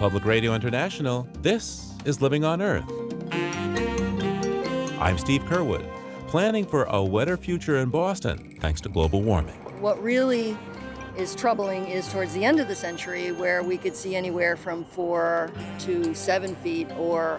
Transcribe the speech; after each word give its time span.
Public 0.00 0.24
Radio 0.24 0.54
International, 0.54 1.28
this 1.42 1.92
is 2.06 2.22
Living 2.22 2.42
on 2.42 2.62
Earth. 2.62 2.90
I'm 4.98 5.18
Steve 5.18 5.42
Curwood, 5.42 5.86
planning 6.26 6.64
for 6.64 6.84
a 6.84 7.04
wetter 7.04 7.36
future 7.36 7.76
in 7.76 7.90
Boston 7.90 8.56
thanks 8.62 8.80
to 8.80 8.88
global 8.88 9.20
warming. 9.20 9.56
What 9.78 10.02
really 10.02 10.56
is 11.18 11.34
troubling 11.34 11.86
is 11.86 12.10
towards 12.10 12.32
the 12.32 12.46
end 12.46 12.60
of 12.60 12.68
the 12.68 12.74
century 12.74 13.32
where 13.32 13.62
we 13.62 13.76
could 13.76 13.94
see 13.94 14.16
anywhere 14.16 14.56
from 14.56 14.86
four 14.86 15.50
to 15.80 16.14
seven 16.14 16.56
feet 16.56 16.90
or 16.92 17.38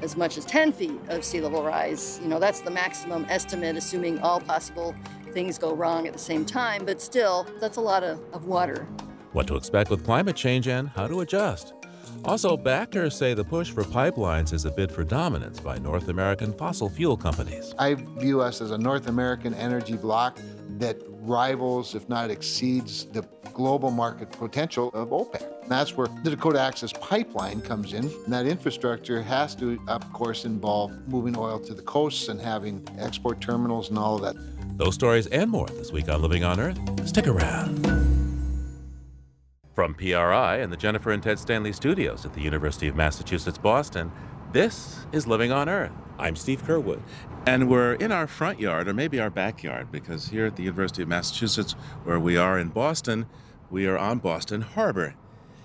as 0.00 0.16
much 0.16 0.36
as 0.36 0.44
10 0.44 0.72
feet 0.72 1.00
of 1.06 1.24
sea 1.24 1.40
level 1.40 1.62
rise. 1.62 2.18
You 2.20 2.26
know, 2.26 2.40
that's 2.40 2.62
the 2.62 2.70
maximum 2.72 3.26
estimate, 3.28 3.76
assuming 3.76 4.18
all 4.18 4.40
possible 4.40 4.92
things 5.30 5.56
go 5.56 5.72
wrong 5.72 6.08
at 6.08 6.14
the 6.14 6.18
same 6.18 6.44
time, 6.44 6.84
but 6.84 7.00
still, 7.00 7.46
that's 7.60 7.76
a 7.76 7.80
lot 7.80 8.02
of, 8.02 8.20
of 8.32 8.46
water. 8.46 8.88
What 9.30 9.46
to 9.46 9.54
expect 9.54 9.88
with 9.88 10.04
climate 10.04 10.34
change 10.34 10.66
and 10.66 10.88
how 10.88 11.06
to 11.06 11.20
adjust. 11.20 11.74
Also, 12.24 12.56
backers 12.56 13.16
say 13.16 13.34
the 13.34 13.44
push 13.44 13.70
for 13.70 13.84
pipelines 13.84 14.52
is 14.52 14.64
a 14.64 14.70
bid 14.70 14.92
for 14.92 15.04
dominance 15.04 15.58
by 15.60 15.78
North 15.78 16.08
American 16.08 16.52
fossil 16.52 16.88
fuel 16.88 17.16
companies. 17.16 17.74
I 17.78 17.94
view 17.94 18.40
us 18.40 18.60
as 18.60 18.70
a 18.70 18.78
North 18.78 19.08
American 19.08 19.54
energy 19.54 19.96
bloc 19.96 20.38
that 20.78 20.96
rivals, 21.22 21.94
if 21.94 22.08
not 22.08 22.30
exceeds, 22.30 23.06
the 23.06 23.22
global 23.52 23.90
market 23.90 24.30
potential 24.32 24.88
of 24.94 25.10
OPEC. 25.10 25.62
And 25.62 25.70
that's 25.70 25.96
where 25.96 26.08
the 26.22 26.30
Dakota 26.30 26.60
Access 26.60 26.92
Pipeline 26.92 27.60
comes 27.60 27.92
in. 27.92 28.04
And 28.04 28.32
that 28.32 28.46
infrastructure 28.46 29.22
has 29.22 29.54
to, 29.56 29.78
of 29.88 30.12
course, 30.12 30.44
involve 30.44 30.92
moving 31.08 31.36
oil 31.36 31.58
to 31.60 31.74
the 31.74 31.82
coasts 31.82 32.28
and 32.28 32.40
having 32.40 32.86
export 32.98 33.40
terminals 33.40 33.90
and 33.90 33.98
all 33.98 34.16
of 34.16 34.22
that. 34.22 34.36
Those 34.78 34.94
stories 34.94 35.26
and 35.28 35.50
more 35.50 35.66
this 35.68 35.92
week 35.92 36.08
on 36.08 36.22
Living 36.22 36.44
on 36.44 36.58
Earth. 36.58 36.78
Stick 37.06 37.26
around. 37.26 38.21
From 39.74 39.94
PRI 39.94 40.56
and 40.58 40.70
the 40.70 40.76
Jennifer 40.76 41.12
and 41.12 41.22
Ted 41.22 41.38
Stanley 41.38 41.72
studios 41.72 42.26
at 42.26 42.34
the 42.34 42.42
University 42.42 42.88
of 42.88 42.94
Massachusetts 42.94 43.56
Boston, 43.56 44.12
this 44.52 45.06
is 45.12 45.26
Living 45.26 45.50
on 45.50 45.66
Earth. 45.66 45.92
I'm 46.18 46.36
Steve 46.36 46.62
Curwood. 46.62 47.00
And 47.46 47.70
we're 47.70 47.94
in 47.94 48.12
our 48.12 48.26
front 48.26 48.60
yard, 48.60 48.86
or 48.86 48.92
maybe 48.92 49.18
our 49.18 49.30
backyard, 49.30 49.90
because 49.90 50.28
here 50.28 50.44
at 50.44 50.56
the 50.56 50.62
University 50.62 51.00
of 51.00 51.08
Massachusetts, 51.08 51.72
where 52.04 52.20
we 52.20 52.36
are 52.36 52.58
in 52.58 52.68
Boston, 52.68 53.24
we 53.70 53.86
are 53.86 53.96
on 53.96 54.18
Boston 54.18 54.60
Harbor. 54.60 55.14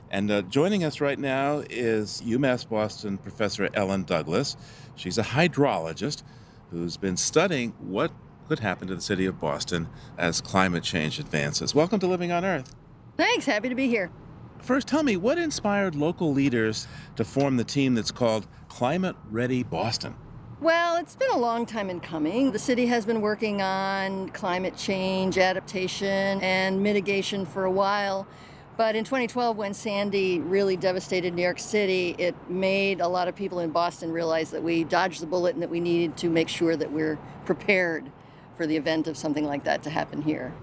And 0.09 0.31
uh, 0.31 0.43
joining 0.43 0.85
us 0.85 1.01
right 1.01 1.19
now 1.19 1.65
is 1.69 2.21
UMass 2.25 2.69
Boston 2.69 3.17
professor 3.17 3.67
Ellen 3.73 4.03
Douglas. 4.03 4.55
She's 4.95 5.17
a 5.17 5.23
hydrologist 5.23 6.23
who's 6.71 6.95
been 6.95 7.17
studying 7.17 7.71
what 7.77 8.13
could 8.47 8.59
happen 8.59 8.87
to 8.87 8.95
the 8.95 9.01
city 9.01 9.25
of 9.25 9.41
Boston 9.41 9.89
as 10.17 10.39
climate 10.39 10.83
change 10.83 11.19
advances. 11.19 11.75
Welcome 11.75 11.99
to 11.99 12.07
Living 12.07 12.31
on 12.31 12.45
Earth. 12.45 12.73
Thanks, 13.17 13.47
happy 13.47 13.67
to 13.67 13.75
be 13.75 13.87
here. 13.87 14.11
First, 14.59 14.87
tell 14.87 15.01
me 15.01 15.17
what 15.17 15.39
inspired 15.39 15.95
local 15.95 16.31
leaders 16.31 16.87
to 17.15 17.23
form 17.23 17.57
the 17.57 17.63
team 17.63 17.95
that's 17.95 18.11
called 18.11 18.47
Climate 18.69 19.15
Ready 19.31 19.63
Boston? 19.63 20.15
Well, 20.61 20.97
it's 20.97 21.15
been 21.15 21.31
a 21.31 21.37
long 21.37 21.65
time 21.65 21.89
in 21.89 21.99
coming. 21.99 22.51
The 22.51 22.59
city 22.59 22.85
has 22.85 23.05
been 23.05 23.21
working 23.21 23.61
on 23.61 24.29
climate 24.29 24.77
change, 24.77 25.39
adaptation, 25.39 26.39
and 26.41 26.81
mitigation 26.81 27.45
for 27.45 27.65
a 27.65 27.71
while. 27.71 28.27
But 28.75 28.95
in 28.95 29.03
2012, 29.03 29.57
when 29.57 29.73
Sandy 29.73 30.39
really 30.39 30.77
devastated 30.77 31.33
New 31.33 31.41
York 31.41 31.57
City, 31.57 32.15
it 32.19 32.35
made 32.49 33.01
a 33.01 33.07
lot 33.07 33.27
of 33.27 33.35
people 33.35 33.59
in 33.59 33.71
Boston 33.71 34.11
realize 34.11 34.51
that 34.51 34.61
we 34.61 34.83
dodged 34.83 35.21
the 35.23 35.27
bullet 35.27 35.55
and 35.55 35.63
that 35.63 35.69
we 35.71 35.79
needed 35.79 36.17
to 36.17 36.29
make 36.29 36.49
sure 36.49 36.75
that 36.75 36.91
we're 36.91 37.17
prepared 37.45 38.11
for 38.57 38.67
the 38.67 38.77
event 38.77 39.07
of 39.07 39.17
something 39.17 39.45
like 39.45 39.63
that 39.63 39.81
to 39.83 39.89
happen 39.89 40.21
here. 40.21 40.53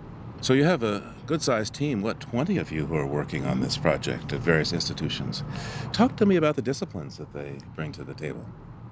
So 0.44 0.52
you 0.52 0.64
have 0.64 0.82
a 0.82 1.14
good 1.24 1.40
sized 1.40 1.72
team, 1.72 2.02
what, 2.02 2.20
20 2.20 2.58
of 2.58 2.70
you 2.70 2.84
who 2.84 2.96
are 2.96 3.06
working 3.06 3.46
on 3.46 3.60
this 3.60 3.78
project 3.78 4.30
at 4.30 4.40
various 4.40 4.74
institutions. 4.74 5.42
Talk 5.94 6.18
to 6.18 6.26
me 6.26 6.36
about 6.36 6.54
the 6.54 6.60
disciplines 6.60 7.16
that 7.16 7.32
they 7.32 7.56
bring 7.74 7.92
to 7.92 8.04
the 8.04 8.12
table. 8.12 8.44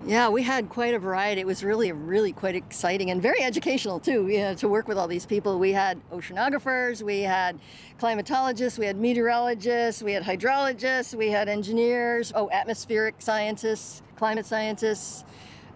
Yeah, 0.07 0.31
we 0.31 0.45
had 0.45 0.71
quite 0.71 0.95
a 0.95 0.99
variety. 0.99 1.43
It 1.43 1.47
was 1.47 1.63
really, 1.63 1.93
really 1.93 2.33
quite 2.33 2.57
exciting 2.57 3.11
and 3.11 3.21
very 3.21 3.43
educational 3.43 4.01
too. 4.01 4.29
You 4.29 4.39
know, 4.39 4.55
to 4.55 4.67
work 4.67 4.89
with 4.89 4.97
all 4.97 5.07
these 5.07 5.27
people. 5.27 5.59
We 5.59 5.73
had 5.73 6.01
oceanographers, 6.11 7.03
we 7.03 7.21
had 7.21 7.61
climatologists, 8.01 8.79
we 8.79 8.87
had 8.87 8.97
meteorologists, 8.97 10.03
we 10.03 10.15
had 10.15 10.23
hydrologists, 10.23 11.15
we 11.15 11.29
had 11.29 11.51
engineers, 11.51 12.33
oh, 12.35 12.49
atmospheric 12.51 13.17
scientists, 13.19 14.01
climate 14.17 14.47
scientists, 14.47 15.23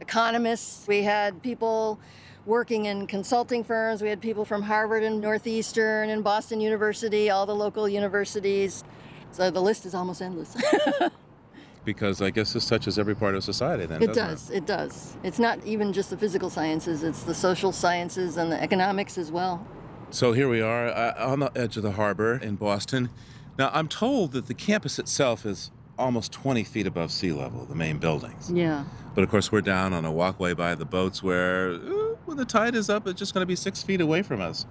economists. 0.00 0.88
We 0.88 1.02
had 1.02 1.42
people 1.42 2.00
working 2.46 2.86
in 2.86 3.06
consulting 3.06 3.64
firms. 3.64 4.02
We 4.02 4.08
had 4.08 4.20
people 4.20 4.44
from 4.44 4.62
Harvard 4.62 5.02
and 5.02 5.20
Northeastern 5.20 6.10
and 6.10 6.22
Boston 6.22 6.60
University, 6.60 7.28
all 7.28 7.44
the 7.44 7.54
local 7.54 7.88
universities. 7.88 8.84
So 9.32 9.50
the 9.50 9.60
list 9.60 9.84
is 9.84 9.94
almost 9.94 10.22
endless. 10.22 10.56
because 11.84 12.22
I 12.22 12.30
guess 12.30 12.52
this 12.52 12.68
touches 12.68 12.98
every 12.98 13.14
part 13.14 13.34
of 13.34 13.44
society 13.44 13.86
then. 13.86 14.02
It 14.02 14.14
does. 14.14 14.50
It? 14.50 14.58
it? 14.58 14.66
does. 14.66 15.16
It's 15.22 15.38
not 15.38 15.64
even 15.64 15.92
just 15.92 16.10
the 16.10 16.16
physical 16.16 16.50
sciences, 16.50 17.02
it's 17.02 17.22
the 17.24 17.34
social 17.34 17.72
sciences 17.72 18.36
and 18.36 18.50
the 18.50 18.60
economics 18.62 19.18
as 19.18 19.30
well. 19.30 19.66
So 20.10 20.32
here 20.32 20.48
we 20.48 20.60
are 20.60 20.88
uh, 20.88 21.14
on 21.18 21.40
the 21.40 21.50
edge 21.56 21.76
of 21.76 21.82
the 21.82 21.92
harbor 21.92 22.36
in 22.36 22.56
Boston. 22.56 23.10
Now, 23.58 23.70
I'm 23.72 23.88
told 23.88 24.32
that 24.32 24.46
the 24.46 24.54
campus 24.54 24.98
itself 24.98 25.46
is 25.46 25.70
almost 25.98 26.32
20 26.32 26.64
feet 26.64 26.86
above 26.86 27.10
sea 27.10 27.32
level, 27.32 27.64
the 27.64 27.74
main 27.74 27.98
buildings. 27.98 28.50
Yeah. 28.52 28.84
But 29.14 29.24
of 29.24 29.30
course, 29.30 29.50
we're 29.50 29.62
down 29.62 29.92
on 29.92 30.04
a 30.04 30.12
walkway 30.12 30.52
by 30.52 30.74
the 30.74 30.84
boats 30.84 31.22
where, 31.22 31.72
uh, 31.72 32.14
when 32.26 32.36
the 32.36 32.44
tide 32.44 32.74
is 32.74 32.90
up, 32.90 33.06
it's 33.06 33.18
just 33.18 33.34
going 33.34 33.42
to 33.42 33.46
be 33.46 33.56
six 33.56 33.82
feet 33.82 34.00
away 34.00 34.22
from 34.22 34.40
us. 34.40 34.66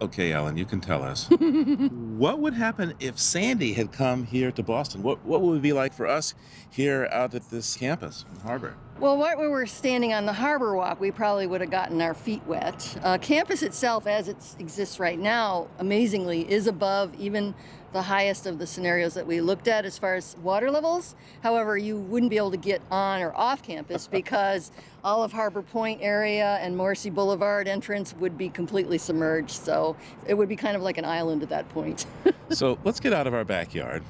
Okay, 0.00 0.32
Ellen, 0.32 0.56
you 0.56 0.64
can 0.64 0.80
tell 0.80 1.02
us. 1.02 1.28
what 1.30 2.38
would 2.38 2.54
happen 2.54 2.94
if 3.00 3.18
Sandy 3.18 3.72
had 3.72 3.90
come 3.90 4.24
here 4.24 4.52
to 4.52 4.62
Boston? 4.62 5.02
What, 5.02 5.24
what 5.24 5.40
would 5.42 5.56
it 5.56 5.62
be 5.62 5.72
like 5.72 5.92
for 5.92 6.06
us 6.06 6.34
here 6.70 7.08
out 7.10 7.34
at 7.34 7.50
this 7.50 7.76
campus 7.76 8.24
in 8.32 8.40
Harbor? 8.40 8.76
Well, 9.00 9.16
while 9.16 9.38
we 9.38 9.46
were 9.46 9.64
standing 9.66 10.12
on 10.12 10.26
the 10.26 10.32
harbor 10.32 10.74
walk, 10.74 10.98
we 10.98 11.12
probably 11.12 11.46
would 11.46 11.60
have 11.60 11.70
gotten 11.70 12.02
our 12.02 12.14
feet 12.14 12.42
wet. 12.48 12.98
Uh, 13.04 13.16
campus 13.16 13.62
itself, 13.62 14.08
as 14.08 14.26
it 14.26 14.36
exists 14.58 14.98
right 14.98 15.18
now, 15.18 15.68
amazingly, 15.78 16.50
is 16.50 16.66
above 16.66 17.14
even 17.14 17.54
the 17.92 18.02
highest 18.02 18.44
of 18.44 18.58
the 18.58 18.66
scenarios 18.66 19.14
that 19.14 19.24
we 19.24 19.40
looked 19.40 19.68
at 19.68 19.84
as 19.84 19.96
far 19.96 20.16
as 20.16 20.36
water 20.38 20.68
levels. 20.68 21.14
However, 21.44 21.78
you 21.78 21.96
wouldn't 21.96 22.30
be 22.30 22.38
able 22.38 22.50
to 22.50 22.56
get 22.56 22.82
on 22.90 23.22
or 23.22 23.32
off 23.36 23.62
campus 23.62 24.08
because 24.10 24.72
all 25.04 25.22
of 25.22 25.30
Harbor 25.30 25.62
Point 25.62 26.00
area 26.02 26.58
and 26.60 26.76
Morrissey 26.76 27.10
Boulevard 27.10 27.68
entrance 27.68 28.16
would 28.16 28.36
be 28.36 28.48
completely 28.48 28.98
submerged. 28.98 29.52
So 29.52 29.96
it 30.26 30.34
would 30.34 30.48
be 30.48 30.56
kind 30.56 30.74
of 30.74 30.82
like 30.82 30.98
an 30.98 31.04
island 31.04 31.44
at 31.44 31.50
that 31.50 31.68
point. 31.68 32.04
so 32.50 32.76
let's 32.82 32.98
get 32.98 33.12
out 33.12 33.28
of 33.28 33.34
our 33.34 33.44
backyard. 33.44 34.02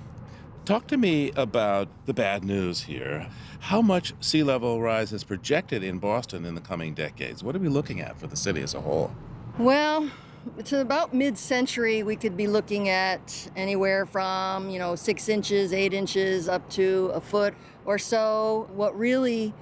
Talk 0.69 0.87
to 0.89 0.99
me 0.99 1.33
about 1.35 1.89
the 2.05 2.13
bad 2.13 2.45
news 2.45 2.83
here. 2.83 3.27
How 3.59 3.81
much 3.81 4.13
sea 4.21 4.43
level 4.43 4.83
rise 4.83 5.15
is 5.15 5.25
projected 5.25 5.83
in 5.83 5.99
Boston 5.99 6.45
in 6.45 6.55
the 6.55 6.61
coming 6.61 6.93
decades? 6.93 7.43
What 7.43 7.57
are 7.57 7.59
we 7.59 7.69
looking 7.69 8.03
at 8.03 8.21
for 8.21 8.27
the 8.27 8.37
city 8.37 8.61
as 8.61 8.75
a 8.75 8.83
whole? 8.83 9.11
Well, 9.59 10.11
to 10.65 10.83
about 10.83 11.15
mid-century, 11.15 12.03
we 12.03 12.17
could 12.17 12.37
be 12.37 12.47
looking 12.47 12.91
at 12.91 13.49
anywhere 13.57 14.05
from, 14.05 14.69
you 14.69 14.79
know, 14.79 14.95
six 14.95 15.31
inches, 15.31 15.73
eight 15.73 15.95
inches, 15.95 16.51
up 16.51 16.69
to 16.73 17.13
a 17.15 17.21
foot 17.23 17.55
or 17.87 17.97
so. 17.97 18.69
What 18.75 18.95
really 18.95 19.55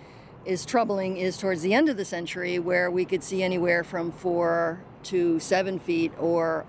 is 0.44 0.66
troubling 0.66 1.18
is 1.18 1.38
towards 1.38 1.62
the 1.62 1.72
end 1.72 1.88
of 1.88 1.96
the 1.96 2.04
century 2.04 2.58
where 2.58 2.90
we 2.90 3.04
could 3.04 3.22
see 3.22 3.44
anywhere 3.44 3.84
from 3.84 4.10
four 4.10 4.80
to 5.04 5.38
seven 5.38 5.78
feet 5.78 6.10
or 6.18 6.66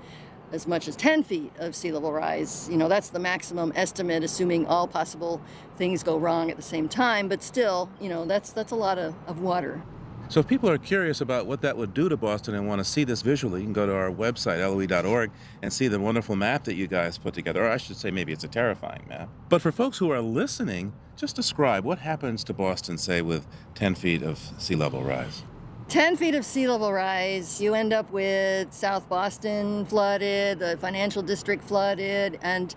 as 0.51 0.67
much 0.67 0.87
as 0.87 0.95
10 0.95 1.23
feet 1.23 1.51
of 1.59 1.75
sea 1.75 1.91
level 1.91 2.11
rise. 2.11 2.67
You 2.69 2.77
know, 2.77 2.87
that's 2.87 3.09
the 3.09 3.19
maximum 3.19 3.71
estimate, 3.75 4.23
assuming 4.23 4.65
all 4.65 4.87
possible 4.87 5.41
things 5.77 6.03
go 6.03 6.17
wrong 6.17 6.49
at 6.49 6.57
the 6.57 6.63
same 6.63 6.87
time. 6.87 7.27
But 7.27 7.43
still, 7.43 7.89
you 7.99 8.09
know, 8.09 8.25
that's, 8.25 8.51
that's 8.51 8.71
a 8.71 8.75
lot 8.75 8.97
of, 8.97 9.15
of 9.27 9.39
water. 9.41 9.81
So 10.29 10.41
if 10.41 10.47
people 10.47 10.69
are 10.69 10.77
curious 10.77 11.21
about 11.21 11.45
what 11.45 11.61
that 11.61 11.77
would 11.77 11.93
do 11.93 12.09
to 12.09 12.17
Boston 12.17 12.53
and 12.53 12.67
want 12.67 12.79
to 12.79 12.83
see 12.83 13.05
this 13.05 13.21
visually, 13.21 13.61
you 13.61 13.65
can 13.65 13.73
go 13.73 13.85
to 13.85 13.95
our 13.95 14.11
website, 14.11 14.59
loe.org, 14.59 15.31
and 15.61 15.71
see 15.71 15.87
the 15.87 16.01
wonderful 16.01 16.35
map 16.35 16.65
that 16.65 16.75
you 16.75 16.85
guys 16.85 17.17
put 17.17 17.33
together. 17.33 17.65
Or 17.65 17.71
I 17.71 17.77
should 17.77 17.95
say 17.95 18.11
maybe 18.11 18.33
it's 18.33 18.43
a 18.43 18.49
terrifying 18.49 19.05
map. 19.07 19.29
But 19.47 19.61
for 19.61 19.71
folks 19.71 19.99
who 19.99 20.11
are 20.11 20.19
listening, 20.19 20.91
just 21.15 21.37
describe 21.37 21.85
what 21.85 21.99
happens 21.99 22.43
to 22.43 22.53
Boston, 22.53 22.97
say, 22.97 23.21
with 23.21 23.47
10 23.75 23.95
feet 23.95 24.21
of 24.21 24.37
sea 24.57 24.75
level 24.75 25.01
rise. 25.01 25.43
10 25.89 26.17
feet 26.17 26.35
of 26.35 26.43
sea 26.43 26.67
level 26.67 26.91
rise, 26.91 27.61
you 27.61 27.73
end 27.73 27.93
up 27.93 28.11
with 28.11 28.73
South 28.73 29.07
Boston 29.07 29.85
flooded, 29.85 30.59
the 30.59 30.75
financial 30.81 31.21
district 31.21 31.63
flooded, 31.63 32.37
and 32.41 32.75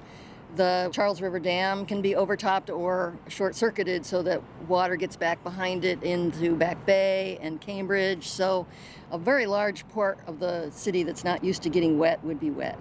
the 0.55 0.91
Charles 0.93 1.21
River 1.21 1.41
Dam 1.41 1.87
can 1.87 2.03
be 2.03 2.15
overtopped 2.15 2.71
or 2.71 3.19
short 3.27 3.57
circuited 3.57 4.07
so 4.07 4.23
that 4.23 4.41
water 4.69 4.95
gets 4.95 5.17
back 5.17 5.43
behind 5.43 5.85
it 5.85 6.01
into 6.05 6.55
Back 6.55 6.87
Bay 6.87 7.37
and 7.43 7.61
Cambridge. 7.61 8.29
So, 8.29 8.67
a 9.11 9.19
very 9.19 9.47
large 9.47 9.89
part 9.89 10.21
of 10.29 10.39
the 10.39 10.71
city 10.71 11.03
that's 11.03 11.25
not 11.25 11.43
used 11.43 11.63
to 11.63 11.69
getting 11.69 11.99
wet 11.99 12.23
would 12.25 12.39
be 12.39 12.51
wet. 12.51 12.79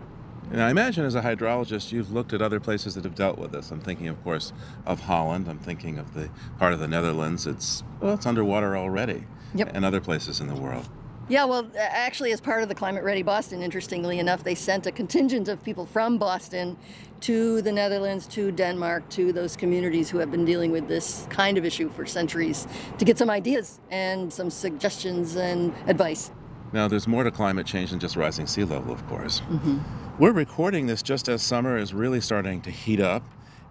And 0.51 0.61
I 0.61 0.69
imagine 0.69 1.05
as 1.05 1.15
a 1.15 1.21
hydrologist, 1.21 1.91
you've 1.91 2.11
looked 2.11 2.33
at 2.33 2.41
other 2.41 2.59
places 2.59 2.95
that 2.95 3.03
have 3.03 3.15
dealt 3.15 3.37
with 3.37 3.51
this. 3.51 3.69
I'm 3.69 3.81
thinking, 3.81 4.07
of 4.07 4.23
course, 4.23 4.51
of 4.85 5.01
Holland. 5.01 5.47
I'm 5.47 5.59
thinking 5.59 5.97
of 5.97 6.13
the 6.13 6.29
part 6.57 6.73
of 6.73 6.79
the 6.79 6.87
Netherlands. 6.87 7.45
It's 7.45 7.83
well, 7.99 8.15
it's 8.15 8.25
underwater 8.25 8.75
already, 8.75 9.25
yep. 9.53 9.71
and 9.73 9.85
other 9.85 10.01
places 10.01 10.39
in 10.39 10.47
the 10.47 10.55
world. 10.55 10.87
Yeah, 11.29 11.45
well, 11.45 11.69
actually, 11.77 12.31
as 12.31 12.41
part 12.41 12.63
of 12.63 12.69
the 12.69 12.75
Climate 12.75 13.03
Ready 13.03 13.21
Boston, 13.21 13.61
interestingly 13.61 14.17
enough, 14.17 14.43
they 14.43 14.55
sent 14.55 14.87
a 14.87 14.91
contingent 14.91 15.47
of 15.47 15.63
people 15.63 15.85
from 15.85 16.17
Boston 16.17 16.75
to 17.21 17.61
the 17.61 17.71
Netherlands, 17.71 18.25
to 18.27 18.51
Denmark, 18.51 19.07
to 19.09 19.31
those 19.31 19.55
communities 19.55 20.09
who 20.09 20.17
have 20.17 20.31
been 20.31 20.43
dealing 20.43 20.71
with 20.71 20.87
this 20.87 21.27
kind 21.29 21.59
of 21.59 21.65
issue 21.65 21.89
for 21.89 22.07
centuries 22.07 22.67
to 22.97 23.05
get 23.05 23.19
some 23.19 23.29
ideas 23.29 23.79
and 23.91 24.33
some 24.33 24.49
suggestions 24.49 25.35
and 25.35 25.71
advice. 25.85 26.31
Now, 26.73 26.87
there's 26.87 27.07
more 27.07 27.23
to 27.23 27.31
climate 27.31 27.67
change 27.67 27.91
than 27.91 27.99
just 27.99 28.15
rising 28.15 28.47
sea 28.47 28.63
level, 28.63 28.91
of 28.91 29.05
course. 29.07 29.41
Mm-hmm. 29.41 29.79
We're 30.17 30.31
recording 30.31 30.87
this 30.87 31.03
just 31.03 31.29
as 31.29 31.43
summer 31.43 31.77
is 31.77 31.93
really 31.93 32.21
starting 32.21 32.61
to 32.61 32.71
heat 32.71 32.99
up. 32.99 33.23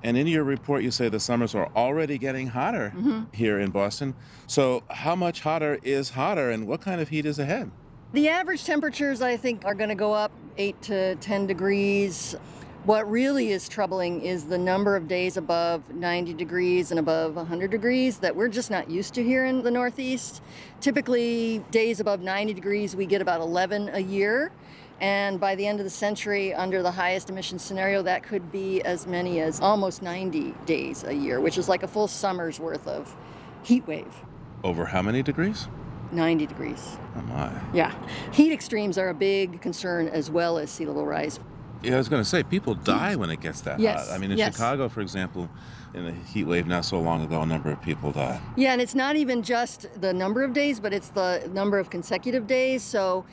And 0.02 0.16
in 0.16 0.26
your 0.26 0.44
report, 0.44 0.82
you 0.82 0.90
say 0.90 1.08
the 1.08 1.18
summers 1.20 1.54
are 1.54 1.68
already 1.74 2.18
getting 2.18 2.48
hotter 2.48 2.92
Mm-hmm. 2.96 3.22
here 3.32 3.58
in 3.58 3.70
Boston. 3.70 4.14
So, 4.46 4.82
how 4.88 5.16
much 5.16 5.40
hotter 5.40 5.78
is 5.82 6.10
hotter, 6.10 6.50
and 6.50 6.66
what 6.66 6.80
kind 6.80 7.00
of 7.00 7.08
heat 7.08 7.26
is 7.26 7.38
ahead? 7.38 7.70
The 8.12 8.28
average 8.28 8.64
temperatures, 8.64 9.20
I 9.20 9.36
think, 9.36 9.64
are 9.64 9.74
going 9.74 9.90
to 9.90 9.94
go 9.94 10.12
up 10.12 10.32
8 10.56 10.80
to 10.82 11.14
10 11.16 11.46
degrees. 11.46 12.36
What 12.84 13.10
really 13.10 13.50
is 13.50 13.68
troubling 13.68 14.22
is 14.22 14.44
the 14.44 14.56
number 14.56 14.96
of 14.96 15.08
days 15.08 15.36
above 15.36 15.82
90 15.92 16.32
degrees 16.34 16.90
and 16.90 16.98
above 17.00 17.34
100 17.36 17.70
degrees 17.70 18.18
that 18.18 18.34
we're 18.34 18.48
just 18.48 18.70
not 18.70 18.88
used 18.88 19.12
to 19.14 19.22
here 19.22 19.44
in 19.44 19.62
the 19.62 19.70
Northeast. 19.70 20.40
Typically, 20.80 21.58
days 21.70 22.00
above 22.00 22.20
90 22.22 22.54
degrees, 22.54 22.96
we 22.96 23.04
get 23.04 23.20
about 23.20 23.40
11 23.40 23.90
a 23.92 23.98
year. 23.98 24.52
And 25.00 25.38
by 25.38 25.54
the 25.54 25.66
end 25.66 25.78
of 25.78 25.84
the 25.84 25.90
century, 25.90 26.52
under 26.52 26.82
the 26.82 26.90
highest 26.90 27.30
emission 27.30 27.58
scenario, 27.58 28.02
that 28.02 28.22
could 28.24 28.50
be 28.50 28.82
as 28.82 29.06
many 29.06 29.40
as 29.40 29.60
almost 29.60 30.02
90 30.02 30.54
days 30.66 31.04
a 31.04 31.12
year, 31.12 31.40
which 31.40 31.56
is 31.56 31.68
like 31.68 31.82
a 31.82 31.88
full 31.88 32.08
summer's 32.08 32.58
worth 32.58 32.86
of 32.88 33.16
heat 33.62 33.86
wave. 33.86 34.12
Over 34.64 34.86
how 34.86 35.02
many 35.02 35.22
degrees? 35.22 35.68
90 36.10 36.46
degrees. 36.46 36.96
Oh, 37.16 37.22
my. 37.22 37.52
Yeah. 37.72 37.94
Heat 38.32 38.52
extremes 38.52 38.98
are 38.98 39.10
a 39.10 39.14
big 39.14 39.60
concern 39.60 40.08
as 40.08 40.30
well 40.30 40.58
as 40.58 40.70
sea 40.70 40.86
level 40.86 41.06
rise. 41.06 41.38
Yeah, 41.82 41.94
I 41.94 41.98
was 41.98 42.08
going 42.08 42.22
to 42.22 42.28
say, 42.28 42.42
people 42.42 42.74
die 42.74 43.14
when 43.14 43.30
it 43.30 43.40
gets 43.40 43.60
that 43.60 43.78
Yes, 43.78 44.08
hot. 44.08 44.16
I 44.16 44.18
mean, 44.18 44.32
in 44.32 44.38
yes. 44.38 44.54
Chicago, 44.54 44.88
for 44.88 45.00
example, 45.00 45.48
in 45.94 46.06
a 46.06 46.12
heat 46.12 46.44
wave 46.44 46.66
not 46.66 46.84
so 46.84 47.00
long 47.00 47.22
ago, 47.22 47.40
a 47.40 47.46
number 47.46 47.70
of 47.70 47.80
people 47.82 48.10
died. 48.10 48.40
Yeah, 48.56 48.72
and 48.72 48.82
it's 48.82 48.96
not 48.96 49.14
even 49.14 49.44
just 49.44 49.86
the 50.00 50.12
number 50.12 50.42
of 50.42 50.52
days, 50.52 50.80
but 50.80 50.92
it's 50.92 51.10
the 51.10 51.48
number 51.52 51.78
of 51.78 51.88
consecutive 51.88 52.48
days. 52.48 52.82
So 52.82 53.26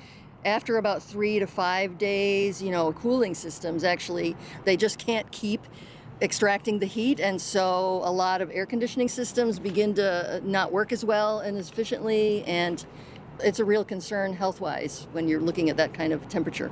after 0.46 0.78
about 0.78 1.02
three 1.02 1.40
to 1.40 1.48
five 1.48 1.98
days, 1.98 2.62
you 2.62 2.72
know, 2.72 2.94
cooling 2.94 3.34
systems 3.34 3.84
actually, 3.84 4.38
they 4.64 4.78
just 4.78 5.00
can't 5.00 5.30
keep 5.32 5.66
extracting 6.22 6.80
the 6.80 6.86
heat. 6.86 7.20
And 7.20 7.42
so 7.42 8.02
a 8.04 8.12
lot 8.12 8.42
of 8.42 8.50
air 8.52 8.66
conditioning 8.66 9.10
systems 9.10 9.60
begin 9.60 9.94
to 9.96 10.42
not 10.46 10.72
work 10.72 10.92
as 10.92 11.04
well 11.04 11.40
and 11.40 11.58
as 11.58 11.70
efficiently. 11.70 12.44
And 12.46 12.86
it's 13.44 13.60
a 13.60 13.66
real 13.66 13.84
concern 13.84 14.34
health 14.34 14.62
wise 14.62 15.08
when 15.12 15.28
you're 15.28 15.42
looking 15.42 15.70
at 15.70 15.78
that 15.78 15.94
kind 15.94 16.14
of 16.14 16.28
temperature. 16.30 16.72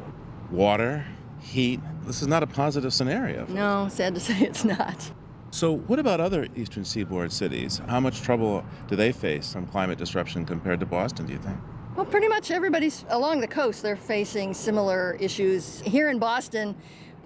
Water, 0.52 1.06
heat, 1.42 1.82
this 2.06 2.22
is 2.22 2.28
not 2.28 2.44
a 2.44 2.48
positive 2.48 2.94
scenario. 2.94 3.46
No, 3.48 3.88
sad 3.90 4.14
to 4.16 4.22
say 4.22 4.40
it's 4.40 4.64
not. 4.64 5.12
So, 5.52 5.78
what 5.78 6.00
about 6.00 6.20
other 6.20 6.48
eastern 6.56 6.84
seaboard 6.84 7.32
cities? 7.32 7.80
How 7.88 8.00
much 8.00 8.22
trouble 8.22 8.66
do 8.88 8.96
they 8.96 9.12
face 9.12 9.54
from 9.54 9.68
climate 9.68 10.00
disruption 10.00 10.46
compared 10.46 10.80
to 10.80 10.86
Boston, 10.88 11.28
do 11.28 11.34
you 11.34 11.40
think? 11.40 11.58
Well, 11.96 12.08
pretty 12.08 12.28
much 12.28 12.50
everybody's 12.50 13.06
along 13.10 13.42
the 13.42 13.48
coast, 13.48 13.84
they're 13.84 13.96
facing 13.96 14.56
similar 14.56 15.16
issues. 15.20 15.80
Here 15.82 16.10
in 16.10 16.18
Boston, 16.18 16.76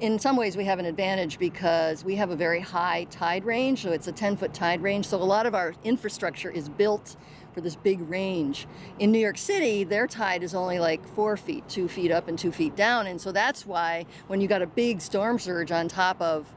in 0.01 0.19
some 0.19 0.35
ways, 0.35 0.57
we 0.57 0.65
have 0.65 0.77
an 0.77 0.85
advantage 0.85 1.39
because 1.39 2.03
we 2.03 2.17
have 2.17 2.31
a 2.31 2.35
very 2.35 2.59
high 2.59 3.05
tide 3.05 3.45
range, 3.45 3.83
so 3.83 3.93
it's 3.93 4.09
a 4.09 4.11
10 4.11 4.35
foot 4.35 4.53
tide 4.53 4.81
range. 4.81 5.07
So 5.07 5.21
a 5.21 5.23
lot 5.23 5.45
of 5.45 5.55
our 5.55 5.73
infrastructure 5.85 6.49
is 6.49 6.67
built 6.67 7.15
for 7.53 7.61
this 7.61 7.77
big 7.77 8.01
range. 8.09 8.67
In 8.99 9.09
New 9.09 9.19
York 9.19 9.37
City, 9.37 9.85
their 9.85 10.05
tide 10.05 10.43
is 10.43 10.53
only 10.53 10.79
like 10.79 11.07
four 11.15 11.37
feet, 11.37 11.63
two 11.69 11.87
feet 11.87 12.11
up 12.11 12.27
and 12.27 12.37
two 12.37 12.51
feet 12.51 12.75
down. 12.75 13.07
And 13.07 13.21
so 13.21 13.31
that's 13.31 13.65
why 13.65 14.05
when 14.27 14.41
you 14.41 14.49
got 14.49 14.61
a 14.61 14.67
big 14.67 14.99
storm 14.99 15.39
surge 15.39 15.71
on 15.71 15.87
top 15.87 16.21
of 16.21 16.53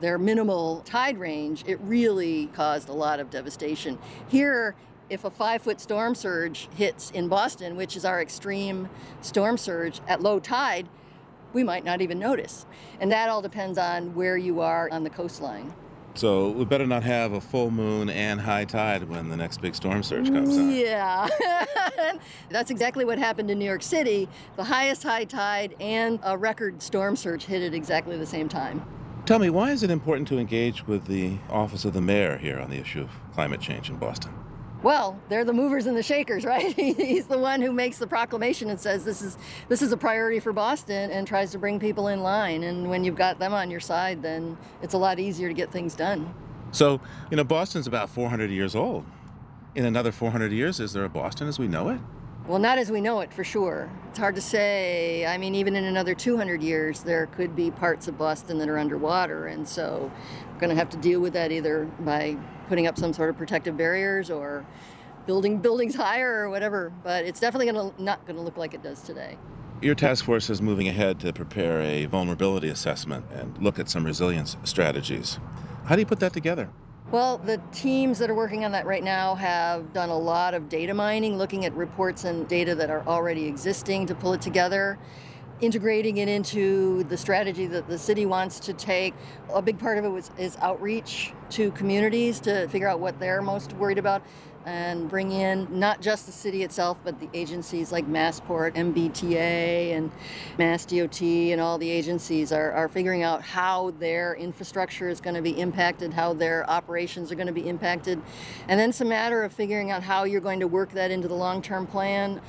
their 0.00 0.18
minimal 0.18 0.80
tide 0.80 1.16
range, 1.16 1.62
it 1.68 1.78
really 1.82 2.48
caused 2.48 2.88
a 2.88 2.92
lot 2.92 3.20
of 3.20 3.30
devastation. 3.30 4.00
Here, 4.26 4.74
if 5.12 5.24
a 5.24 5.30
five 5.30 5.60
foot 5.60 5.78
storm 5.78 6.14
surge 6.14 6.68
hits 6.74 7.10
in 7.10 7.28
Boston, 7.28 7.76
which 7.76 7.96
is 7.96 8.04
our 8.04 8.22
extreme 8.22 8.88
storm 9.20 9.58
surge 9.58 10.00
at 10.08 10.22
low 10.22 10.40
tide, 10.40 10.88
we 11.52 11.62
might 11.62 11.84
not 11.84 12.00
even 12.00 12.18
notice. 12.18 12.64
And 12.98 13.12
that 13.12 13.28
all 13.28 13.42
depends 13.42 13.76
on 13.76 14.14
where 14.14 14.38
you 14.38 14.60
are 14.60 14.88
on 14.90 15.04
the 15.04 15.10
coastline. 15.10 15.74
So, 16.14 16.50
we 16.50 16.66
better 16.66 16.86
not 16.86 17.02
have 17.04 17.32
a 17.32 17.40
full 17.40 17.70
moon 17.70 18.10
and 18.10 18.38
high 18.38 18.66
tide 18.66 19.08
when 19.08 19.30
the 19.30 19.36
next 19.36 19.62
big 19.62 19.74
storm 19.74 20.02
surge 20.02 20.30
comes 20.30 20.58
on. 20.58 20.70
Yeah. 20.70 21.26
That's 22.50 22.70
exactly 22.70 23.06
what 23.06 23.18
happened 23.18 23.50
in 23.50 23.58
New 23.58 23.64
York 23.64 23.82
City. 23.82 24.28
The 24.56 24.64
highest 24.64 25.02
high 25.02 25.24
tide 25.24 25.74
and 25.80 26.20
a 26.22 26.36
record 26.36 26.82
storm 26.82 27.16
surge 27.16 27.44
hit 27.44 27.62
at 27.62 27.72
exactly 27.72 28.18
the 28.18 28.26
same 28.26 28.48
time. 28.48 28.84
Tell 29.24 29.38
me, 29.38 29.48
why 29.48 29.70
is 29.70 29.82
it 29.82 29.90
important 29.90 30.28
to 30.28 30.38
engage 30.38 30.86
with 30.86 31.06
the 31.06 31.38
office 31.48 31.86
of 31.86 31.94
the 31.94 32.02
mayor 32.02 32.36
here 32.36 32.58
on 32.58 32.68
the 32.68 32.78
issue 32.78 33.02
of 33.02 33.10
climate 33.32 33.60
change 33.60 33.88
in 33.88 33.96
Boston? 33.96 34.34
Well, 34.82 35.20
they're 35.28 35.44
the 35.44 35.52
movers 35.52 35.86
and 35.86 35.96
the 35.96 36.02
shakers, 36.02 36.44
right? 36.54 36.74
He's 36.74 37.26
the 37.26 37.38
one 37.38 37.62
who 37.62 37.72
makes 37.72 37.98
the 37.98 38.06
proclamation 38.06 38.70
and 38.70 38.80
says 38.80 39.04
this 39.04 39.22
is 39.22 39.38
this 39.68 39.82
is 39.82 39.92
a 39.92 39.96
priority 39.96 40.40
for 40.40 40.52
Boston 40.52 41.10
and 41.10 41.26
tries 41.26 41.52
to 41.52 41.58
bring 41.58 41.78
people 41.78 42.08
in 42.08 42.22
line. 42.22 42.62
And 42.64 42.88
when 42.90 43.04
you've 43.04 43.16
got 43.16 43.38
them 43.38 43.52
on 43.52 43.70
your 43.70 43.80
side, 43.80 44.22
then 44.22 44.56
it's 44.82 44.94
a 44.94 44.98
lot 44.98 45.18
easier 45.18 45.48
to 45.48 45.54
get 45.54 45.70
things 45.70 45.94
done. 45.94 46.32
So, 46.72 47.00
you 47.30 47.36
know, 47.36 47.44
Boston's 47.44 47.86
about 47.86 48.08
400 48.08 48.50
years 48.50 48.74
old. 48.74 49.04
In 49.74 49.84
another 49.84 50.12
400 50.12 50.52
years, 50.52 50.80
is 50.80 50.92
there 50.92 51.04
a 51.04 51.08
Boston 51.08 51.48
as 51.48 51.58
we 51.58 51.68
know 51.68 51.88
it? 51.90 52.00
Well, 52.46 52.58
not 52.58 52.76
as 52.76 52.90
we 52.90 53.00
know 53.00 53.20
it 53.20 53.32
for 53.32 53.44
sure. 53.44 53.88
It's 54.10 54.18
hard 54.18 54.34
to 54.34 54.40
say. 54.40 55.24
I 55.26 55.38
mean, 55.38 55.54
even 55.54 55.76
in 55.76 55.84
another 55.84 56.12
200 56.12 56.60
years, 56.60 57.02
there 57.02 57.26
could 57.26 57.54
be 57.54 57.70
parts 57.70 58.08
of 58.08 58.18
Boston 58.18 58.58
that 58.58 58.68
are 58.68 58.78
underwater. 58.78 59.46
And 59.46 59.66
so 59.66 60.10
we're 60.52 60.60
going 60.60 60.70
to 60.70 60.76
have 60.76 60.90
to 60.90 60.96
deal 60.96 61.20
with 61.20 61.34
that 61.34 61.52
either 61.52 61.84
by 62.00 62.36
putting 62.68 62.88
up 62.88 62.98
some 62.98 63.12
sort 63.12 63.30
of 63.30 63.36
protective 63.38 63.76
barriers 63.76 64.28
or 64.28 64.66
building 65.24 65.58
buildings 65.58 65.94
higher 66.04 66.40
or 66.40 66.50
whatever. 66.50 66.92
But 67.04 67.24
it's 67.24 67.38
definitely 67.38 67.72
to 67.72 68.02
not 68.02 68.26
going 68.26 68.36
to 68.36 68.42
look 68.42 68.56
like 68.56 68.74
it 68.74 68.82
does 68.82 69.02
today. 69.02 69.38
Your 69.80 69.94
task 69.94 70.24
force 70.24 70.50
is 70.50 70.60
moving 70.60 70.88
ahead 70.88 71.20
to 71.20 71.32
prepare 71.32 71.80
a 71.80 72.06
vulnerability 72.06 72.68
assessment 72.68 73.24
and 73.32 73.56
look 73.62 73.78
at 73.78 73.88
some 73.88 74.04
resilience 74.04 74.56
strategies. 74.64 75.38
How 75.84 75.94
do 75.94 76.00
you 76.00 76.06
put 76.06 76.20
that 76.20 76.32
together? 76.32 76.70
Well, 77.12 77.36
the 77.36 77.60
teams 77.72 78.18
that 78.20 78.30
are 78.30 78.34
working 78.34 78.64
on 78.64 78.72
that 78.72 78.86
right 78.86 79.04
now 79.04 79.34
have 79.34 79.92
done 79.92 80.08
a 80.08 80.16
lot 80.16 80.54
of 80.54 80.70
data 80.70 80.94
mining, 80.94 81.36
looking 81.36 81.66
at 81.66 81.74
reports 81.74 82.24
and 82.24 82.48
data 82.48 82.74
that 82.76 82.88
are 82.88 83.06
already 83.06 83.44
existing 83.44 84.06
to 84.06 84.14
pull 84.14 84.32
it 84.32 84.40
together, 84.40 84.98
integrating 85.60 86.16
it 86.16 86.28
into 86.28 87.04
the 87.04 87.16
strategy 87.18 87.66
that 87.66 87.86
the 87.86 87.98
city 87.98 88.24
wants 88.24 88.58
to 88.60 88.72
take. 88.72 89.12
A 89.52 89.60
big 89.60 89.78
part 89.78 89.98
of 89.98 90.06
it 90.06 90.08
was, 90.08 90.30
is 90.38 90.56
outreach 90.62 91.34
to 91.50 91.70
communities 91.72 92.40
to 92.40 92.66
figure 92.68 92.88
out 92.88 92.98
what 92.98 93.20
they're 93.20 93.42
most 93.42 93.74
worried 93.74 93.98
about 93.98 94.22
and 94.64 95.08
bring 95.08 95.32
in 95.32 95.66
not 95.70 96.00
just 96.00 96.26
the 96.26 96.32
city 96.32 96.62
itself, 96.62 96.98
but 97.04 97.18
the 97.18 97.28
agencies 97.34 97.90
like 97.90 98.06
Massport, 98.06 98.74
MBTA, 98.74 99.96
and 99.96 100.10
Mass 100.58 100.84
DOT, 100.84 101.20
and 101.22 101.60
all 101.60 101.78
the 101.78 101.90
agencies 101.90 102.52
are, 102.52 102.72
are 102.72 102.88
figuring 102.88 103.22
out 103.22 103.42
how 103.42 103.90
their 103.98 104.34
infrastructure 104.36 105.08
is 105.08 105.20
going 105.20 105.34
to 105.34 105.42
be 105.42 105.58
impacted, 105.58 106.12
how 106.12 106.32
their 106.32 106.68
operations 106.70 107.32
are 107.32 107.34
going 107.34 107.46
to 107.46 107.52
be 107.52 107.68
impacted. 107.68 108.20
And 108.68 108.78
then 108.78 108.90
it's 108.90 109.00
a 109.00 109.04
matter 109.04 109.42
of 109.42 109.52
figuring 109.52 109.90
out 109.90 110.02
how 110.02 110.24
you're 110.24 110.40
going 110.40 110.60
to 110.60 110.68
work 110.68 110.92
that 110.92 111.10
into 111.10 111.28
the 111.28 111.34
long 111.34 111.62
term 111.62 111.86
plan. 111.86 112.40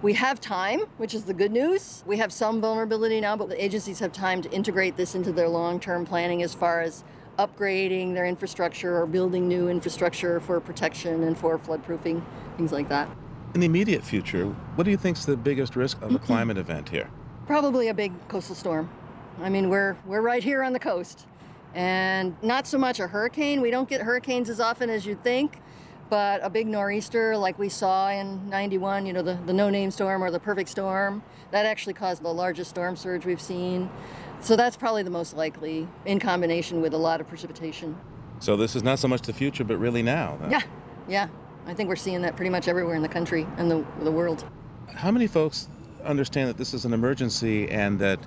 We 0.00 0.12
have 0.14 0.40
time, 0.40 0.82
which 0.98 1.12
is 1.12 1.24
the 1.24 1.34
good 1.34 1.50
news. 1.50 2.04
We 2.06 2.18
have 2.18 2.32
some 2.32 2.60
vulnerability 2.60 3.20
now, 3.20 3.36
but 3.36 3.48
the 3.48 3.62
agencies 3.62 3.98
have 3.98 4.12
time 4.12 4.42
to 4.42 4.50
integrate 4.52 4.96
this 4.96 5.16
into 5.16 5.32
their 5.32 5.48
long 5.48 5.80
term 5.80 6.06
planning 6.06 6.42
as 6.42 6.54
far 6.54 6.80
as 6.80 7.02
upgrading 7.38 8.14
their 8.14 8.26
infrastructure 8.26 9.00
or 9.00 9.06
building 9.06 9.46
new 9.46 9.68
infrastructure 9.68 10.40
for 10.40 10.60
protection 10.60 11.22
and 11.22 11.38
for 11.38 11.58
floodproofing, 11.58 12.22
things 12.56 12.72
like 12.72 12.88
that. 12.88 13.08
In 13.54 13.60
the 13.60 13.66
immediate 13.66 14.04
future, 14.04 14.46
what 14.74 14.84
do 14.84 14.90
you 14.90 14.96
think 14.96 15.16
is 15.16 15.24
the 15.24 15.36
biggest 15.36 15.76
risk 15.76 16.02
of 16.02 16.14
a 16.14 16.18
climate 16.18 16.58
event 16.58 16.88
here? 16.88 17.08
Probably 17.46 17.88
a 17.88 17.94
big 17.94 18.12
coastal 18.28 18.54
storm. 18.54 18.90
I 19.40 19.48
mean, 19.48 19.70
we're 19.70 19.96
we're 20.04 20.20
right 20.20 20.42
here 20.42 20.62
on 20.62 20.72
the 20.72 20.78
coast, 20.80 21.26
and 21.74 22.36
not 22.42 22.66
so 22.66 22.76
much 22.76 22.98
a 22.98 23.06
hurricane. 23.06 23.60
We 23.60 23.70
don't 23.70 23.88
get 23.88 24.00
hurricanes 24.00 24.50
as 24.50 24.60
often 24.60 24.90
as 24.90 25.06
you'd 25.06 25.22
think, 25.22 25.60
but 26.10 26.40
a 26.42 26.50
big 26.50 26.66
nor'easter 26.66 27.36
like 27.36 27.58
we 27.58 27.68
saw 27.68 28.10
in 28.10 28.48
91, 28.50 29.06
you 29.06 29.12
know, 29.12 29.22
the, 29.22 29.38
the 29.46 29.52
no-name 29.52 29.90
storm 29.90 30.22
or 30.22 30.30
the 30.30 30.40
perfect 30.40 30.68
storm, 30.68 31.22
that 31.52 31.64
actually 31.64 31.94
caused 31.94 32.22
the 32.22 32.34
largest 32.34 32.70
storm 32.70 32.96
surge 32.96 33.24
we've 33.24 33.40
seen. 33.40 33.88
So 34.40 34.56
that's 34.56 34.76
probably 34.76 35.02
the 35.02 35.10
most 35.10 35.36
likely 35.36 35.88
in 36.04 36.18
combination 36.18 36.80
with 36.80 36.94
a 36.94 36.98
lot 36.98 37.20
of 37.20 37.28
precipitation. 37.28 37.96
So 38.40 38.56
this 38.56 38.76
is 38.76 38.82
not 38.82 38.98
so 38.98 39.08
much 39.08 39.22
the 39.22 39.32
future, 39.32 39.64
but 39.64 39.78
really 39.78 40.02
now. 40.02 40.38
Yeah, 40.48 40.62
yeah. 41.08 41.28
I 41.66 41.74
think 41.74 41.88
we're 41.88 41.96
seeing 41.96 42.22
that 42.22 42.36
pretty 42.36 42.50
much 42.50 42.68
everywhere 42.68 42.94
in 42.94 43.02
the 43.02 43.08
country 43.08 43.46
and 43.56 43.70
the, 43.70 43.84
the 44.02 44.10
world. 44.10 44.44
How 44.94 45.10
many 45.10 45.26
folks 45.26 45.68
understand 46.04 46.48
that 46.48 46.56
this 46.56 46.72
is 46.72 46.84
an 46.84 46.92
emergency 46.94 47.68
and 47.68 47.98
that 47.98 48.20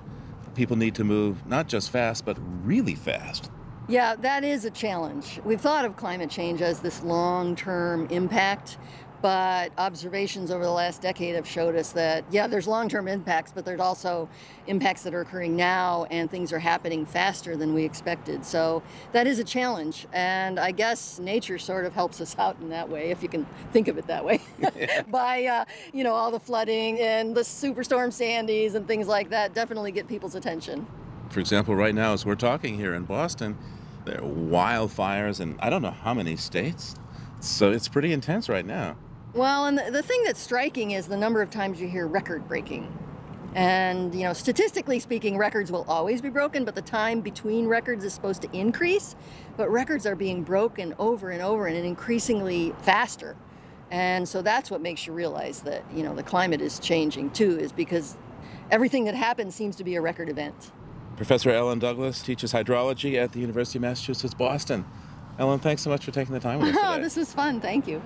people 0.54 0.76
need 0.76 0.94
to 0.96 1.04
move 1.04 1.44
not 1.46 1.66
just 1.66 1.90
fast, 1.90 2.24
but 2.24 2.38
really 2.64 2.94
fast? 2.94 3.50
Yeah, 3.88 4.14
that 4.16 4.44
is 4.44 4.64
a 4.64 4.70
challenge. 4.70 5.40
We've 5.44 5.60
thought 5.60 5.84
of 5.84 5.96
climate 5.96 6.30
change 6.30 6.62
as 6.62 6.80
this 6.80 7.02
long 7.02 7.56
term 7.56 8.06
impact, 8.10 8.78
But 9.22 9.70
observations 9.78 10.50
over 10.50 10.64
the 10.64 10.70
last 10.70 11.00
decade 11.00 11.36
have 11.36 11.46
showed 11.46 11.76
us 11.76 11.92
that, 11.92 12.24
yeah, 12.32 12.48
there's 12.48 12.66
long 12.66 12.88
term 12.88 13.06
impacts, 13.06 13.52
but 13.52 13.64
there's 13.64 13.80
also 13.80 14.28
impacts 14.66 15.04
that 15.04 15.14
are 15.14 15.20
occurring 15.20 15.54
now, 15.54 16.06
and 16.10 16.28
things 16.28 16.52
are 16.52 16.58
happening 16.58 17.06
faster 17.06 17.56
than 17.56 17.72
we 17.72 17.84
expected. 17.84 18.44
So 18.44 18.82
that 19.12 19.28
is 19.28 19.38
a 19.38 19.44
challenge. 19.44 20.08
And 20.12 20.58
I 20.58 20.72
guess 20.72 21.20
nature 21.20 21.56
sort 21.56 21.84
of 21.84 21.92
helps 21.92 22.20
us 22.20 22.36
out 22.36 22.56
in 22.60 22.68
that 22.70 22.88
way, 22.88 23.10
if 23.10 23.22
you 23.22 23.28
can 23.28 23.46
think 23.72 23.86
of 23.86 23.96
it 23.96 24.08
that 24.08 24.24
way, 24.24 24.40
by, 25.08 25.44
uh, 25.44 25.64
you 25.92 26.02
know, 26.02 26.14
all 26.14 26.32
the 26.32 26.40
flooding 26.40 26.98
and 26.98 27.34
the 27.34 27.42
superstorm 27.42 28.12
Sandys 28.12 28.74
and 28.74 28.88
things 28.88 29.06
like 29.06 29.30
that 29.30 29.54
definitely 29.54 29.92
get 29.92 30.08
people's 30.08 30.34
attention. 30.34 30.84
For 31.30 31.38
example, 31.38 31.76
right 31.76 31.94
now, 31.94 32.12
as 32.12 32.26
we're 32.26 32.34
talking 32.34 32.74
here 32.74 32.92
in 32.92 33.04
Boston, 33.04 33.56
there 34.04 34.18
are 34.18 34.28
wildfires 34.28 35.40
in 35.40 35.56
I 35.60 35.70
don't 35.70 35.82
know 35.82 35.92
how 35.92 36.12
many 36.12 36.34
states. 36.36 36.96
So 37.40 37.70
it's 37.70 37.88
pretty 37.88 38.12
intense 38.12 38.48
right 38.48 38.66
now. 38.66 38.96
Well, 39.34 39.66
and 39.66 39.78
the, 39.78 39.90
the 39.90 40.02
thing 40.02 40.22
that's 40.24 40.40
striking 40.40 40.90
is 40.90 41.06
the 41.06 41.16
number 41.16 41.40
of 41.40 41.50
times 41.50 41.80
you 41.80 41.88
hear 41.88 42.06
record 42.06 42.46
breaking. 42.46 42.92
And, 43.54 44.14
you 44.14 44.22
know, 44.22 44.32
statistically 44.32 44.98
speaking, 44.98 45.36
records 45.36 45.70
will 45.70 45.84
always 45.86 46.22
be 46.22 46.30
broken, 46.30 46.64
but 46.64 46.74
the 46.74 46.82
time 46.82 47.20
between 47.20 47.66
records 47.66 48.04
is 48.04 48.12
supposed 48.12 48.42
to 48.42 48.56
increase. 48.56 49.14
But 49.56 49.70
records 49.70 50.06
are 50.06 50.14
being 50.14 50.42
broken 50.42 50.94
over 50.98 51.30
and 51.30 51.42
over 51.42 51.66
and 51.66 51.76
increasingly 51.76 52.74
faster. 52.82 53.36
And 53.90 54.26
so 54.26 54.40
that's 54.40 54.70
what 54.70 54.80
makes 54.80 55.06
you 55.06 55.12
realize 55.12 55.60
that, 55.62 55.84
you 55.94 56.02
know, 56.02 56.14
the 56.14 56.22
climate 56.22 56.62
is 56.62 56.78
changing 56.78 57.30
too, 57.30 57.58
is 57.58 57.72
because 57.72 58.16
everything 58.70 59.04
that 59.04 59.14
happens 59.14 59.54
seems 59.54 59.76
to 59.76 59.84
be 59.84 59.96
a 59.96 60.00
record 60.00 60.30
event. 60.30 60.72
Professor 61.16 61.50
Ellen 61.50 61.78
Douglas 61.78 62.22
teaches 62.22 62.54
hydrology 62.54 63.16
at 63.16 63.32
the 63.32 63.40
University 63.40 63.78
of 63.78 63.82
Massachusetts 63.82 64.32
Boston. 64.32 64.86
Ellen, 65.38 65.58
thanks 65.58 65.82
so 65.82 65.90
much 65.90 66.04
for 66.06 66.10
taking 66.10 66.32
the 66.32 66.40
time 66.40 66.60
with 66.60 66.70
us 66.70 66.76
oh, 66.82 66.92
today. 66.92 67.02
this 67.02 67.16
was 67.16 67.34
fun. 67.34 67.60
Thank 67.60 67.86
you. 67.86 68.00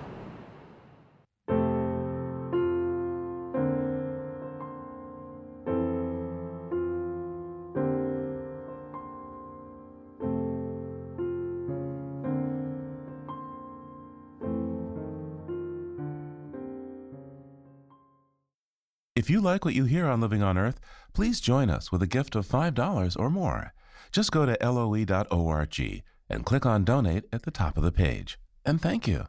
If 19.27 19.31
you 19.31 19.41
like 19.41 19.65
what 19.65 19.75
you 19.75 19.87
hear 19.87 20.07
on 20.07 20.21
Living 20.21 20.45
on 20.45 20.57
Earth, 20.57 20.79
please 21.13 21.41
join 21.41 21.69
us 21.69 21.91
with 21.91 22.01
a 22.01 22.07
gift 22.07 22.37
of 22.37 22.47
$5 22.47 23.19
or 23.19 23.29
more. 23.29 23.75
Just 24.13 24.31
go 24.31 24.47
to 24.47 24.57
loe.org 24.63 26.03
and 26.31 26.47
click 26.47 26.65
on 26.65 26.85
Donate 26.85 27.25
at 27.33 27.43
the 27.43 27.51
top 27.51 27.77
of 27.77 27.83
the 27.83 27.91
page. 27.91 28.39
And 28.65 28.81
thank 28.81 29.09
you. 29.09 29.25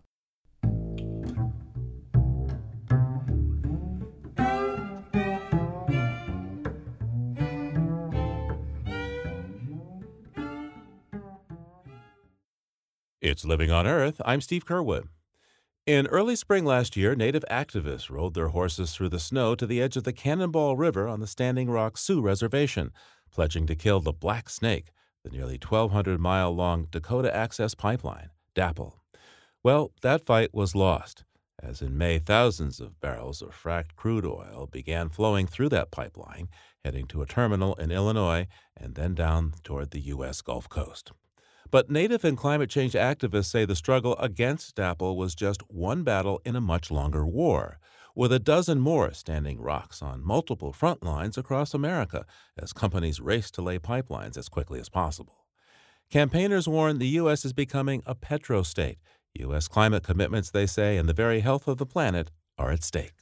It's 13.20 13.44
Living 13.44 13.72
on 13.72 13.88
Earth. 13.88 14.22
I'm 14.24 14.42
Steve 14.42 14.64
Curwood. 14.64 15.08
In 15.88 16.08
early 16.08 16.36
spring 16.36 16.66
last 16.66 16.98
year, 16.98 17.16
Native 17.16 17.46
activists 17.50 18.10
rode 18.10 18.34
their 18.34 18.50
horses 18.50 18.92
through 18.92 19.08
the 19.08 19.22
snow 19.22 19.56
to 19.56 19.66
the 19.66 19.82
edge 19.82 19.96
of 19.96 20.04
the 20.04 20.12
Cannonball 20.12 20.76
River 20.76 21.08
on 21.08 21.22
the 21.22 21.28
Standing 21.28 21.70
Rock 21.70 21.98
Sioux 21.98 22.20
Reservation, 22.20 22.92
pledging 23.32 23.66
to 23.68 23.74
kill 23.74 24.02
the 24.02 24.12
Black 24.12 24.50
Snake, 24.50 24.92
the 25.24 25.30
nearly 25.30 25.54
1,200 25.54 26.20
mile 26.20 26.52
long 26.54 26.90
Dakota 26.92 27.34
Access 27.34 27.74
Pipeline, 27.74 28.32
DAPL. 28.54 28.96
Well, 29.64 29.94
that 30.02 30.26
fight 30.26 30.54
was 30.54 30.76
lost, 30.76 31.24
as 31.64 31.82
in 31.82 31.98
May, 31.98 32.20
thousands 32.20 32.82
of 32.82 33.00
barrels 33.00 33.42
of 33.42 33.52
fracked 33.52 33.96
crude 33.96 34.26
oil 34.26 34.68
began 34.70 35.08
flowing 35.08 35.48
through 35.48 35.70
that 35.70 35.90
pipeline, 35.90 36.50
heading 36.84 37.06
to 37.06 37.22
a 37.22 37.26
terminal 37.26 37.76
in 37.76 37.92
Illinois 37.92 38.48
and 38.76 38.96
then 38.96 39.16
down 39.16 39.54
toward 39.64 39.92
the 39.92 40.02
U.S. 40.02 40.42
Gulf 40.42 40.68
Coast. 40.68 41.14
But 41.70 41.90
Native 41.90 42.24
and 42.24 42.38
climate 42.38 42.70
change 42.70 42.94
activists 42.94 43.46
say 43.46 43.66
the 43.66 43.76
struggle 43.76 44.16
against 44.18 44.76
DAPL 44.76 45.16
was 45.18 45.36
just 45.36 45.62
one 45.70 46.04
battle 46.04 46.42
in 46.46 46.56
a 46.56 46.62
much 46.62 46.90
longer 46.90 47.26
war, 47.26 47.80
with 48.16 48.32
a 48.32 48.40
dozen 48.40 48.80
more 48.80 49.12
standing 49.12 49.60
rocks 49.60 50.02
on 50.02 50.24
multiple 50.24 50.72
front 50.72 51.04
lines 51.04 51.38
across 51.38 51.74
America 51.74 52.26
as 52.58 52.72
companies 52.72 53.20
race 53.20 53.52
to 53.52 53.62
lay 53.62 53.80
pipelines 53.80 54.38
as 54.38 54.48
quickly 54.48 54.80
as 54.80 54.88
possible. 54.88 55.46
Campaigners 56.10 56.70
warn 56.70 57.00
the 57.00 57.08
U.S. 57.20 57.44
is 57.44 57.52
becoming 57.52 58.02
a 58.06 58.16
petrostate. 58.16 58.98
U.S. 59.34 59.68
climate 59.68 60.04
commitments, 60.04 60.50
they 60.50 60.66
say, 60.66 60.96
and 60.96 61.10
the 61.10 61.14
very 61.14 61.42
health 61.42 61.68
of 61.68 61.78
the 61.78 61.86
planet 61.86 62.32
are 62.58 62.72
at 62.72 62.84
stake. 62.84 63.14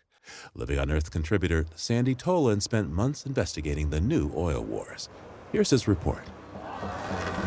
Living 0.53 0.77
on 0.77 0.91
Earth 0.91 1.09
contributor 1.09 1.65
Sandy 1.75 2.13
Tolan 2.13 2.61
spent 2.61 2.91
months 2.91 3.25
investigating 3.25 3.89
the 3.89 4.01
new 4.01 4.31
oil 4.35 4.63
wars. 4.63 5.09
Here's 5.51 5.71
his 5.71 5.87
report 5.87 6.23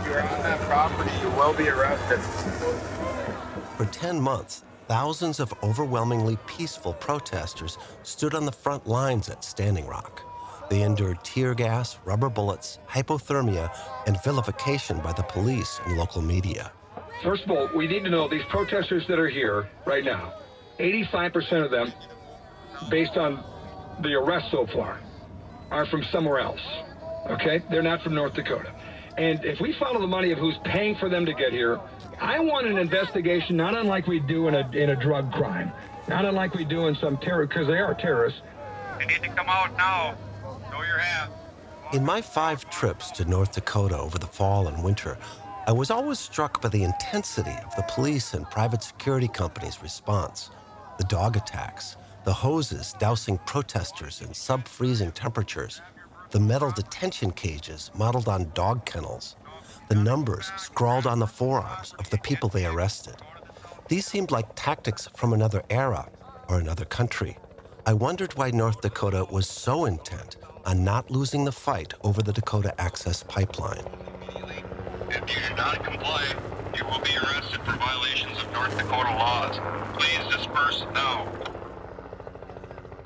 you're 0.04 0.22
on 0.22 0.42
that 0.42 0.60
property, 0.60 1.10
you 1.20 1.30
will 1.30 1.54
be 1.54 1.68
arrested. 1.68 2.18
For 3.76 3.84
10 3.86 4.20
months, 4.20 4.64
thousands 4.88 5.38
of 5.38 5.52
overwhelmingly 5.62 6.38
peaceful 6.46 6.94
protesters 6.94 7.78
stood 8.02 8.34
on 8.34 8.44
the 8.44 8.52
front 8.52 8.86
lines 8.86 9.28
at 9.28 9.44
Standing 9.44 9.86
Rock. 9.86 10.22
They 10.70 10.82
endured 10.82 11.22
tear 11.24 11.54
gas, 11.54 11.98
rubber 12.04 12.28
bullets, 12.28 12.78
hypothermia, 12.88 13.70
and 14.06 14.22
vilification 14.22 14.98
by 14.98 15.12
the 15.12 15.22
police 15.22 15.80
and 15.86 15.96
local 15.96 16.22
media. 16.22 16.72
First 17.22 17.44
of 17.44 17.50
all, 17.50 17.68
we 17.74 17.86
need 17.86 18.04
to 18.04 18.10
know 18.10 18.28
these 18.28 18.44
protesters 18.50 19.06
that 19.08 19.18
are 19.18 19.28
here 19.28 19.68
right 19.86 20.04
now, 20.04 20.34
85% 20.78 21.64
of 21.64 21.70
them, 21.70 21.92
based 22.90 23.16
on 23.16 23.42
the 24.02 24.14
arrest 24.14 24.50
so 24.50 24.66
far, 24.66 25.00
are 25.70 25.86
from 25.86 26.04
somewhere 26.12 26.38
else. 26.38 26.60
Okay? 27.30 27.62
They're 27.70 27.82
not 27.82 28.02
from 28.02 28.14
North 28.14 28.34
Dakota. 28.34 28.72
And 29.18 29.44
if 29.44 29.60
we 29.60 29.72
follow 29.72 30.00
the 30.00 30.06
money 30.06 30.30
of 30.30 30.38
who's 30.38 30.58
paying 30.62 30.94
for 30.94 31.08
them 31.08 31.26
to 31.26 31.34
get 31.34 31.52
here, 31.52 31.80
I 32.20 32.38
want 32.38 32.68
an 32.68 32.78
investigation 32.78 33.56
not 33.56 33.76
unlike 33.76 34.06
we 34.06 34.20
do 34.20 34.46
in 34.46 34.54
a, 34.54 34.70
in 34.70 34.90
a 34.90 34.96
drug 34.96 35.32
crime, 35.32 35.72
not 36.06 36.24
unlike 36.24 36.54
we 36.54 36.64
do 36.64 36.86
in 36.86 36.94
some 36.94 37.16
terror, 37.16 37.44
because 37.44 37.66
they 37.66 37.80
are 37.80 37.94
terrorists. 37.94 38.40
They 38.96 39.06
need 39.06 39.22
to 39.24 39.28
come 39.30 39.48
out 39.48 39.76
now. 39.76 40.14
Show 40.70 40.82
your 40.82 40.98
hands. 40.98 41.32
In 41.92 42.04
my 42.04 42.22
five 42.22 42.70
trips 42.70 43.10
to 43.12 43.24
North 43.24 43.52
Dakota 43.52 43.98
over 43.98 44.18
the 44.18 44.26
fall 44.26 44.68
and 44.68 44.84
winter, 44.84 45.18
I 45.66 45.72
was 45.72 45.90
always 45.90 46.20
struck 46.20 46.62
by 46.62 46.68
the 46.68 46.84
intensity 46.84 47.56
of 47.66 47.74
the 47.74 47.84
police 47.88 48.34
and 48.34 48.48
private 48.48 48.84
security 48.84 49.28
companies' 49.28 49.82
response. 49.82 50.50
The 50.96 51.04
dog 51.04 51.36
attacks, 51.36 51.96
the 52.24 52.32
hoses 52.32 52.94
dousing 53.00 53.38
protesters 53.38 54.22
in 54.22 54.32
sub 54.32 54.68
freezing 54.68 55.10
temperatures, 55.10 55.80
the 56.30 56.40
metal 56.40 56.70
detention 56.70 57.30
cages 57.30 57.90
modeled 57.94 58.28
on 58.28 58.50
dog 58.54 58.84
kennels, 58.84 59.36
the 59.88 59.94
numbers 59.94 60.52
scrawled 60.56 61.06
on 61.06 61.18
the 61.18 61.26
forearms 61.26 61.94
of 61.98 62.10
the 62.10 62.18
people 62.18 62.48
they 62.48 62.66
arrested. 62.66 63.16
These 63.88 64.04
seemed 64.06 64.30
like 64.30 64.54
tactics 64.54 65.08
from 65.16 65.32
another 65.32 65.62
era 65.70 66.08
or 66.48 66.58
another 66.58 66.84
country. 66.84 67.38
I 67.86 67.94
wondered 67.94 68.34
why 68.34 68.50
North 68.50 68.82
Dakota 68.82 69.26
was 69.30 69.48
so 69.48 69.86
intent 69.86 70.36
on 70.66 70.84
not 70.84 71.10
losing 71.10 71.46
the 71.46 71.52
fight 71.52 71.94
over 72.04 72.20
the 72.20 72.32
Dakota 72.34 72.78
Access 72.78 73.22
Pipeline. 73.22 73.86
If 75.08 75.34
you 75.34 75.40
do 75.48 75.54
not 75.56 75.82
comply, 75.82 76.34
you 76.76 76.84
will 76.84 77.00
be 77.00 77.16
arrested 77.16 77.60
for 77.62 77.72
violations 77.72 78.36
of 78.42 78.52
North 78.52 78.76
Dakota 78.76 79.14
laws. 79.14 79.58
Please 79.98 80.36
disperse 80.36 80.84
now. 80.92 81.26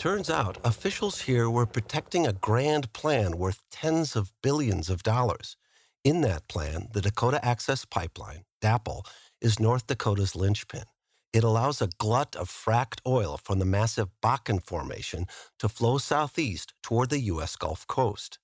Turns 0.02 0.28
out 0.28 0.58
officials 0.64 1.20
here 1.20 1.48
were 1.48 1.64
protecting 1.64 2.26
a 2.26 2.32
grand 2.32 2.92
plan 2.92 3.38
worth 3.38 3.62
tens 3.70 4.16
of 4.16 4.32
billions 4.42 4.90
of 4.90 5.04
dollars. 5.04 5.56
In 6.02 6.22
that 6.22 6.48
plan, 6.48 6.88
the 6.92 7.00
Dakota 7.00 7.38
Access 7.44 7.84
Pipeline, 7.84 8.42
DAPL, 8.60 9.06
is 9.40 9.60
North 9.60 9.86
Dakota's 9.86 10.34
linchpin. 10.34 10.86
It 11.32 11.44
allows 11.44 11.80
a 11.80 11.88
glut 11.98 12.34
of 12.34 12.50
fracked 12.50 12.98
oil 13.06 13.38
from 13.44 13.60
the 13.60 13.64
massive 13.64 14.08
Bakken 14.20 14.60
Formation 14.66 15.26
to 15.60 15.68
flow 15.68 15.98
southeast 15.98 16.74
toward 16.82 17.10
the 17.10 17.20
U.S. 17.20 17.54
Gulf 17.54 17.86
Coast. 17.86 18.40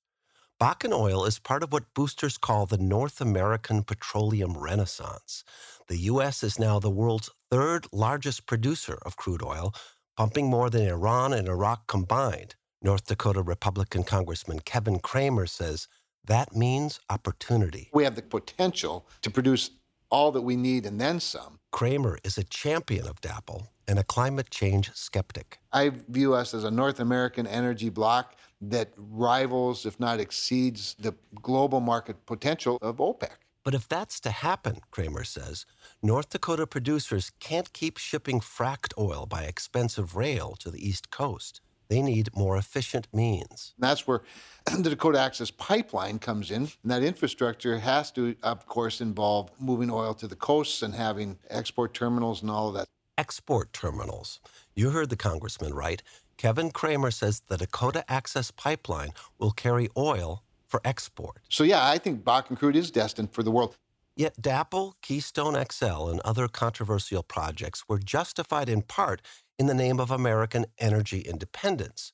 Bakken 0.61 0.93
oil 0.93 1.25
is 1.25 1.41
part 1.41 1.65
of 1.65 1.73
what 1.73 1.93
boosters 1.93 2.39
call 2.39 2.67
the 2.67 2.79
North 2.79 3.21
American 3.21 3.83
petroleum 3.83 4.57
renaissance. 4.57 5.43
The 5.89 5.99
U.S. 6.13 6.45
is 6.45 6.61
now 6.61 6.79
the 6.79 6.89
world's 6.89 7.31
third 7.51 7.89
largest 7.93 8.47
producer 8.47 8.99
of 9.03 9.17
crude 9.17 9.43
oil, 9.43 9.75
pumping 10.19 10.51
more 10.51 10.69
than 10.69 10.85
Iran 10.85 11.33
and 11.33 11.47
Iraq 11.47 11.87
combined. 11.87 12.57
North 12.83 13.07
Dakota 13.07 13.41
Republican 13.41 14.03
Congressman 14.03 14.59
Kevin 14.59 14.99
Cramer 14.99 15.47
says 15.47 15.87
that 16.25 16.57
means 16.57 16.99
opportunity. 17.09 17.89
We 17.93 18.03
have 18.03 18.17
the 18.17 18.23
potential 18.23 19.07
to 19.23 19.31
produce 19.31 19.71
all 20.11 20.33
that 20.33 20.43
we 20.43 20.57
need 20.57 20.87
and 20.87 21.01
then 21.01 21.21
some. 21.21 21.61
Cramer 21.71 22.19
is 22.25 22.37
a 22.37 22.43
champion 22.43 23.07
of 23.07 23.21
DAPL 23.21 23.69
and 23.87 24.01
a 24.01 24.03
climate 24.03 24.51
change 24.51 24.91
skeptic. 24.93 25.61
I 25.73 25.93
view 26.09 26.35
us 26.35 26.53
as 26.53 26.65
a 26.65 26.71
North 26.71 26.99
American 26.99 27.47
energy 27.47 27.89
bloc 27.89 28.35
that 28.61 28.89
rivals, 28.97 29.87
if 29.87 30.01
not 30.01 30.19
exceeds, 30.19 30.97
the 30.99 31.15
global 31.43 31.79
market 31.79 32.27
potential 32.27 32.77
of 32.83 32.97
OPEC. 32.97 33.37
But 33.69 33.75
if 33.75 33.87
that's 33.87 34.19
to 34.21 34.31
happen, 34.31 34.81
Cramer 34.91 35.25
says, 35.25 35.67
North 36.03 36.31
Dakota 36.31 36.67
producers 36.67 37.31
can't 37.39 37.71
keep 37.75 37.99
shipping 37.99 38.41
fracked 38.41 38.95
oil 38.97 39.27
by 39.27 39.43
expensive 39.43 40.17
rail 40.17 40.57
to 40.61 40.71
the 40.71 40.89
East 40.89 41.11
Coast. 41.11 41.61
They 41.89 42.01
need 42.01 42.35
more 42.35 42.57
efficient 42.57 43.09
means. 43.13 43.75
And 43.77 43.87
that's 43.87 44.07
where 44.07 44.23
the 44.75 44.89
Dakota 44.89 45.21
Access 45.21 45.51
Pipeline 45.51 46.19
comes 46.19 46.51
in. 46.51 46.63
And 46.63 46.91
that 46.91 47.03
infrastructure 47.03 47.79
has 47.79 48.11
to, 48.13 48.35
of 48.43 48.65
course, 48.65 49.03
involve 49.03 49.51
moving 49.61 49.91
oil 49.91 50.15
to 50.15 50.27
the 50.27 50.37
coasts 50.37 50.81
and 50.81 50.95
having 50.95 51.39
export 51.51 51.93
terminals 51.93 52.41
and 52.41 52.51
all 52.51 52.69
of 52.69 52.75
that. 52.75 52.87
Export 53.19 53.75
terminals. 53.75 54.41
You 54.75 54.93
heard 54.93 55.11
the 55.11 55.17
congressman 55.17 55.75
right. 55.75 56.03
Kevin 56.39 56.71
Cramer 56.71 57.11
says 57.11 57.43
the 57.49 57.59
Dakota 57.59 58.03
Access 58.11 58.51
Pipeline 58.51 59.11
will 59.39 59.51
carry 59.51 59.91
oil 59.95 60.43
for 60.69 60.81
export. 60.85 61.41
So, 61.49 61.65
yeah, 61.65 61.87
I 61.87 61.99
think 61.99 62.23
Bakken 62.23 62.57
crude 62.57 62.77
is 62.77 62.91
destined 62.91 63.33
for 63.33 63.43
the 63.43 63.51
world. 63.51 63.77
Yet 64.17 64.41
DAPL, 64.41 64.95
Keystone 65.01 65.57
XL, 65.71 66.09
and 66.09 66.21
other 66.21 66.49
controversial 66.49 67.23
projects 67.23 67.85
were 67.89 67.99
justified 67.99 68.69
in 68.69 68.83
part 68.83 69.23
in 69.59 69.67
the 69.67 69.75
name 69.75 70.01
of 70.01 70.11
American 70.11 70.67
energy 70.79 71.21
independence. 71.21 72.13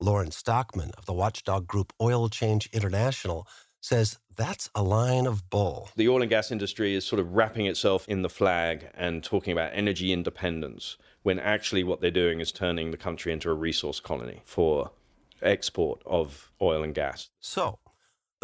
Lorne 0.00 0.32
Stockman 0.32 0.90
of 0.98 1.06
the 1.06 1.12
watchdog 1.12 1.66
group 1.66 1.92
Oil 2.00 2.28
Change 2.28 2.68
International 2.72 3.46
says 3.80 4.18
that's 4.36 4.68
a 4.74 4.82
line 4.82 5.26
of 5.26 5.48
bull. 5.50 5.90
The 5.94 6.08
oil 6.08 6.22
and 6.22 6.30
gas 6.30 6.50
industry 6.50 6.94
is 6.94 7.04
sort 7.04 7.20
of 7.20 7.32
wrapping 7.34 7.66
itself 7.66 8.08
in 8.08 8.22
the 8.22 8.28
flag 8.28 8.88
and 8.94 9.22
talking 9.22 9.52
about 9.52 9.70
energy 9.74 10.12
independence 10.12 10.96
when 11.22 11.38
actually 11.38 11.84
what 11.84 12.00
they're 12.00 12.10
doing 12.10 12.40
is 12.40 12.50
turning 12.50 12.90
the 12.90 12.96
country 12.96 13.32
into 13.32 13.50
a 13.50 13.54
resource 13.54 14.00
colony 14.00 14.42
for 14.44 14.90
export 15.42 16.02
of 16.06 16.50
oil 16.60 16.82
and 16.82 16.94
gas. 16.94 17.28
So, 17.40 17.78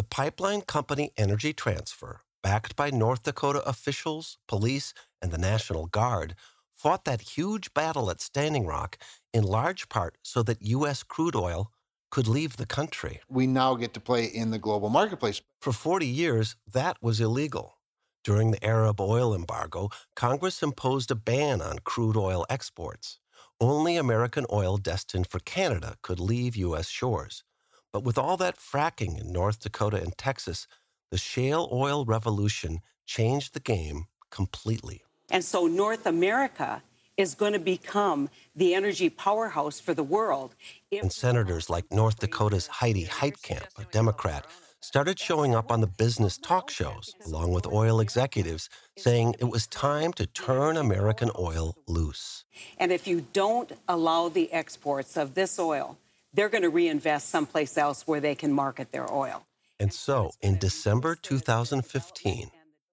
the 0.00 0.04
pipeline 0.04 0.62
company 0.62 1.12
Energy 1.18 1.52
Transfer, 1.52 2.22
backed 2.42 2.74
by 2.74 2.88
North 2.88 3.22
Dakota 3.22 3.62
officials, 3.68 4.38
police, 4.48 4.94
and 5.20 5.30
the 5.30 5.36
National 5.36 5.88
Guard, 5.88 6.34
fought 6.74 7.04
that 7.04 7.36
huge 7.36 7.74
battle 7.74 8.10
at 8.10 8.22
Standing 8.22 8.64
Rock 8.64 8.96
in 9.34 9.44
large 9.44 9.90
part 9.90 10.16
so 10.22 10.42
that 10.44 10.62
U.S. 10.62 11.02
crude 11.02 11.36
oil 11.36 11.70
could 12.10 12.26
leave 12.26 12.56
the 12.56 12.64
country. 12.64 13.20
We 13.28 13.46
now 13.46 13.74
get 13.74 13.92
to 13.92 14.00
play 14.00 14.24
in 14.24 14.50
the 14.50 14.58
global 14.58 14.88
marketplace. 14.88 15.42
For 15.60 15.70
40 15.70 16.06
years, 16.06 16.56
that 16.72 16.96
was 17.02 17.20
illegal. 17.20 17.76
During 18.24 18.52
the 18.52 18.64
Arab 18.64 19.02
oil 19.02 19.34
embargo, 19.34 19.90
Congress 20.16 20.62
imposed 20.62 21.10
a 21.10 21.14
ban 21.14 21.60
on 21.60 21.80
crude 21.80 22.16
oil 22.16 22.46
exports. 22.48 23.20
Only 23.60 23.98
American 23.98 24.46
oil 24.50 24.78
destined 24.78 25.26
for 25.26 25.40
Canada 25.40 25.96
could 26.00 26.20
leave 26.20 26.56
U.S. 26.56 26.88
shores. 26.88 27.44
But 27.92 28.04
with 28.04 28.18
all 28.18 28.36
that 28.38 28.56
fracking 28.58 29.20
in 29.20 29.32
North 29.32 29.60
Dakota 29.60 29.96
and 29.96 30.16
Texas, 30.16 30.66
the 31.10 31.18
shale 31.18 31.68
oil 31.72 32.04
revolution 32.04 32.80
changed 33.06 33.54
the 33.54 33.60
game 33.60 34.04
completely. 34.30 35.02
And 35.30 35.44
so 35.44 35.66
North 35.66 36.06
America 36.06 36.82
is 37.16 37.34
going 37.34 37.52
to 37.52 37.58
become 37.58 38.28
the 38.56 38.74
energy 38.74 39.10
powerhouse 39.10 39.78
for 39.80 39.94
the 39.94 40.02
world. 40.02 40.54
and 40.92 41.12
senators 41.12 41.68
like 41.68 41.90
North 41.92 42.18
Dakota's 42.20 42.66
Heidi 42.66 43.04
Heitkamp, 43.04 43.66
a 43.78 43.84
Democrat, 43.92 44.46
started 44.80 45.18
showing 45.18 45.54
up 45.54 45.70
on 45.70 45.80
the 45.80 45.86
business 45.86 46.38
talk 46.38 46.70
shows, 46.70 47.14
along 47.26 47.52
with 47.52 47.66
oil 47.66 48.00
executives, 48.00 48.70
saying 48.96 49.34
it 49.38 49.44
was 49.44 49.66
time 49.66 50.12
to 50.14 50.26
turn 50.26 50.76
American 50.76 51.30
oil 51.38 51.76
loose. 51.86 52.44
And 52.78 52.90
if 52.90 53.06
you 53.06 53.26
don't 53.32 53.72
allow 53.88 54.28
the 54.28 54.50
exports 54.52 55.16
of 55.18 55.34
this 55.34 55.58
oil, 55.58 55.98
they're 56.32 56.48
going 56.48 56.62
to 56.62 56.70
reinvest 56.70 57.28
someplace 57.28 57.76
else 57.76 58.06
where 58.06 58.20
they 58.20 58.34
can 58.34 58.52
market 58.52 58.92
their 58.92 59.12
oil. 59.12 59.46
And 59.78 59.92
so, 59.92 60.30
in 60.40 60.58
December 60.58 61.14
2015, 61.14 62.50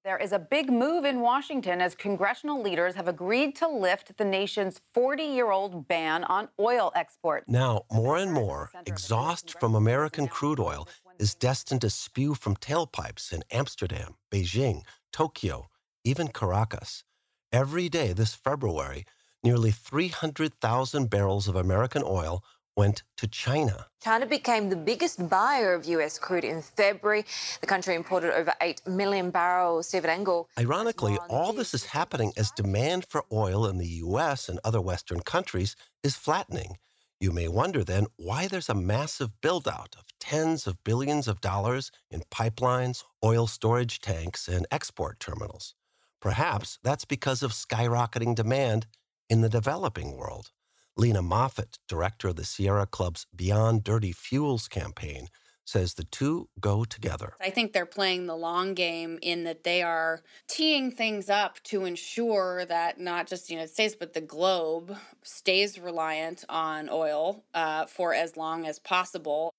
there 0.08 0.18
is 0.18 0.32
a 0.32 0.40
big 0.40 0.72
move 0.72 1.04
in 1.04 1.20
Washington 1.20 1.82
as 1.82 1.94
congressional 1.94 2.62
leaders 2.62 2.96
have 2.96 3.10
agreed 3.10 3.58
to 3.58 3.68
lift 3.68 4.16
the 4.18 4.24
nation's 4.24 4.80
40 4.94 5.24
year 5.24 5.52
old 5.52 5.90
ban 5.90 6.24
on 6.24 6.48
oil 6.58 6.94
export. 6.96 7.44
Now, 7.46 7.82
more 7.92 8.18
and 8.18 8.32
more, 8.32 8.72
exhaust 8.86 9.60
from 9.60 9.76
American 9.76 10.30
crude 10.30 10.62
oil 10.62 10.88
is 11.20 11.36
destined 11.36 11.82
to 11.82 11.90
spew 11.90 12.36
from 12.36 12.56
tailpipes 12.56 13.34
in 13.34 13.44
Amsterdam, 13.52 14.16
Beijing, 14.32 14.84
Tokyo, 15.12 15.68
even 16.06 16.30
Caracas. 16.30 17.04
Every 17.52 17.90
day 17.90 18.14
this 18.14 18.34
February, 18.34 19.04
nearly 19.44 19.72
300,000 19.72 21.10
barrels 21.10 21.50
of 21.50 21.58
American 21.58 22.04
oil 22.06 22.46
went 22.78 23.04
to 23.18 23.28
China. 23.28 23.88
China 24.02 24.26
became 24.26 24.70
the 24.70 24.76
biggest 24.76 25.28
buyer 25.28 25.74
of 25.74 25.86
US 25.86 26.20
crude 26.20 26.46
in 26.46 26.62
February. 26.62 27.26
The 27.60 27.68
country 27.68 27.96
imported 27.96 28.32
over 28.34 28.54
8 28.62 28.88
million 28.88 29.32
barrels. 29.32 29.88
Stephen 29.88 30.10
Engel. 30.10 30.48
Ironically, 30.58 31.18
all 31.30 31.52
this 31.52 31.74
is 31.74 31.86
happening 31.86 32.32
as 32.38 32.52
demand 32.52 33.06
for 33.10 33.26
oil 33.32 33.66
in 33.66 33.80
the 33.80 33.88
US 34.06 34.48
and 34.48 34.60
other 34.64 34.80
Western 34.80 35.22
countries 35.22 35.76
is 36.04 36.16
flattening. 36.16 36.78
You 37.20 37.32
may 37.32 37.48
wonder 37.48 37.84
then 37.84 38.06
why 38.16 38.48
there's 38.48 38.70
a 38.70 38.76
massive 38.76 39.32
buildout 39.42 39.98
of 39.98 40.06
tens 40.20 40.68
of 40.68 40.84
billions 40.84 41.28
of 41.28 41.42
dollars 41.42 41.92
in 42.12 42.22
pipelines, 42.30 43.04
oil 43.24 43.48
storage 43.48 44.00
tanks, 44.00 44.48
and 44.48 44.68
export 44.70 45.20
terminals. 45.20 45.74
Perhaps 46.22 46.78
that's 46.84 47.06
because 47.06 47.42
of 47.42 47.54
skyrocketing 47.54 48.36
demand 48.36 48.86
in 49.30 49.42
the 49.42 49.50
developing 49.50 50.16
world. 50.16 50.52
Lena 50.98 51.22
Moffitt, 51.22 51.78
director 51.88 52.30
of 52.30 52.38
the 52.38 52.44
Sierra 52.44 52.88
Club's 52.88 53.28
Beyond 53.36 53.84
Dirty 53.84 54.12
Fuels 54.12 54.68
campaign, 54.68 55.28
says 55.64 55.94
the 55.94 56.04
two 56.06 56.50
go 56.60 56.86
together. 56.86 57.36
I 57.40 57.52
think 57.52 57.72
they're 57.72 57.86
playing 57.86 58.26
the 58.26 58.36
long 58.36 58.74
game 58.74 59.20
in 59.22 59.44
that 59.44 59.64
they 59.64 59.84
are 59.84 60.24
teeing 60.48 60.90
things 60.90 61.30
up 61.30 61.62
to 61.66 61.86
ensure 61.86 62.66
that 62.66 63.00
not 63.00 63.28
just 63.28 63.48
the 63.48 63.54
United 63.54 63.72
States, 63.72 63.96
but 63.98 64.14
the 64.14 64.22
globe 64.22 64.96
stays 65.22 65.78
reliant 65.78 66.46
on 66.50 66.90
oil 66.90 67.44
uh, 67.54 67.86
for 67.86 68.16
as 68.16 68.36
long 68.36 68.66
as 68.66 68.80
possible. 68.80 69.52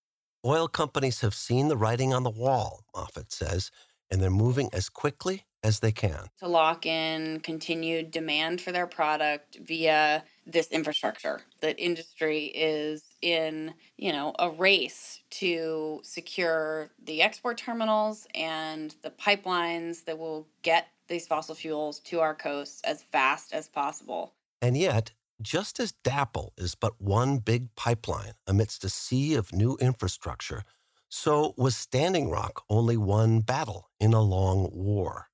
Oil 0.45 0.67
companies 0.67 1.21
have 1.21 1.35
seen 1.35 1.69
the 1.69 1.77
writing 1.77 2.13
on 2.13 2.25
the 2.25 2.31
wall, 2.31 2.81
Moffitt 2.97 3.31
says, 3.31 3.71
and 4.11 4.21
they're 4.21 4.31
moving 4.31 4.71
as 4.73 4.89
quickly 4.89 5.45
as 5.63 5.81
they 5.81 5.93
can. 5.93 6.27
To 6.39 6.49
lock 6.49 6.87
in 6.87 7.41
continued 7.41 8.11
demand 8.11 8.61
for 8.61 8.73
their 8.73 8.87
product 8.87 9.59
via 9.61 10.25
this 10.49 10.69
infrastructure. 10.69 11.41
That 11.61 11.79
industry 11.79 12.47
is 12.47 13.03
in, 13.21 13.75
you 13.97 14.13
know, 14.13 14.35
a 14.39 14.51
race 14.51 15.21
to 15.31 16.01
secure 16.03 16.91
the 17.05 17.23
export 17.23 17.59
terminals 17.59 18.27
and 18.35 18.95
the 19.03 19.11
pipelines 19.11 20.05
that 20.07 20.19
will 20.19 20.49
get 20.63 20.89
these 21.09 21.27
fossil 21.27 21.55
fuels 21.55 22.01
to 22.01 22.21
our 22.21 22.35
coasts 22.35 22.81
as 22.85 23.03
fast 23.03 23.53
as 23.53 23.69
possible. 23.69 24.33
And 24.61 24.77
yet, 24.77 25.13
just 25.41 25.79
as 25.79 25.95
DAPL 26.05 26.51
is 26.57 26.75
but 26.75 27.01
one 27.01 27.39
big 27.39 27.75
pipeline 27.77 28.33
amidst 28.47 28.85
a 28.85 28.89
sea 28.89 29.35
of 29.35 29.53
new 29.53 29.77
infrastructure, 29.81 30.65
so 31.09 31.55
was 31.57 31.77
Standing 31.77 32.31
Rock 32.31 32.65
only 32.69 32.97
one 32.97 33.41
battle 33.41 33.89
in 34.01 34.13
a 34.13 34.21
long 34.21 34.69
war. 34.73 35.29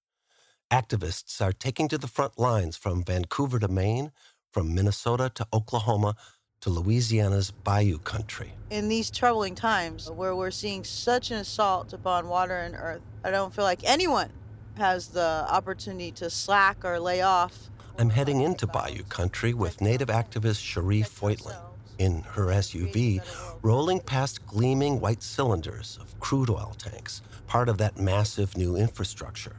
Activists 0.70 1.40
are 1.40 1.52
taking 1.52 1.88
to 1.88 1.98
the 1.98 2.08
front 2.08 2.38
lines 2.38 2.76
from 2.76 3.04
Vancouver 3.04 3.58
to 3.58 3.68
Maine, 3.68 4.12
from 4.54 4.72
Minnesota 4.72 5.32
to 5.34 5.46
Oklahoma 5.52 6.14
to 6.60 6.70
Louisiana's 6.70 7.50
bayou 7.50 7.98
country. 7.98 8.54
In 8.70 8.88
these 8.88 9.10
troubling 9.10 9.56
times 9.56 10.08
where 10.08 10.36
we're 10.36 10.52
seeing 10.52 10.84
such 10.84 11.32
an 11.32 11.38
assault 11.38 11.92
upon 11.92 12.28
water 12.28 12.56
and 12.56 12.76
earth, 12.76 13.02
I 13.24 13.32
don't 13.32 13.52
feel 13.52 13.64
like 13.64 13.82
anyone 13.82 14.30
has 14.78 15.08
the 15.08 15.44
opportunity 15.50 16.12
to 16.12 16.30
slack 16.30 16.84
or 16.84 17.00
lay 17.00 17.20
off. 17.20 17.68
I'm 17.98 18.10
heading 18.10 18.42
into 18.42 18.68
bayou 18.68 19.02
country 19.04 19.54
with 19.54 19.80
native 19.80 20.08
activist 20.08 20.62
Cherie 20.62 21.02
Foytlin 21.02 21.56
in 21.98 22.22
her 22.22 22.46
SUV, 22.46 23.20
rolling 23.62 24.00
past 24.00 24.46
gleaming 24.46 25.00
white 25.00 25.22
cylinders 25.22 25.98
of 26.00 26.18
crude 26.20 26.50
oil 26.50 26.74
tanks, 26.78 27.22
part 27.48 27.68
of 27.68 27.78
that 27.78 27.98
massive 27.98 28.56
new 28.56 28.76
infrastructure. 28.76 29.56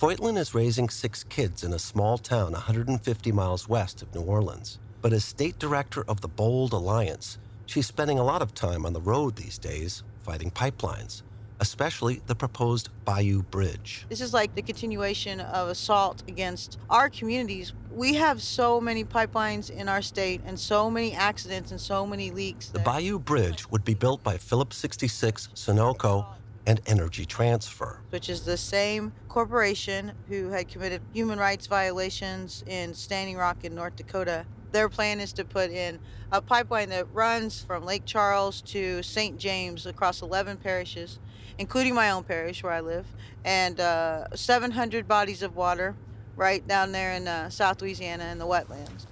Foytlin 0.00 0.38
is 0.38 0.54
raising 0.54 0.88
six 0.88 1.24
kids 1.24 1.62
in 1.62 1.74
a 1.74 1.78
small 1.78 2.16
town 2.16 2.52
150 2.52 3.32
miles 3.32 3.68
west 3.68 4.00
of 4.00 4.14
New 4.14 4.22
Orleans. 4.22 4.78
But 5.02 5.12
as 5.12 5.26
state 5.26 5.58
director 5.58 6.04
of 6.08 6.22
the 6.22 6.28
Bold 6.28 6.72
Alliance, 6.72 7.36
she's 7.66 7.86
spending 7.86 8.18
a 8.18 8.24
lot 8.24 8.40
of 8.40 8.54
time 8.54 8.86
on 8.86 8.94
the 8.94 9.00
road 9.02 9.36
these 9.36 9.58
days 9.58 10.02
fighting 10.22 10.50
pipelines, 10.52 11.20
especially 11.60 12.22
the 12.28 12.34
proposed 12.34 12.88
Bayou 13.04 13.42
Bridge. 13.42 14.06
This 14.08 14.22
is 14.22 14.32
like 14.32 14.54
the 14.54 14.62
continuation 14.62 15.38
of 15.40 15.68
assault 15.68 16.22
against 16.28 16.78
our 16.88 17.10
communities. 17.10 17.74
We 17.92 18.14
have 18.14 18.40
so 18.40 18.80
many 18.80 19.04
pipelines 19.04 19.68
in 19.68 19.86
our 19.86 20.00
state 20.00 20.40
and 20.46 20.58
so 20.58 20.90
many 20.90 21.12
accidents 21.12 21.72
and 21.72 21.80
so 21.80 22.06
many 22.06 22.30
leaks. 22.30 22.68
The 22.68 22.78
Bayou 22.78 23.18
Bridge 23.18 23.70
would 23.70 23.84
be 23.84 23.92
built 23.92 24.22
by 24.22 24.38
Phillips 24.38 24.78
66, 24.78 25.48
Sunoco, 25.54 26.24
and 26.66 26.80
Energy 26.86 27.24
Transfer, 27.24 28.00
which 28.10 28.28
is 28.28 28.42
the 28.42 28.56
same 28.56 29.12
corporation 29.28 30.12
who 30.28 30.50
had 30.50 30.68
committed 30.68 31.00
human 31.12 31.38
rights 31.38 31.66
violations 31.66 32.62
in 32.66 32.94
Standing 32.94 33.36
Rock 33.36 33.64
in 33.64 33.74
North 33.74 33.96
Dakota. 33.96 34.44
Their 34.72 34.88
plan 34.88 35.20
is 35.20 35.32
to 35.34 35.44
put 35.44 35.70
in 35.70 35.98
a 36.30 36.40
pipeline 36.40 36.90
that 36.90 37.12
runs 37.12 37.60
from 37.62 37.84
Lake 37.84 38.04
Charles 38.04 38.60
to 38.62 39.02
St. 39.02 39.38
James 39.38 39.86
across 39.86 40.22
11 40.22 40.58
parishes, 40.58 41.18
including 41.58 41.94
my 41.94 42.10
own 42.10 42.22
parish 42.22 42.62
where 42.62 42.72
I 42.72 42.80
live, 42.80 43.06
and 43.44 43.80
uh, 43.80 44.26
700 44.34 45.08
bodies 45.08 45.42
of 45.42 45.56
water 45.56 45.96
right 46.36 46.66
down 46.66 46.92
there 46.92 47.12
in 47.12 47.26
uh, 47.26 47.50
South 47.50 47.82
Louisiana 47.82 48.26
in 48.26 48.38
the 48.38 48.46
wetlands. 48.46 49.06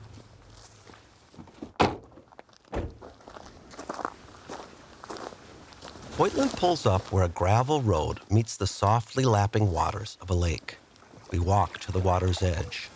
Foytlin 6.18 6.50
pulls 6.56 6.84
up 6.84 7.12
where 7.12 7.22
a 7.22 7.28
gravel 7.28 7.80
road 7.80 8.18
meets 8.28 8.56
the 8.56 8.66
softly 8.66 9.24
lapping 9.24 9.70
waters 9.70 10.18
of 10.20 10.30
a 10.30 10.34
lake. 10.34 10.78
We 11.30 11.38
walk 11.38 11.78
to 11.78 11.92
the 11.92 12.00
water's 12.00 12.42
edge. 12.42 12.88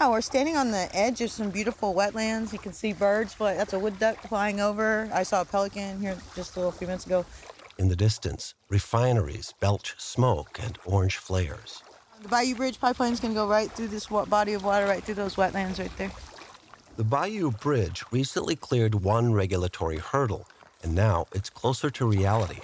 Oh, 0.00 0.12
we're 0.12 0.22
standing 0.22 0.56
on 0.56 0.70
the 0.70 0.88
edge 0.96 1.20
of 1.20 1.30
some 1.30 1.50
beautiful 1.50 1.94
wetlands. 1.94 2.54
You 2.54 2.58
can 2.58 2.72
see 2.72 2.94
birds. 2.94 3.34
Fly. 3.34 3.52
That's 3.52 3.74
a 3.74 3.78
wood 3.78 3.98
duck 3.98 4.26
flying 4.26 4.60
over. 4.60 5.10
I 5.12 5.24
saw 5.24 5.42
a 5.42 5.44
pelican 5.44 6.00
here 6.00 6.16
just 6.34 6.56
a 6.56 6.60
little 6.60 6.72
few 6.72 6.86
minutes 6.86 7.04
ago. 7.04 7.26
In 7.76 7.88
the 7.90 7.96
distance, 7.96 8.54
refineries 8.70 9.52
belch 9.60 9.94
smoke 9.98 10.58
and 10.58 10.78
orange 10.86 11.18
flares. 11.18 11.82
The 12.22 12.28
Bayou 12.28 12.54
Bridge 12.54 12.80
pipeline 12.80 13.12
is 13.12 13.20
going 13.20 13.34
to 13.34 13.38
go 13.38 13.46
right 13.46 13.70
through 13.70 13.88
this 13.88 14.06
body 14.06 14.54
of 14.54 14.64
water, 14.64 14.86
right 14.86 15.04
through 15.04 15.16
those 15.16 15.34
wetlands 15.34 15.78
right 15.78 15.94
there. 15.98 16.12
The 16.96 17.04
Bayou 17.04 17.50
Bridge 17.50 18.04
recently 18.10 18.56
cleared 18.56 18.94
one 18.94 19.34
regulatory 19.34 19.98
hurdle, 19.98 20.48
and 20.82 20.94
now 20.94 21.26
it's 21.32 21.50
closer 21.50 21.90
to 21.90 22.06
reality. 22.06 22.60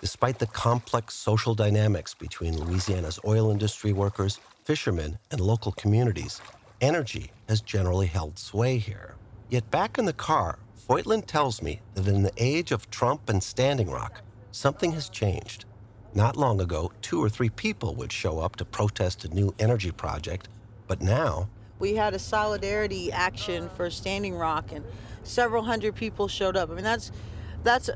Despite 0.00 0.38
the 0.38 0.46
complex 0.48 1.14
social 1.14 1.54
dynamics 1.54 2.14
between 2.14 2.58
Louisiana's 2.58 3.20
oil 3.24 3.50
industry 3.50 3.92
workers, 3.92 4.40
fishermen, 4.64 5.18
and 5.30 5.40
local 5.40 5.72
communities, 5.72 6.40
energy 6.80 7.30
has 7.48 7.60
generally 7.60 8.06
held 8.06 8.38
sway 8.38 8.78
here. 8.78 9.14
Yet 9.48 9.70
back 9.70 9.98
in 9.98 10.04
the 10.04 10.12
car, 10.12 10.58
Foytlin 10.88 11.24
tells 11.24 11.62
me 11.62 11.80
that 11.94 12.08
in 12.08 12.22
the 12.22 12.32
age 12.36 12.72
of 12.72 12.90
Trump 12.90 13.28
and 13.28 13.42
Standing 13.42 13.88
Rock, 13.88 14.22
something 14.50 14.92
has 14.92 15.08
changed. 15.08 15.64
Not 16.14 16.36
long 16.36 16.60
ago, 16.60 16.90
two 17.00 17.22
or 17.22 17.28
three 17.28 17.50
people 17.50 17.94
would 17.94 18.12
show 18.12 18.40
up 18.40 18.56
to 18.56 18.64
protest 18.64 19.24
a 19.24 19.28
new 19.28 19.54
energy 19.58 19.92
project, 19.92 20.48
but 20.86 21.00
now. 21.00 21.48
We 21.78 21.94
had 21.94 22.12
a 22.12 22.18
solidarity 22.18 23.12
action 23.12 23.70
for 23.76 23.88
Standing 23.88 24.34
Rock, 24.34 24.72
and 24.72 24.84
several 25.22 25.62
hundred 25.62 25.94
people 25.94 26.28
showed 26.28 26.56
up. 26.56 26.70
I 26.70 26.74
mean, 26.74 26.84
that's 26.84 27.12
that's 27.62 27.90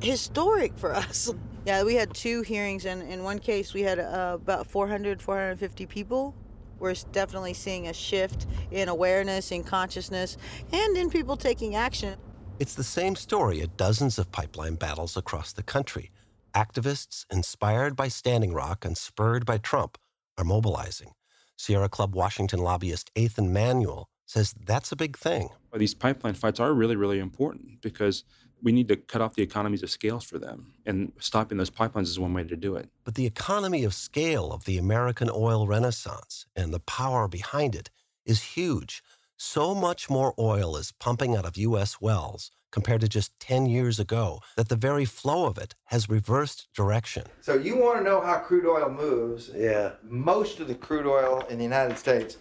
historic 0.00 0.76
for 0.76 0.94
us. 0.94 1.32
Yeah, 1.64 1.84
we 1.84 1.94
had 1.94 2.12
two 2.12 2.42
hearings, 2.42 2.86
and 2.86 3.04
in 3.04 3.22
one 3.22 3.38
case, 3.38 3.72
we 3.72 3.82
had 3.82 4.00
uh, 4.00 4.32
about 4.42 4.66
400, 4.66 5.22
450 5.22 5.86
people. 5.86 6.34
We're 6.80 6.96
definitely 7.12 7.54
seeing 7.54 7.86
a 7.86 7.92
shift 7.92 8.48
in 8.72 8.88
awareness, 8.88 9.52
in 9.52 9.62
consciousness, 9.62 10.36
and 10.72 10.96
in 10.96 11.08
people 11.08 11.36
taking 11.36 11.76
action. 11.76 12.18
It's 12.58 12.74
the 12.74 12.82
same 12.82 13.14
story 13.14 13.62
at 13.62 13.76
dozens 13.76 14.18
of 14.18 14.32
pipeline 14.32 14.74
battles 14.74 15.16
across 15.16 15.52
the 15.52 15.62
country. 15.62 16.10
Activists 16.52 17.26
inspired 17.30 17.94
by 17.94 18.08
Standing 18.08 18.52
Rock 18.52 18.84
and 18.84 18.98
spurred 18.98 19.46
by 19.46 19.58
Trump 19.58 19.98
are 20.36 20.44
mobilizing. 20.44 21.12
Sierra 21.56 21.88
Club 21.88 22.16
Washington 22.16 22.58
lobbyist 22.58 23.12
Ethan 23.14 23.52
Manuel 23.52 24.08
says 24.26 24.52
that's 24.66 24.90
a 24.90 24.96
big 24.96 25.16
thing. 25.16 25.50
These 25.74 25.94
pipeline 25.94 26.34
fights 26.34 26.58
are 26.58 26.74
really, 26.74 26.96
really 26.96 27.20
important 27.20 27.80
because 27.80 28.24
we 28.62 28.72
need 28.72 28.88
to 28.88 28.96
cut 28.96 29.20
off 29.20 29.34
the 29.34 29.42
economies 29.42 29.82
of 29.82 29.90
scales 29.90 30.24
for 30.24 30.38
them. 30.38 30.72
And 30.86 31.12
stopping 31.18 31.58
those 31.58 31.70
pipelines 31.70 32.04
is 32.04 32.18
one 32.18 32.32
way 32.32 32.44
to 32.44 32.56
do 32.56 32.76
it. 32.76 32.88
But 33.04 33.16
the 33.16 33.26
economy 33.26 33.84
of 33.84 33.92
scale 33.92 34.52
of 34.52 34.64
the 34.64 34.78
American 34.78 35.28
oil 35.32 35.66
renaissance 35.66 36.46
and 36.54 36.72
the 36.72 36.80
power 36.80 37.28
behind 37.28 37.74
it 37.74 37.90
is 38.24 38.42
huge. 38.42 39.02
So 39.36 39.74
much 39.74 40.08
more 40.08 40.34
oil 40.38 40.76
is 40.76 40.92
pumping 40.92 41.34
out 41.36 41.44
of 41.44 41.56
U.S. 41.56 42.00
wells 42.00 42.52
compared 42.70 43.00
to 43.02 43.08
just 43.08 43.38
10 43.40 43.66
years 43.66 43.98
ago 43.98 44.40
that 44.56 44.68
the 44.68 44.76
very 44.76 45.04
flow 45.04 45.46
of 45.46 45.58
it 45.58 45.74
has 45.86 46.08
reversed 46.08 46.68
direction. 46.74 47.24
So, 47.40 47.54
you 47.54 47.76
want 47.76 47.98
to 47.98 48.04
know 48.04 48.20
how 48.20 48.38
crude 48.38 48.66
oil 48.66 48.88
moves? 48.88 49.50
Yeah. 49.54 49.92
Most 50.02 50.60
of 50.60 50.68
the 50.68 50.74
crude 50.74 51.06
oil 51.06 51.44
in 51.50 51.58
the 51.58 51.64
United 51.64 51.98
States 51.98 52.38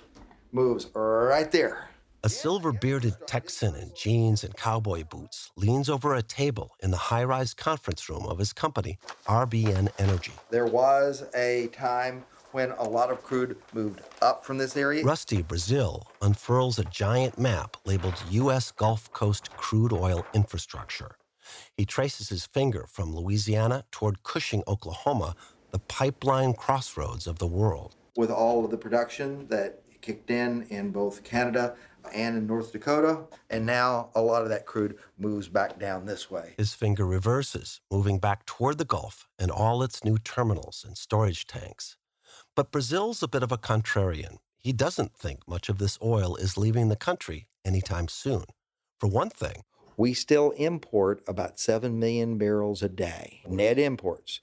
moves 0.51 0.87
right 0.93 1.51
there. 1.51 1.90
A 2.23 2.29
silver 2.29 2.71
bearded 2.71 3.15
Texan 3.25 3.73
in 3.73 3.91
jeans 3.95 4.43
and 4.43 4.55
cowboy 4.55 5.03
boots 5.05 5.49
leans 5.55 5.89
over 5.89 6.13
a 6.13 6.21
table 6.21 6.69
in 6.81 6.91
the 6.91 6.97
high 6.97 7.23
rise 7.23 7.55
conference 7.55 8.07
room 8.09 8.27
of 8.27 8.37
his 8.37 8.53
company, 8.53 8.99
RBN 9.25 9.89
Energy. 9.97 10.33
There 10.51 10.67
was 10.67 11.23
a 11.33 11.69
time 11.73 12.23
when 12.51 12.73
a 12.77 12.83
lot 12.83 13.09
of 13.09 13.23
crude 13.23 13.57
moved 13.73 14.01
up 14.21 14.45
from 14.45 14.59
this 14.59 14.77
area. 14.77 15.03
Rusty 15.03 15.41
Braziel 15.41 16.03
unfurls 16.21 16.77
a 16.77 16.83
giant 16.83 17.39
map 17.39 17.75
labeled 17.85 18.21
U.S. 18.29 18.71
Gulf 18.71 19.11
Coast 19.13 19.49
crude 19.57 19.91
oil 19.91 20.23
infrastructure. 20.35 21.15
He 21.75 21.85
traces 21.85 22.29
his 22.29 22.45
finger 22.45 22.85
from 22.87 23.15
Louisiana 23.15 23.85
toward 23.89 24.21
Cushing, 24.21 24.61
Oklahoma, 24.67 25.35
the 25.71 25.79
pipeline 25.79 26.53
crossroads 26.53 27.25
of 27.25 27.39
the 27.39 27.47
world. 27.47 27.95
With 28.15 28.29
all 28.29 28.63
of 28.63 28.69
the 28.69 28.77
production 28.77 29.47
that 29.47 29.81
kicked 30.01 30.31
in 30.31 30.63
in 30.69 30.89
both 30.91 31.23
Canada 31.23 31.75
and 32.13 32.37
in 32.37 32.47
North 32.47 32.71
Dakota. 32.71 33.23
And 33.49 33.65
now 33.65 34.09
a 34.15 34.21
lot 34.21 34.43
of 34.43 34.49
that 34.49 34.65
crude 34.65 34.97
moves 35.17 35.47
back 35.47 35.79
down 35.79 36.05
this 36.05 36.29
way. 36.29 36.53
His 36.57 36.73
finger 36.73 37.05
reverses, 37.05 37.81
moving 37.91 38.19
back 38.19 38.45
toward 38.45 38.77
the 38.77 38.85
Gulf 38.85 39.27
and 39.37 39.51
all 39.51 39.83
its 39.83 40.03
new 40.03 40.17
terminals 40.17 40.83
and 40.87 40.97
storage 40.97 41.47
tanks. 41.47 41.97
But 42.55 42.71
Braziel's 42.71 43.23
a 43.23 43.27
bit 43.27 43.43
of 43.43 43.51
a 43.51 43.57
contrarian. 43.57 44.37
He 44.57 44.73
doesn't 44.73 45.15
think 45.15 45.47
much 45.47 45.69
of 45.69 45.77
this 45.77 45.97
oil 46.03 46.35
is 46.35 46.57
leaving 46.57 46.89
the 46.89 46.95
country 46.95 47.47
anytime 47.65 48.07
soon. 48.07 48.43
For 48.99 49.07
one 49.07 49.29
thing, 49.29 49.63
we 49.97 50.13
still 50.13 50.51
import 50.51 51.23
about 51.27 51.59
7 51.59 51.99
million 51.99 52.37
barrels 52.37 52.83
a 52.83 52.89
day, 52.89 53.41
net 53.47 53.77
imports. 53.77 54.41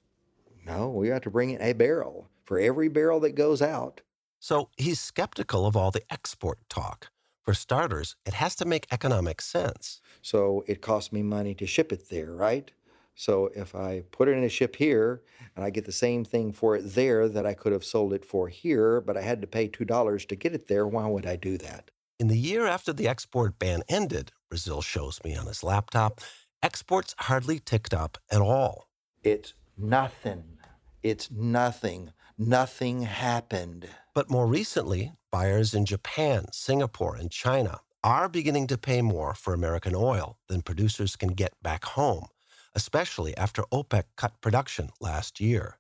No, 0.66 0.88
we 0.88 1.08
have 1.08 1.22
to 1.22 1.30
bring 1.30 1.50
in 1.50 1.62
a 1.62 1.72
barrel 1.72 2.28
for 2.44 2.58
every 2.58 2.88
barrel 2.88 3.20
that 3.20 3.34
goes 3.34 3.62
out. 3.62 4.00
So 4.40 4.70
he's 4.76 5.00
skeptical 5.00 5.66
of 5.66 5.76
all 5.76 5.90
the 5.90 6.02
export 6.10 6.58
talk. 6.68 7.10
For 7.48 7.54
starters, 7.54 8.14
it 8.26 8.34
has 8.34 8.54
to 8.56 8.66
make 8.66 8.86
economic 8.90 9.40
sense. 9.40 10.02
So 10.20 10.64
it 10.66 10.82
costs 10.82 11.14
me 11.14 11.22
money 11.22 11.54
to 11.54 11.66
ship 11.66 11.92
it 11.92 12.10
there, 12.10 12.32
right? 12.32 12.70
So 13.14 13.48
if 13.56 13.74
I 13.74 14.02
put 14.10 14.28
it 14.28 14.36
in 14.36 14.44
a 14.44 14.50
ship 14.50 14.76
here 14.76 15.22
and 15.56 15.64
I 15.64 15.70
get 15.70 15.86
the 15.86 15.90
same 15.90 16.26
thing 16.26 16.52
for 16.52 16.76
it 16.76 16.82
there 16.82 17.26
that 17.26 17.46
I 17.46 17.54
could 17.54 17.72
have 17.72 17.86
sold 17.86 18.12
it 18.12 18.22
for 18.22 18.48
here, 18.48 19.00
but 19.00 19.16
I 19.16 19.22
had 19.22 19.40
to 19.40 19.46
pay 19.46 19.66
$2 19.66 20.28
to 20.28 20.36
get 20.36 20.52
it 20.52 20.68
there, 20.68 20.86
why 20.86 21.06
would 21.06 21.24
I 21.24 21.36
do 21.36 21.56
that? 21.56 21.90
In 22.18 22.28
the 22.28 22.36
year 22.36 22.66
after 22.66 22.92
the 22.92 23.08
export 23.08 23.58
ban 23.58 23.82
ended, 23.88 24.30
Braziel 24.52 24.84
shows 24.84 25.18
me 25.24 25.34
on 25.34 25.46
his 25.46 25.64
laptop, 25.64 26.20
exports 26.62 27.14
hardly 27.18 27.60
ticked 27.60 27.94
up 27.94 28.18
at 28.30 28.42
all. 28.42 28.90
It's 29.24 29.54
nothing. 29.78 30.58
It's 31.02 31.30
nothing. 31.30 32.12
Nothing 32.36 33.04
happened. 33.04 33.88
But 34.18 34.30
more 34.30 34.48
recently, 34.48 35.12
buyers 35.30 35.74
in 35.74 35.86
Japan, 35.86 36.46
Singapore, 36.50 37.14
and 37.14 37.30
China 37.30 37.82
are 38.02 38.28
beginning 38.28 38.66
to 38.66 38.76
pay 38.76 39.00
more 39.00 39.32
for 39.32 39.54
American 39.54 39.94
oil 39.94 40.38
than 40.48 40.62
producers 40.62 41.14
can 41.14 41.34
get 41.34 41.52
back 41.62 41.84
home, 41.84 42.26
especially 42.74 43.36
after 43.36 43.62
OPEC 43.70 44.02
cut 44.16 44.32
production 44.40 44.90
last 45.00 45.38
year. 45.38 45.78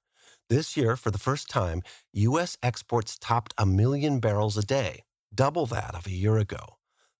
This 0.48 0.76
year, 0.76 0.94
for 0.94 1.10
the 1.10 1.18
first 1.18 1.50
time, 1.50 1.82
U.S. 2.12 2.56
exports 2.62 3.18
topped 3.18 3.54
a 3.58 3.66
million 3.66 4.20
barrels 4.20 4.56
a 4.56 4.62
day, 4.62 5.02
double 5.34 5.66
that 5.66 5.96
of 5.96 6.06
a 6.06 6.12
year 6.12 6.38
ago. 6.38 6.76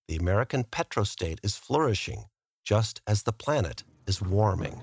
The 0.07 0.15
American 0.15 0.63
petrostate 0.63 1.39
is 1.43 1.57
flourishing, 1.57 2.27
just 2.63 3.01
as 3.05 3.23
the 3.23 3.33
planet 3.33 3.83
is 4.07 4.21
warming. 4.21 4.81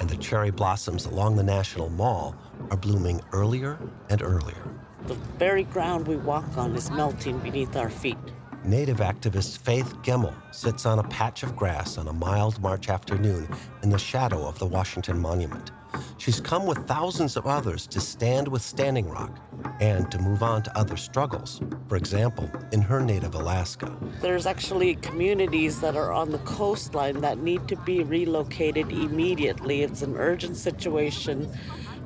And 0.00 0.10
the 0.10 0.16
cherry 0.16 0.50
blossoms 0.50 1.06
along 1.06 1.36
the 1.36 1.44
National 1.44 1.90
Mall 1.90 2.34
are 2.70 2.76
blooming 2.76 3.20
earlier 3.32 3.78
and 4.10 4.22
earlier. 4.22 4.68
The 5.06 5.14
very 5.38 5.64
ground 5.64 6.08
we 6.08 6.16
walk 6.16 6.56
on 6.56 6.74
is 6.74 6.90
melting 6.90 7.38
beneath 7.40 7.76
our 7.76 7.90
feet. 7.90 8.16
Native 8.64 8.98
activist 8.98 9.58
Faith 9.58 9.94
Gemmill 10.02 10.34
sits 10.50 10.86
on 10.86 10.98
a 10.98 11.02
patch 11.04 11.42
of 11.42 11.54
grass 11.54 11.98
on 11.98 12.08
a 12.08 12.12
mild 12.14 12.58
March 12.62 12.88
afternoon 12.88 13.46
in 13.82 13.90
the 13.90 13.98
shadow 13.98 14.46
of 14.46 14.58
the 14.58 14.64
Washington 14.64 15.20
Monument. 15.20 15.70
She's 16.16 16.40
come 16.40 16.64
with 16.64 16.86
thousands 16.86 17.36
of 17.36 17.46
others 17.46 17.86
to 17.88 18.00
stand 18.00 18.48
with 18.48 18.62
Standing 18.62 19.08
Rock 19.08 19.38
and 19.80 20.10
to 20.10 20.18
move 20.18 20.42
on 20.42 20.62
to 20.62 20.78
other 20.78 20.96
struggles. 20.96 21.60
For 21.88 21.96
example, 21.96 22.50
in 22.72 22.80
her 22.80 23.00
native 23.00 23.34
Alaska. 23.34 23.94
There's 24.22 24.46
actually 24.46 24.94
communities 24.96 25.80
that 25.80 25.96
are 25.96 26.12
on 26.12 26.30
the 26.30 26.38
coastline 26.38 27.20
that 27.20 27.38
need 27.38 27.68
to 27.68 27.76
be 27.76 28.02
relocated 28.02 28.90
immediately. 28.90 29.82
It's 29.82 30.02
an 30.02 30.16
urgent 30.16 30.56
situation 30.56 31.52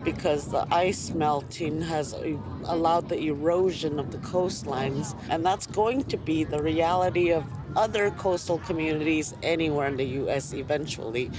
because 0.04 0.48
the 0.48 0.66
ice 0.72 1.10
melting 1.10 1.82
has 1.82 2.12
allowed 2.64 3.08
the 3.08 3.18
erosion 3.26 3.98
of 3.98 4.10
the 4.10 4.18
coastlines. 4.18 5.18
And 5.28 5.44
that's 5.44 5.66
going 5.66 6.04
to 6.04 6.16
be 6.16 6.44
the 6.44 6.62
reality 6.62 7.32
of 7.32 7.44
other 7.76 8.10
coastal 8.12 8.58
communities 8.58 9.34
anywhere 9.42 9.88
in 9.88 9.96
the 9.96 10.04
U.S. 10.04 10.52
eventually. 10.52 11.30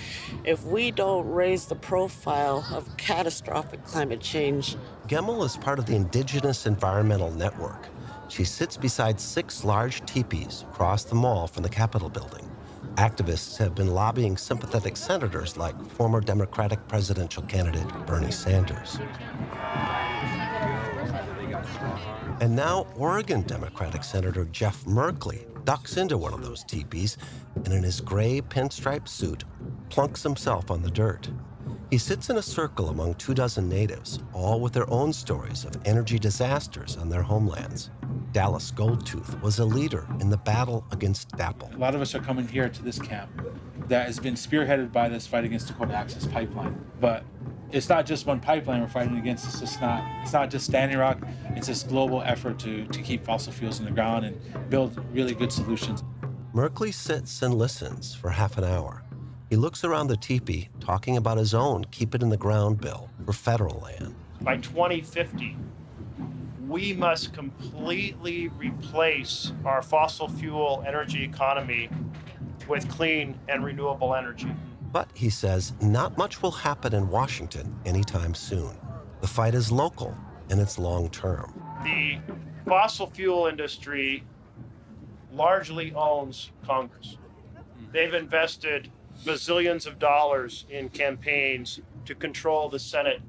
If 0.43 0.63
we 0.63 0.91
don't 0.91 1.29
raise 1.29 1.65
the 1.65 1.75
profile 1.75 2.65
of 2.71 2.95
catastrophic 2.97 3.83
climate 3.85 4.21
change. 4.21 4.75
Gemmill 5.07 5.45
is 5.45 5.57
part 5.57 5.79
of 5.79 5.85
the 5.85 5.95
Indigenous 5.95 6.65
Environmental 6.65 7.31
Network. 7.31 7.87
She 8.29 8.43
sits 8.43 8.77
beside 8.77 9.19
six 9.19 9.63
large 9.65 10.05
teepees 10.05 10.63
across 10.69 11.03
the 11.03 11.15
mall 11.15 11.47
from 11.47 11.63
the 11.63 11.69
Capitol 11.69 12.09
building. 12.09 12.49
Activists 12.99 13.55
have 13.55 13.75
been 13.75 13.93
lobbying 13.93 14.35
sympathetic 14.35 14.97
senators 14.97 15.55
like 15.55 15.73
former 15.91 16.19
Democratic 16.19 16.85
presidential 16.89 17.41
candidate 17.43 17.87
Bernie 18.05 18.29
Sanders. 18.29 18.99
And 22.41 22.53
now, 22.53 22.87
Oregon 22.97 23.43
Democratic 23.43 24.03
Senator 24.03 24.43
Jeff 24.51 24.83
Merkley 24.83 25.45
ducks 25.63 25.95
into 25.95 26.17
one 26.17 26.33
of 26.33 26.43
those 26.43 26.65
teepees 26.65 27.17
and, 27.63 27.73
in 27.73 27.83
his 27.83 28.01
gray 28.01 28.41
pinstripe 28.41 29.07
suit, 29.07 29.45
plunks 29.87 30.21
himself 30.21 30.69
on 30.69 30.81
the 30.81 30.91
dirt. 30.91 31.29
He 31.89 31.97
sits 31.97 32.29
in 32.29 32.37
a 32.37 32.41
circle 32.41 32.89
among 32.89 33.15
two 33.15 33.33
dozen 33.33 33.67
natives, 33.67 34.19
all 34.31 34.61
with 34.61 34.73
their 34.73 34.87
own 34.91 35.11
stories 35.11 35.65
of 35.65 35.75
energy 35.85 36.19
disasters 36.19 36.97
on 36.97 37.09
their 37.09 37.23
homelands. 37.23 37.89
Dallas 38.31 38.71
Goldtooth 38.71 39.41
was 39.41 39.57
a 39.57 39.65
leader 39.65 40.07
in 40.19 40.29
the 40.29 40.37
battle 40.37 40.85
against 40.91 41.31
DAPL. 41.31 41.73
A 41.73 41.77
lot 41.79 41.95
of 41.95 42.01
us 42.01 42.13
are 42.13 42.19
coming 42.19 42.47
here 42.47 42.69
to 42.69 42.83
this 42.83 42.99
camp 42.99 43.31
that 43.87 44.05
has 44.05 44.19
been 44.19 44.35
spearheaded 44.35 44.91
by 44.91 45.09
this 45.09 45.25
fight 45.25 45.45
against 45.45 45.65
the 45.65 45.73
Dakota 45.73 45.95
Access 45.95 46.27
Pipeline. 46.27 46.79
But 46.99 47.23
it's 47.71 47.89
not 47.89 48.05
just 48.05 48.27
one 48.27 48.39
pipeline 48.39 48.81
we're 48.81 48.87
fighting 48.87 49.17
against. 49.17 49.47
It's 49.47 49.59
just 49.59 49.81
not. 49.81 50.03
It's 50.21 50.33
not 50.33 50.51
just 50.51 50.65
Standing 50.65 50.99
Rock. 50.99 51.17
It's 51.55 51.65
this 51.65 51.81
global 51.81 52.21
effort 52.21 52.59
to 52.59 52.85
to 52.85 53.01
keep 53.01 53.25
fossil 53.25 53.51
fuels 53.51 53.79
in 53.79 53.85
the 53.85 53.91
ground 53.91 54.25
and 54.25 54.69
build 54.69 55.03
really 55.11 55.33
good 55.33 55.51
solutions. 55.51 56.03
Merkley 56.53 56.93
sits 56.93 57.41
and 57.41 57.55
listens 57.55 58.13
for 58.13 58.29
half 58.29 58.59
an 58.59 58.63
hour. 58.63 59.03
He 59.49 59.55
looks 59.55 59.83
around 59.83 60.07
the 60.07 60.17
teepee, 60.17 60.69
talking 60.79 61.17
about 61.17 61.39
his 61.39 61.55
own 61.55 61.85
keep 61.85 62.13
it 62.13 62.21
in 62.21 62.29
the 62.29 62.37
ground 62.37 62.79
bill 62.79 63.09
for 63.25 63.33
federal 63.33 63.79
land. 63.79 64.13
By 64.41 64.57
2050, 64.57 65.57
we 66.67 66.93
must 66.93 67.33
completely 67.33 68.49
replace 68.49 69.51
our 69.65 69.81
fossil 69.81 70.29
fuel 70.29 70.83
energy 70.85 71.23
economy 71.23 71.89
with 72.67 72.87
clean 72.89 73.39
and 73.47 73.65
renewable 73.65 74.13
energy. 74.13 74.51
But 74.91 75.09
he 75.15 75.31
says 75.31 75.73
not 75.81 76.15
much 76.15 76.43
will 76.43 76.51
happen 76.51 76.93
in 76.93 77.09
Washington 77.09 77.75
anytime 77.85 78.35
soon. 78.35 78.77
The 79.21 79.27
fight 79.27 79.55
is 79.55 79.71
local 79.71 80.15
and 80.51 80.61
it's 80.61 80.77
long 80.77 81.09
term. 81.09 81.59
The 81.83 82.19
fossil 82.67 83.07
fuel 83.07 83.47
industry 83.47 84.23
largely 85.33 85.91
owns 85.93 86.51
Congress. 86.63 87.17
They've 87.91 88.13
invested 88.13 88.91
bazillions 89.25 89.85
of 89.85 89.99
dollars 89.99 90.65
in 90.69 90.89
campaigns 90.89 91.79
to 92.05 92.15
control 92.15 92.69
the 92.69 92.79
Senate 92.79 93.21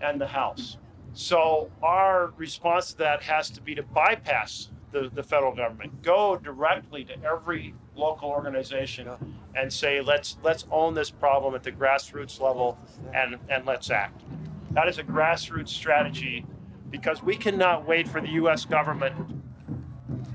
and 0.00 0.20
the 0.20 0.26
House. 0.26 0.76
So 1.12 1.70
our 1.82 2.32
response 2.36 2.92
to 2.92 2.98
that 2.98 3.22
has 3.22 3.50
to 3.50 3.60
be 3.60 3.74
to 3.74 3.82
bypass 3.82 4.70
the, 4.92 5.10
the 5.12 5.22
federal 5.22 5.54
government, 5.54 6.02
go 6.02 6.36
directly 6.36 7.04
to 7.04 7.14
every 7.24 7.74
local 7.94 8.28
organization 8.28 9.08
and 9.54 9.72
say, 9.72 10.00
let's 10.00 10.36
let's 10.42 10.66
own 10.70 10.94
this 10.94 11.10
problem 11.10 11.54
at 11.54 11.62
the 11.62 11.72
grassroots 11.72 12.40
level 12.40 12.78
and, 13.14 13.36
and 13.48 13.66
let's 13.66 13.90
act. 13.90 14.22
That 14.72 14.88
is 14.88 14.98
a 14.98 15.04
grassroots 15.04 15.68
strategy 15.68 16.44
because 16.90 17.22
we 17.22 17.36
cannot 17.36 17.86
wait 17.86 18.08
for 18.08 18.20
the 18.20 18.30
US 18.30 18.64
government. 18.64 19.14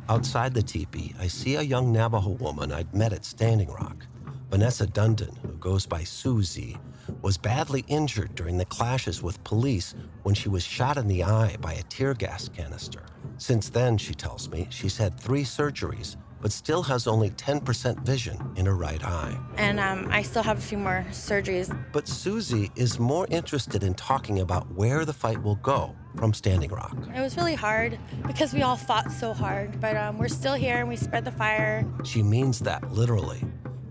Outside 0.08 0.54
the 0.54 0.64
teepee, 0.64 1.16
I 1.20 1.28
see 1.28 1.56
a 1.56 1.62
young 1.62 1.92
Navajo 1.92 2.32
woman 2.32 2.72
I'd 2.72 2.94
met 2.94 3.12
at 3.12 3.26
Standing 3.26 3.70
Rock. 3.70 4.06
Vanessa 4.50 4.86
Dundon, 4.86 5.38
who 5.40 5.58
goes 5.58 5.86
by 5.86 6.04
Susie, 6.04 6.78
was 7.22 7.38
badly 7.38 7.84
injured 7.88 8.36
during 8.36 8.58
the 8.58 8.66
clashes 8.66 9.22
with 9.22 9.44
police 9.44 9.96
when 10.24 10.36
she 10.36 10.50
was 10.50 10.64
shot 10.64 10.98
in 10.98 11.08
the 11.08 11.24
eye 11.24 11.58
by 11.62 11.74
a 11.74 11.84
tear 11.84 12.14
gas 12.14 12.48
canister. 12.50 13.04
Since 13.38 13.70
then, 13.70 13.98
she 13.98 14.14
tells 14.14 14.50
me, 14.50 14.68
she's 14.70 14.98
had 14.98 15.20
three 15.20 15.44
surgeries, 15.44 16.16
but 16.42 16.52
still 16.52 16.84
has 16.84 17.08
only 17.08 17.32
10% 17.32 18.06
vision 18.06 18.40
in 18.56 18.68
her 18.68 18.76
right 18.76 19.04
eye. 19.04 19.38
And 19.58 19.80
um, 19.80 20.08
I 20.12 20.22
still 20.22 20.44
have 20.44 20.60
a 20.60 20.62
few 20.62 20.78
more 20.78 21.06
surgeries. 21.10 21.76
But 21.92 22.08
Susie 22.08 22.72
is 22.76 23.00
more 23.00 23.28
interested 23.32 23.84
in 23.84 23.96
talking 23.96 24.40
about 24.40 24.72
where 24.74 25.06
the 25.06 25.14
fight 25.14 25.42
will 25.42 25.56
go 25.56 25.96
from 26.16 26.34
Standing 26.34 26.70
Rock. 26.70 26.96
It 27.16 27.20
was 27.20 27.36
really 27.36 27.56
hard 27.56 28.00
because 28.28 28.54
we 28.54 28.62
all 28.62 28.78
fought 28.78 29.12
so 29.12 29.34
hard, 29.34 29.82
but 29.82 29.98
um, 29.98 30.18
we're 30.18 30.28
still 30.28 30.54
here 30.54 30.78
and 30.78 30.88
we 30.88 30.96
spread 30.96 31.26
the 31.26 31.32
fire. 31.32 31.86
She 32.04 32.22
means 32.22 32.60
that 32.60 32.90
literally. 32.92 33.44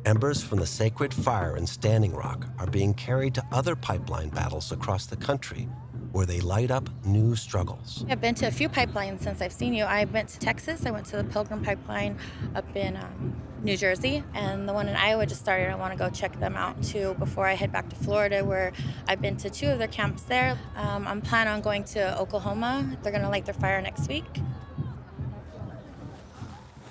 Embers 0.06 0.42
from 0.42 0.58
the 0.58 0.66
sacred 0.66 1.14
fire 1.14 1.56
in 1.56 1.66
Standing 1.66 2.14
Rock 2.14 2.46
are 2.58 2.66
being 2.66 2.92
carried 2.92 3.34
to 3.36 3.44
other 3.50 3.74
pipeline 3.74 4.28
battles 4.28 4.70
across 4.70 5.06
the 5.06 5.16
country 5.16 5.66
where 6.12 6.26
they 6.26 6.40
light 6.40 6.70
up 6.70 6.90
new 7.06 7.34
struggles. 7.34 8.04
I've 8.10 8.20
been 8.20 8.34
to 8.36 8.46
a 8.46 8.50
few 8.50 8.68
pipelines 8.68 9.22
since 9.22 9.40
I've 9.40 9.52
seen 9.52 9.72
you. 9.72 9.84
I 9.84 10.04
went 10.04 10.28
to 10.28 10.38
Texas, 10.38 10.84
I 10.84 10.90
went 10.90 11.06
to 11.06 11.16
the 11.16 11.24
Pilgrim 11.24 11.64
Pipeline 11.64 12.18
up 12.54 12.76
in 12.76 12.96
um, 12.96 13.34
New 13.62 13.78
Jersey, 13.78 14.22
and 14.34 14.68
the 14.68 14.74
one 14.74 14.88
in 14.88 14.94
Iowa 14.94 15.24
just 15.24 15.40
started. 15.40 15.70
I 15.70 15.74
want 15.74 15.94
to 15.94 15.98
go 15.98 16.10
check 16.10 16.38
them 16.38 16.54
out 16.54 16.82
too 16.82 17.14
before 17.18 17.46
I 17.46 17.54
head 17.54 17.72
back 17.72 17.88
to 17.88 17.96
Florida, 17.96 18.44
where 18.44 18.72
I've 19.08 19.22
been 19.22 19.38
to 19.38 19.48
two 19.48 19.68
of 19.68 19.78
their 19.78 19.88
camps 19.88 20.24
there. 20.24 20.58
Um, 20.76 21.08
I'm 21.08 21.22
planning 21.22 21.54
on 21.54 21.62
going 21.62 21.84
to 21.84 22.18
Oklahoma. 22.18 22.98
They're 23.02 23.10
going 23.10 23.24
to 23.24 23.30
light 23.30 23.46
their 23.46 23.54
fire 23.54 23.80
next 23.80 24.06
week. 24.06 24.26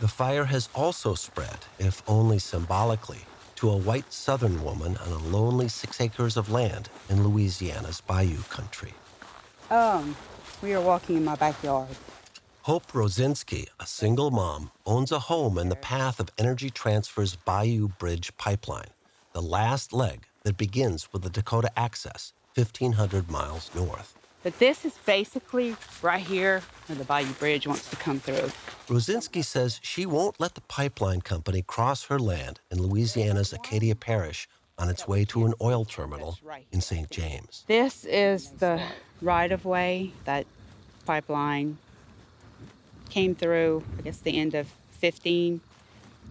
The 0.04 0.10
fire 0.10 0.44
has 0.44 0.68
also 0.76 1.16
spread, 1.16 1.60
if 1.80 2.04
only 2.10 2.38
symbolically, 2.38 3.22
to 3.56 3.70
a 3.70 3.78
white 3.78 4.12
Southern 4.12 4.62
woman 4.62 4.98
on 4.98 5.14
a 5.14 5.18
lonely 5.18 5.70
six 5.70 6.02
acres 6.02 6.36
of 6.36 6.52
land 6.52 6.90
in 7.08 7.24
Louisiana's 7.24 8.02
Bayou 8.02 8.42
country. 8.50 8.94
Um, 9.70 10.14
we 10.62 10.74
are 10.74 10.82
walking 10.82 11.16
in 11.16 11.24
my 11.24 11.38
backyard. 11.38 11.96
Hope 12.64 12.92
Rosinski, 12.92 13.70
a 13.80 13.86
single 13.86 14.30
mom, 14.30 14.72
owns 14.86 15.14
a 15.14 15.20
home 15.20 15.58
in 15.58 15.70
the 15.70 15.78
path 15.78 16.20
of 16.20 16.28
Energy 16.38 16.70
Transfer's 16.70 17.38
Bayou 17.38 17.88
Bridge 17.88 18.36
pipeline, 18.36 18.92
the 19.32 19.42
last 19.42 19.94
leg 19.94 20.26
that 20.44 20.58
begins 20.58 21.14
with 21.14 21.22
the 21.22 21.30
Dakota 21.30 21.72
Access, 21.78 22.34
1,500 22.56 23.32
miles 23.32 23.72
north. 23.74 24.18
But 24.44 24.60
this 24.60 24.84
is 24.84 24.98
basically 25.06 25.76
right 26.02 26.22
here 26.22 26.62
where 26.88 26.98
the 26.98 27.06
Bayou 27.06 27.32
Bridge 27.34 27.66
wants 27.66 27.90
to 27.90 27.96
come 27.96 28.20
through. 28.20 28.52
Rosinski 28.88 29.44
says 29.44 29.80
she 29.82 30.06
won't 30.06 30.40
let 30.40 30.56
the 30.56 30.62
pipeline 30.62 31.22
company 31.22 31.62
cross 31.62 32.04
her 32.06 32.20
land 32.20 32.60
in 32.70 32.82
Louisiana's 32.82 33.54
Acadia 33.54 33.96
Parish 33.96 34.50
on 34.78 34.90
its 34.90 35.08
way 35.08 35.24
to 35.26 35.46
an 35.46 35.54
oil 35.62 35.86
terminal 35.86 36.38
in 36.72 36.82
St. 36.82 37.10
James. 37.10 37.64
This 37.68 38.04
is 38.06 38.50
the 38.52 38.82
right 39.22 39.52
of 39.52 39.64
way 39.64 40.12
that 40.26 40.46
pipeline 41.06 41.78
came 43.10 43.36
through, 43.36 43.84
I 43.98 44.02
guess, 44.02 44.18
the 44.18 44.38
end 44.38 44.56
of 44.56 44.68
15, 44.92 45.62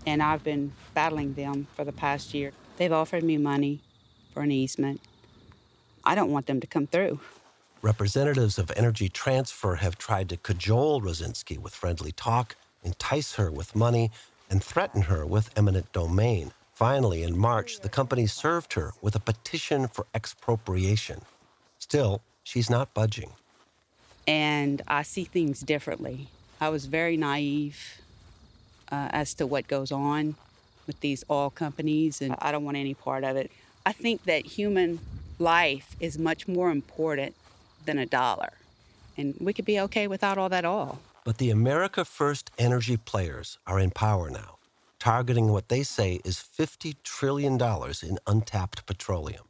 and 0.05 0.23
I've 0.23 0.45
been 0.45 0.73
battling 0.93 1.35
them 1.35 1.67
for 1.75 1.85
the 1.85 1.93
past 1.93 2.35
year. 2.35 2.53
They've 2.77 2.93
offered 2.93 3.23
me 3.23 3.39
money 3.39 3.81
for 4.35 4.43
an 4.43 4.51
easement. 4.51 5.01
I 6.05 6.15
don't 6.15 6.31
want 6.31 6.47
them 6.47 6.61
to 6.61 6.67
come 6.67 6.87
through. 6.87 7.21
Representatives 7.83 8.59
of 8.59 8.71
Energy 8.77 9.09
Transfer 9.09 9.75
have 9.75 9.99
tried 9.99 10.29
to 10.29 10.37
cajole 10.37 11.01
Rosinski 11.01 11.59
with 11.59 11.75
friendly 11.75 12.13
talk, 12.13 12.55
entice 12.85 13.35
her 13.35 13.51
with 13.51 13.75
money, 13.75 14.13
and 14.49 14.63
threaten 14.63 15.03
her 15.03 15.27
with 15.27 15.51
eminent 15.59 15.93
domain. 15.93 16.53
Finally, 16.75 17.25
in 17.25 17.37
March, 17.37 17.81
the 17.81 17.89
company 17.89 18.29
served 18.29 18.75
her 18.75 18.93
with 19.03 19.17
a 19.17 19.19
petition 19.19 19.89
for 19.89 20.07
expropriation. 20.15 21.23
Still, 21.81 22.23
she's 22.45 22.71
not 22.71 22.95
budging. 22.95 23.33
And 24.29 24.81
I 24.87 25.03
see 25.03 25.25
things 25.25 25.59
differently. 25.59 26.29
I 26.61 26.69
was 26.69 26.87
very 26.87 27.17
naive 27.17 28.01
uh, 28.93 29.09
as 29.11 29.35
to 29.35 29.47
what 29.47 29.67
goes 29.67 29.91
on 29.91 30.37
with 30.87 31.01
these 31.01 31.25
oil 31.29 31.51
companies, 31.51 32.23
and 32.23 32.37
I 32.39 32.53
don't 32.53 32.65
want 32.65 32.77
any 32.77 32.95
part 32.95 33.25
of 33.25 33.37
it. 33.37 33.51
I 33.85 33.91
think 33.91 34.23
that 34.27 34.47
human 34.47 35.01
life 35.41 35.97
is 35.99 36.17
much 36.17 36.47
more 36.47 36.71
important 36.71 37.35
than 37.85 37.99
a 37.99 38.07
dollar. 38.07 38.53
And 39.17 39.35
we 39.41 39.53
could 39.53 39.65
be 39.65 39.81
okay 39.81 40.07
without 40.07 40.39
all 40.39 40.49
that 40.49 40.65
oil. 40.65 40.99
But 41.25 41.39
the 41.39 41.51
America 41.51 42.05
First 42.05 42.51
energy 42.59 42.97
players 42.97 43.59
are 43.67 43.79
in 43.79 43.91
power 43.91 44.31
now, 44.31 44.59
targeting 44.99 45.49
what 45.49 45.69
they 45.69 45.83
say 45.83 46.21
is 46.25 46.37
$50 46.37 46.97
trillion 47.05 47.61
in 48.03 48.19
untapped 48.27 48.87
petroleum. 48.87 49.45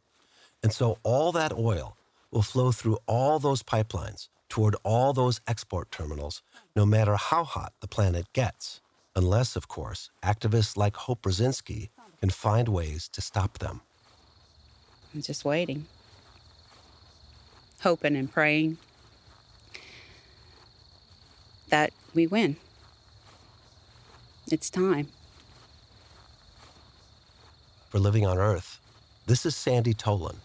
And 0.63 0.73
so 0.73 0.99
all 1.03 1.33
that 1.33 1.53
oil 1.53 1.97
will 2.31 2.43
flow 2.43 2.73
through 2.73 2.99
all 3.07 3.39
those 3.39 3.63
pipelines 3.63 4.29
toward 4.49 4.77
all 4.83 5.13
those 5.13 5.41
export 5.47 5.91
terminals, 5.91 6.43
no 6.77 6.85
matter 6.85 7.17
how 7.17 7.45
hot 7.45 7.73
the 7.81 7.89
planet 7.89 8.27
gets. 8.33 8.81
Unless, 9.17 9.57
of 9.57 9.69
course, 9.69 10.11
activists 10.23 10.77
like 10.77 10.97
Hope 10.97 11.23
Rosinski 11.23 11.89
can 12.21 12.31
find 12.31 12.69
ways 12.69 13.09
to 13.09 13.21
stop 13.21 13.59
them. 13.59 13.81
I'm 15.15 15.23
just 15.23 15.45
waiting 15.45 15.87
hoping 17.83 18.17
and 18.17 18.33
praying 18.33 18.79
that 21.69 21.93
we 22.15 22.27
win. 22.27 22.57
It's 24.51 24.71
time. 24.71 25.09
For 27.89 27.99
Living 27.99 28.27
on 28.27 28.39
Earth, 28.39 28.79
this 29.27 29.47
is 29.47 29.57
Sandy 29.57 29.95
Tolan. 29.95 30.37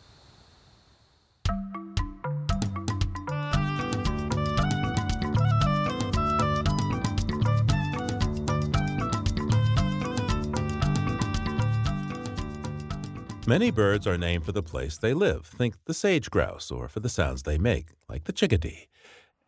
Many 13.50 13.72
birds 13.72 14.06
are 14.06 14.18
named 14.18 14.44
for 14.44 14.52
the 14.52 14.62
place 14.62 14.98
they 14.98 15.14
live. 15.14 15.46
Think 15.46 15.76
the 15.86 15.94
sage 15.94 16.30
grouse, 16.30 16.70
or 16.70 16.90
for 16.90 17.00
the 17.00 17.08
sounds 17.08 17.44
they 17.44 17.58
make, 17.58 17.92
like 18.10 18.26
the 18.26 18.34
chickadee. 18.34 18.90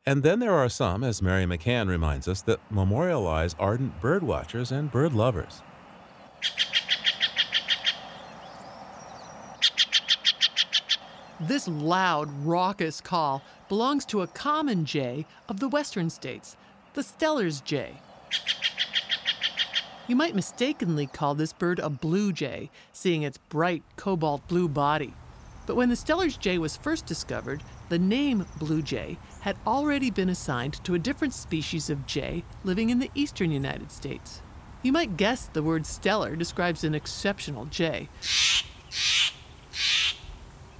And 0.05 0.23
then 0.23 0.39
there 0.39 0.53
are 0.53 0.69
some, 0.69 1.03
as 1.03 1.21
Mary 1.21 1.43
McCann 1.43 1.89
reminds 1.89 2.25
us, 2.25 2.41
that 2.43 2.61
memorialize 2.71 3.57
ardent 3.59 3.99
bird 3.99 4.23
watchers 4.23 4.71
and 4.71 4.89
bird 4.89 5.11
lovers. 5.11 5.61
This 11.41 11.67
loud, 11.67 12.29
raucous 12.45 13.01
call 13.01 13.41
belongs 13.67 14.05
to 14.05 14.21
a 14.21 14.27
common 14.27 14.85
jay 14.85 15.25
of 15.49 15.59
the 15.59 15.67
western 15.67 16.09
states, 16.09 16.55
the 16.93 17.03
Steller's 17.03 17.59
jay. 17.59 17.99
You 20.09 20.15
might 20.15 20.33
mistakenly 20.33 21.05
call 21.05 21.35
this 21.35 21.53
bird 21.53 21.77
a 21.77 21.87
blue 21.87 22.33
jay, 22.33 22.71
seeing 22.91 23.21
its 23.21 23.37
bright 23.37 23.83
cobalt 23.95 24.47
blue 24.47 24.67
body. 24.67 25.13
But 25.67 25.75
when 25.75 25.89
the 25.89 25.95
Steller's 25.95 26.35
jay 26.35 26.57
was 26.57 26.75
first 26.75 27.05
discovered, 27.05 27.61
the 27.89 27.99
name 27.99 28.47
blue 28.57 28.81
jay 28.81 29.19
had 29.41 29.55
already 29.67 30.09
been 30.09 30.29
assigned 30.29 30.83
to 30.83 30.95
a 30.95 30.99
different 30.99 31.35
species 31.35 31.91
of 31.91 32.07
jay 32.07 32.43
living 32.63 32.89
in 32.89 32.97
the 32.97 33.11
eastern 33.13 33.51
United 33.51 33.91
States. 33.91 34.41
You 34.81 34.91
might 34.91 35.15
guess 35.15 35.45
the 35.45 35.61
word 35.61 35.85
stellar 35.85 36.35
describes 36.35 36.83
an 36.83 36.95
exceptional 36.95 37.65
jay. 37.65 38.09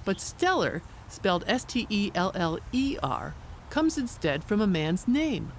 But 0.04 0.16
Steller, 0.16 0.82
spelled 1.06 1.44
S 1.46 1.62
T 1.62 1.86
E 1.88 2.10
L 2.16 2.32
L 2.34 2.58
E 2.72 2.96
R, 3.00 3.36
comes 3.68 3.96
instead 3.96 4.42
from 4.42 4.60
a 4.60 4.66
man's 4.66 5.06
name. 5.06 5.52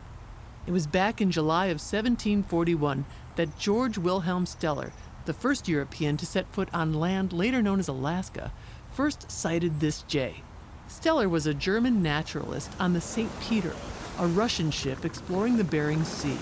It 0.67 0.71
was 0.71 0.85
back 0.85 1.21
in 1.21 1.31
July 1.31 1.67
of 1.67 1.79
1741 1.79 3.05
that 3.35 3.57
George 3.57 3.97
Wilhelm 3.97 4.45
Steller, 4.45 4.91
the 5.25 5.33
first 5.33 5.67
European 5.67 6.17
to 6.17 6.25
set 6.25 6.51
foot 6.53 6.69
on 6.73 6.93
land 6.93 7.33
later 7.33 7.61
known 7.61 7.79
as 7.79 7.87
Alaska, 7.87 8.51
first 8.93 9.31
sighted 9.31 9.79
this 9.79 10.03
jay. 10.03 10.43
Steller 10.89 11.29
was 11.29 11.45
a 11.45 11.53
German 11.53 12.03
naturalist 12.03 12.71
on 12.79 12.93
the 12.93 13.01
St. 13.01 13.31
Peter, 13.39 13.73
a 14.19 14.27
Russian 14.27 14.71
ship 14.71 15.05
exploring 15.05 15.57
the 15.57 15.63
Bering 15.63 16.03
Sea. 16.03 16.37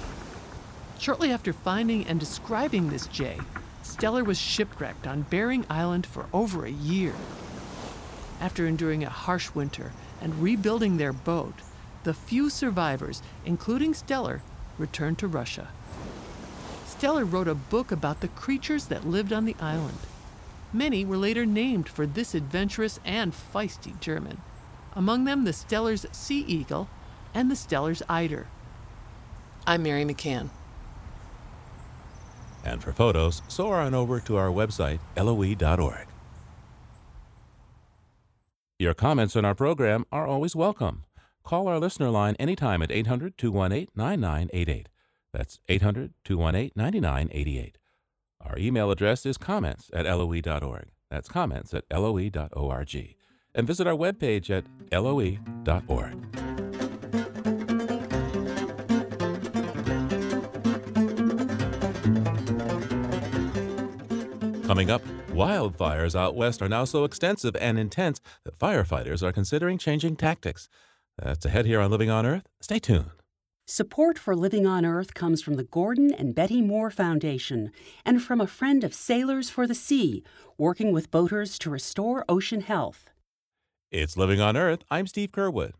Shortly 0.97 1.31
after 1.31 1.53
finding 1.53 2.05
and 2.07 2.19
describing 2.19 2.89
this 2.89 3.07
jay, 3.07 3.37
Steller 3.83 4.25
was 4.25 4.39
shipwrecked 4.39 5.07
on 5.07 5.21
Bering 5.23 5.65
Island 5.69 6.05
for 6.05 6.25
over 6.33 6.65
a 6.65 6.71
year. 6.71 7.13
After 8.41 8.65
enduring 8.65 9.03
a 9.03 9.09
harsh 9.09 9.53
winter 9.53 9.91
and 10.21 10.41
rebuilding 10.41 10.97
their 10.97 11.13
boat, 11.13 11.55
the 12.03 12.13
few 12.13 12.49
survivors, 12.49 13.21
including 13.45 13.93
Steller, 13.93 14.41
returned 14.77 15.19
to 15.19 15.27
Russia. 15.27 15.69
Steller 16.99 17.31
wrote 17.31 17.47
a 17.47 17.55
book 17.55 17.93
about 17.93 18.19
the 18.19 18.27
creatures 18.27 18.87
that 18.87 19.07
lived 19.07 19.31
on 19.31 19.45
the 19.45 19.55
island. 19.61 19.99
Many 20.73 21.05
were 21.05 21.15
later 21.15 21.45
named 21.45 21.87
for 21.87 22.05
this 22.05 22.35
adventurous 22.35 22.99
and 23.05 23.31
feisty 23.31 23.97
German, 24.01 24.41
among 24.91 25.23
them 25.23 25.45
the 25.45 25.53
Steller's 25.53 26.05
sea 26.11 26.43
eagle 26.45 26.89
and 27.33 27.49
the 27.49 27.55
Steller's 27.55 28.03
eider. 28.09 28.47
I'm 29.65 29.81
Mary 29.81 30.03
McCann. 30.03 30.49
And 32.65 32.83
for 32.83 32.91
photos, 32.91 33.43
soar 33.47 33.77
on 33.77 33.93
over 33.93 34.19
to 34.19 34.35
our 34.35 34.49
website, 34.49 34.99
loe.org. 35.15 36.07
Your 38.77 38.93
comments 38.93 39.37
on 39.37 39.45
our 39.45 39.55
program 39.55 40.05
are 40.11 40.27
always 40.27 40.53
welcome. 40.53 41.05
Call 41.45 41.69
our 41.69 41.79
listener 41.79 42.09
line 42.09 42.35
anytime 42.39 42.81
at 42.81 42.91
800 42.91 43.37
218 43.37 43.87
9988. 43.95 44.89
That's 45.33 45.59
800 45.67 46.13
218 46.23 46.71
9988. 46.75 47.77
Our 48.41 48.57
email 48.57 48.89
address 48.91 49.25
is 49.25 49.37
comments 49.37 49.89
at 49.93 50.05
loe.org. 50.05 50.87
That's 51.09 51.27
comments 51.29 51.73
at 51.73 51.85
loe.org. 51.91 53.15
And 53.55 53.67
visit 53.67 53.87
our 53.87 53.95
webpage 53.95 54.49
at 54.49 54.65
loe.org. 54.91 56.49
Coming 64.69 64.91
up, 64.91 65.01
wildfires 65.29 66.15
out 66.15 66.35
west 66.35 66.61
are 66.61 66.69
now 66.69 66.85
so 66.85 67.03
extensive 67.03 67.55
and 67.55 67.79
intense 67.79 68.21
that 68.45 68.59
firefighters 68.59 69.23
are 69.23 69.31
considering 69.31 69.79
changing 69.79 70.15
tactics. 70.15 70.69
That's 71.17 71.43
ahead 71.43 71.65
here 71.65 71.81
on 71.81 71.89
Living 71.89 72.11
on 72.11 72.25
Earth. 72.25 72.43
Stay 72.61 72.77
tuned. 72.77 73.18
Support 73.71 74.17
for 74.17 74.35
Living 74.35 74.65
on 74.65 74.83
Earth 74.83 75.13
comes 75.13 75.43
from 75.43 75.53
the 75.53 75.63
Gordon 75.63 76.11
and 76.11 76.33
Betty 76.33 76.59
Moore 76.59 76.89
Foundation 76.89 77.69
and 78.03 78.19
from 78.19 78.41
a 78.41 78.47
friend 78.47 78.83
of 78.83 78.95
Sailors 78.95 79.51
for 79.51 79.67
the 79.67 79.75
Sea, 79.75 80.23
working 80.57 80.91
with 80.91 81.11
boaters 81.11 81.59
to 81.59 81.69
restore 81.69 82.25
ocean 82.27 82.61
health. 82.61 83.11
It's 83.91 84.17
Living 84.17 84.41
on 84.41 84.57
Earth. 84.57 84.83
I'm 84.89 85.05
Steve 85.05 85.31
Curwood. 85.31 85.73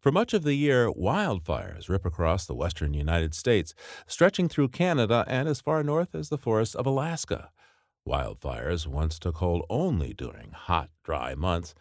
For 0.00 0.10
much 0.10 0.32
of 0.32 0.42
the 0.42 0.54
year, 0.54 0.90
wildfires 0.90 1.90
rip 1.90 2.06
across 2.06 2.46
the 2.46 2.54
western 2.54 2.94
United 2.94 3.34
States, 3.34 3.74
stretching 4.06 4.48
through 4.48 4.68
Canada 4.68 5.26
and 5.28 5.50
as 5.50 5.60
far 5.60 5.82
north 5.82 6.14
as 6.14 6.30
the 6.30 6.38
forests 6.38 6.74
of 6.74 6.86
Alaska. 6.86 7.50
Wildfires 8.08 8.86
once 8.86 9.18
took 9.18 9.36
hold 9.36 9.66
only 9.68 10.14
during 10.14 10.52
hot, 10.52 10.88
dry 11.04 11.34
months. 11.34 11.74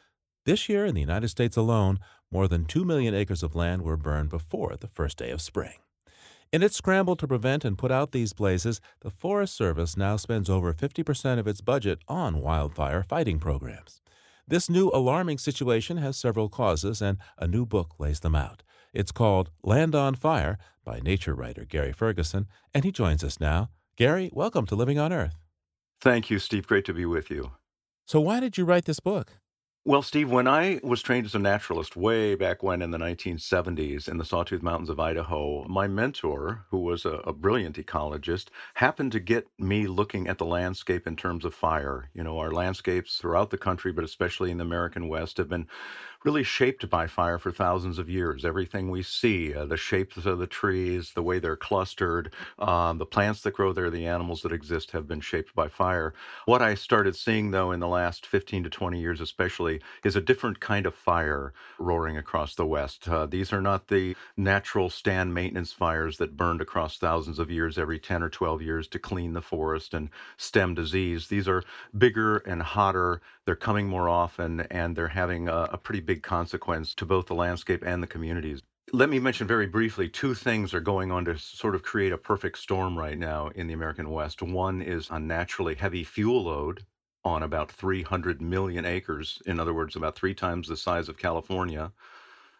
This 0.43 0.67
year, 0.67 0.85
in 0.85 0.93
the 0.93 0.99
United 0.99 1.29
States 1.29 1.55
alone, 1.55 1.99
more 2.31 2.47
than 2.47 2.65
2 2.65 2.85
million 2.85 3.13
acres 3.13 3.43
of 3.43 3.55
land 3.55 3.81
were 3.81 3.97
burned 3.97 4.29
before 4.29 4.75
the 4.77 4.87
first 4.87 5.17
day 5.17 5.31
of 5.31 5.41
spring. 5.41 5.75
In 6.51 6.63
its 6.63 6.75
scramble 6.75 7.15
to 7.15 7.27
prevent 7.27 7.63
and 7.63 7.77
put 7.77 7.91
out 7.91 8.11
these 8.11 8.33
blazes, 8.33 8.81
the 9.01 9.09
Forest 9.09 9.55
Service 9.55 9.95
now 9.95 10.17
spends 10.17 10.49
over 10.49 10.73
50% 10.73 11.39
of 11.39 11.47
its 11.47 11.61
budget 11.61 11.99
on 12.07 12.41
wildfire 12.41 13.03
fighting 13.03 13.39
programs. 13.39 14.01
This 14.47 14.69
new 14.69 14.89
alarming 14.93 15.37
situation 15.37 15.97
has 15.97 16.17
several 16.17 16.49
causes, 16.49 17.01
and 17.01 17.19
a 17.37 17.47
new 17.47 17.65
book 17.65 17.95
lays 17.99 18.19
them 18.19 18.35
out. 18.35 18.63
It's 18.93 19.13
called 19.13 19.49
Land 19.63 19.95
on 19.95 20.15
Fire 20.15 20.57
by 20.83 20.99
nature 20.99 21.33
writer 21.33 21.63
Gary 21.63 21.93
Ferguson, 21.93 22.47
and 22.73 22.83
he 22.83 22.91
joins 22.91 23.23
us 23.23 23.39
now. 23.39 23.69
Gary, 23.95 24.29
welcome 24.33 24.65
to 24.65 24.75
Living 24.75 24.99
on 24.99 25.13
Earth. 25.13 25.37
Thank 26.01 26.29
you, 26.29 26.39
Steve. 26.39 26.67
Great 26.67 26.83
to 26.85 26.93
be 26.93 27.05
with 27.05 27.29
you. 27.29 27.51
So, 28.05 28.19
why 28.19 28.41
did 28.41 28.57
you 28.57 28.65
write 28.65 28.85
this 28.85 28.99
book? 28.99 29.37
Well, 29.83 30.03
Steve, 30.03 30.29
when 30.29 30.47
I 30.47 30.79
was 30.83 31.01
trained 31.01 31.25
as 31.25 31.33
a 31.33 31.39
naturalist 31.39 31.95
way 31.95 32.35
back 32.35 32.61
when 32.61 32.83
in 32.83 32.91
the 32.91 32.99
1970s 32.99 34.07
in 34.07 34.19
the 34.19 34.25
Sawtooth 34.25 34.61
Mountains 34.61 34.91
of 34.91 34.99
Idaho, 34.99 35.65
my 35.67 35.87
mentor, 35.87 36.67
who 36.69 36.77
was 36.77 37.03
a, 37.03 37.13
a, 37.25 37.33
brilliant 37.33 37.77
ecologist, 37.77 38.49
happened 38.75 39.11
to 39.13 39.19
get 39.19 39.47
me 39.57 39.87
looking 39.87 40.27
at 40.27 40.37
the 40.37 40.45
landscape 40.45 41.07
in 41.07 41.15
terms 41.15 41.45
of 41.45 41.55
fire. 41.55 42.11
You 42.13 42.23
know, 42.23 42.37
our 42.37 42.51
landscapes 42.51 43.17
throughout 43.17 43.49
the 43.49 43.57
country, 43.57 43.91
but 43.91 44.03
especially 44.03 44.51
in 44.51 44.59
the 44.59 44.65
American 44.65 45.07
West, 45.07 45.37
have 45.37 45.49
been 45.49 45.67
really 46.23 46.43
shaped 46.43 46.89
by 46.89 47.07
fire 47.07 47.37
for 47.39 47.51
thousands 47.51 47.97
of 47.97 48.09
years. 48.09 48.45
Everything 48.45 48.89
we 48.89 49.01
see, 49.01 49.53
uh, 49.53 49.65
the 49.65 49.77
shapes 49.77 50.17
of 50.25 50.37
the 50.37 50.47
trees, 50.47 51.13
the 51.13 51.23
way 51.23 51.39
they're 51.39 51.55
clustered, 51.55 52.33
um, 52.59 52.97
the 52.97 53.05
plants 53.05 53.41
that 53.41 53.53
grow 53.53 53.73
there, 53.73 53.89
the 53.89 54.05
animals 54.05 54.41
that 54.41 54.51
exist 54.51 54.91
have 54.91 55.07
been 55.07 55.21
shaped 55.21 55.55
by 55.55 55.67
fire. 55.67 56.13
What 56.45 56.61
I 56.61 56.75
started 56.75 57.15
seeing, 57.15 57.51
though, 57.51 57.71
in 57.71 57.79
the 57.79 57.87
last 57.87 58.25
15 58.25 58.63
to 58.63 58.69
20 58.69 58.99
years, 58.99 59.21
especially, 59.21 59.81
is 60.03 60.15
a 60.15 60.21
different 60.21 60.59
kind 60.59 60.85
of 60.85 60.93
fire 60.93 61.53
roaring 61.79 62.17
across 62.17 62.53
the 62.55 62.65
West. 62.65 63.07
Uh, 63.07 63.25
these 63.25 63.51
are 63.51 63.61
not 63.61 63.87
the 63.87 64.15
natural 64.37 64.89
stand 64.89 65.33
maintenance 65.33 65.73
fires 65.73 66.17
that 66.17 66.37
burned 66.37 66.61
across 66.61 66.97
thousands 66.97 67.39
of 67.39 67.49
years 67.49 67.77
every 67.77 67.99
10 67.99 68.21
or 68.21 68.29
12 68.29 68.61
years 68.61 68.87
to 68.89 68.99
clean 68.99 69.33
the 69.33 69.41
forest 69.41 69.93
and 69.93 70.09
stem 70.37 70.75
disease. 70.75 71.27
These 71.27 71.47
are 71.47 71.63
bigger 71.97 72.37
and 72.37 72.61
hotter. 72.61 73.21
They're 73.45 73.55
coming 73.55 73.87
more 73.87 74.07
often, 74.07 74.61
and 74.71 74.95
they're 74.95 75.07
having 75.07 75.47
a, 75.47 75.69
a 75.71 75.77
pretty 75.77 76.01
big 76.01 76.10
big 76.11 76.23
consequence 76.23 76.93
to 76.93 77.05
both 77.05 77.27
the 77.27 77.33
landscape 77.33 77.81
and 77.85 78.03
the 78.03 78.07
communities. 78.15 78.61
Let 78.91 79.09
me 79.09 79.17
mention 79.17 79.47
very 79.47 79.65
briefly 79.65 80.09
two 80.09 80.33
things 80.33 80.73
are 80.73 80.81
going 80.81 81.09
on 81.09 81.23
to 81.23 81.37
sort 81.37 81.73
of 81.73 81.83
create 81.83 82.11
a 82.11 82.17
perfect 82.17 82.57
storm 82.57 82.99
right 82.99 83.17
now 83.17 83.47
in 83.55 83.67
the 83.67 83.73
American 83.73 84.09
West. 84.09 84.41
One 84.41 84.81
is 84.81 85.07
a 85.09 85.21
naturally 85.21 85.73
heavy 85.73 86.03
fuel 86.03 86.43
load 86.43 86.85
on 87.23 87.43
about 87.43 87.71
300 87.71 88.41
million 88.41 88.83
acres, 88.83 89.41
in 89.45 89.57
other 89.57 89.73
words, 89.73 89.95
about 89.95 90.17
three 90.17 90.33
times 90.33 90.67
the 90.67 90.75
size 90.75 91.07
of 91.07 91.17
California. 91.17 91.93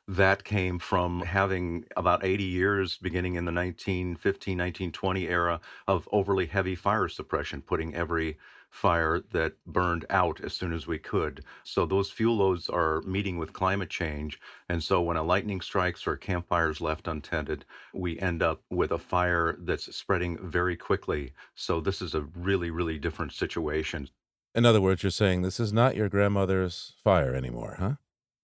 That 0.07 0.45
came 0.45 0.79
from 0.79 1.19
having 1.19 1.83
about 1.97 2.23
80 2.23 2.45
years, 2.45 2.97
beginning 2.99 3.35
in 3.35 3.43
the 3.43 3.51
1915, 3.51 4.57
1920 4.57 5.27
era, 5.27 5.59
of 5.89 6.07
overly 6.13 6.45
heavy 6.45 6.75
fire 6.75 7.09
suppression, 7.09 7.61
putting 7.61 7.93
every 7.95 8.37
fire 8.71 9.21
that 9.31 9.53
burned 9.67 10.05
out 10.09 10.41
as 10.41 10.53
soon 10.53 10.73
as 10.73 10.87
we 10.87 10.97
could. 10.97 11.43
So 11.63 11.85
those 11.85 12.09
fuel 12.09 12.37
loads 12.37 12.69
are 12.69 13.01
meeting 13.01 13.37
with 13.37 13.53
climate 13.53 13.89
change. 13.89 14.39
And 14.69 14.81
so 14.81 15.01
when 15.01 15.17
a 15.17 15.23
lightning 15.23 15.61
strikes 15.61 16.07
or 16.07 16.13
a 16.13 16.17
campfire 16.17 16.71
is 16.71 16.81
left 16.81 17.07
untended, 17.07 17.65
we 17.93 18.19
end 18.19 18.41
up 18.41 18.63
with 18.69 18.91
a 18.91 18.97
fire 18.97 19.57
that's 19.59 19.95
spreading 19.95 20.39
very 20.41 20.77
quickly. 20.77 21.33
So 21.53 21.81
this 21.81 22.01
is 22.01 22.15
a 22.15 22.21
really, 22.21 22.71
really 22.71 22.97
different 22.97 23.33
situation. 23.33 24.09
In 24.55 24.65
other 24.65 24.81
words, 24.81 25.03
you're 25.03 25.11
saying 25.11 25.41
this 25.41 25.59
is 25.59 25.71
not 25.71 25.95
your 25.95 26.09
grandmother's 26.09 26.93
fire 27.03 27.35
anymore, 27.35 27.75
huh? 27.79 27.95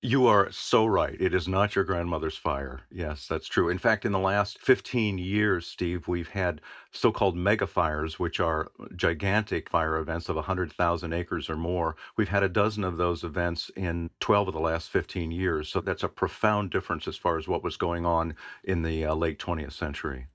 You 0.03 0.27
are 0.27 0.51
so 0.51 0.85
right. 0.85 1.19
It 1.19 1.33
is 1.33 1.47
not 1.47 1.75
your 1.75 1.83
grandmother's 1.83 2.37
fire. 2.37 2.81
Yes, 2.91 3.27
that's 3.27 3.47
true. 3.47 3.67
In 3.67 3.79
fact, 3.79 4.05
in 4.05 4.11
the 4.11 4.19
last 4.19 4.59
15 4.59 5.17
years, 5.17 5.65
Steve, 5.65 6.07
we've 6.07 6.29
had 6.29 6.61
so 6.91 7.11
called 7.11 7.35
mega 7.35 7.65
fires, 7.65 8.19
which 8.19 8.39
are 8.39 8.71
gigantic 8.95 9.71
fire 9.71 9.97
events 9.97 10.29
of 10.29 10.35
100,000 10.35 11.13
acres 11.13 11.49
or 11.49 11.57
more. 11.57 11.95
We've 12.15 12.29
had 12.29 12.43
a 12.43 12.49
dozen 12.49 12.83
of 12.83 12.97
those 12.97 13.23
events 13.23 13.71
in 13.75 14.11
12 14.19 14.49
of 14.49 14.53
the 14.53 14.59
last 14.59 14.91
15 14.91 15.31
years. 15.31 15.67
So 15.67 15.81
that's 15.81 16.03
a 16.03 16.09
profound 16.09 16.69
difference 16.69 17.07
as 17.07 17.17
far 17.17 17.39
as 17.39 17.47
what 17.47 17.63
was 17.63 17.75
going 17.75 18.05
on 18.05 18.35
in 18.63 18.83
the 18.83 19.03
uh, 19.03 19.15
late 19.15 19.39
20th 19.39 19.73
century. 19.73 20.27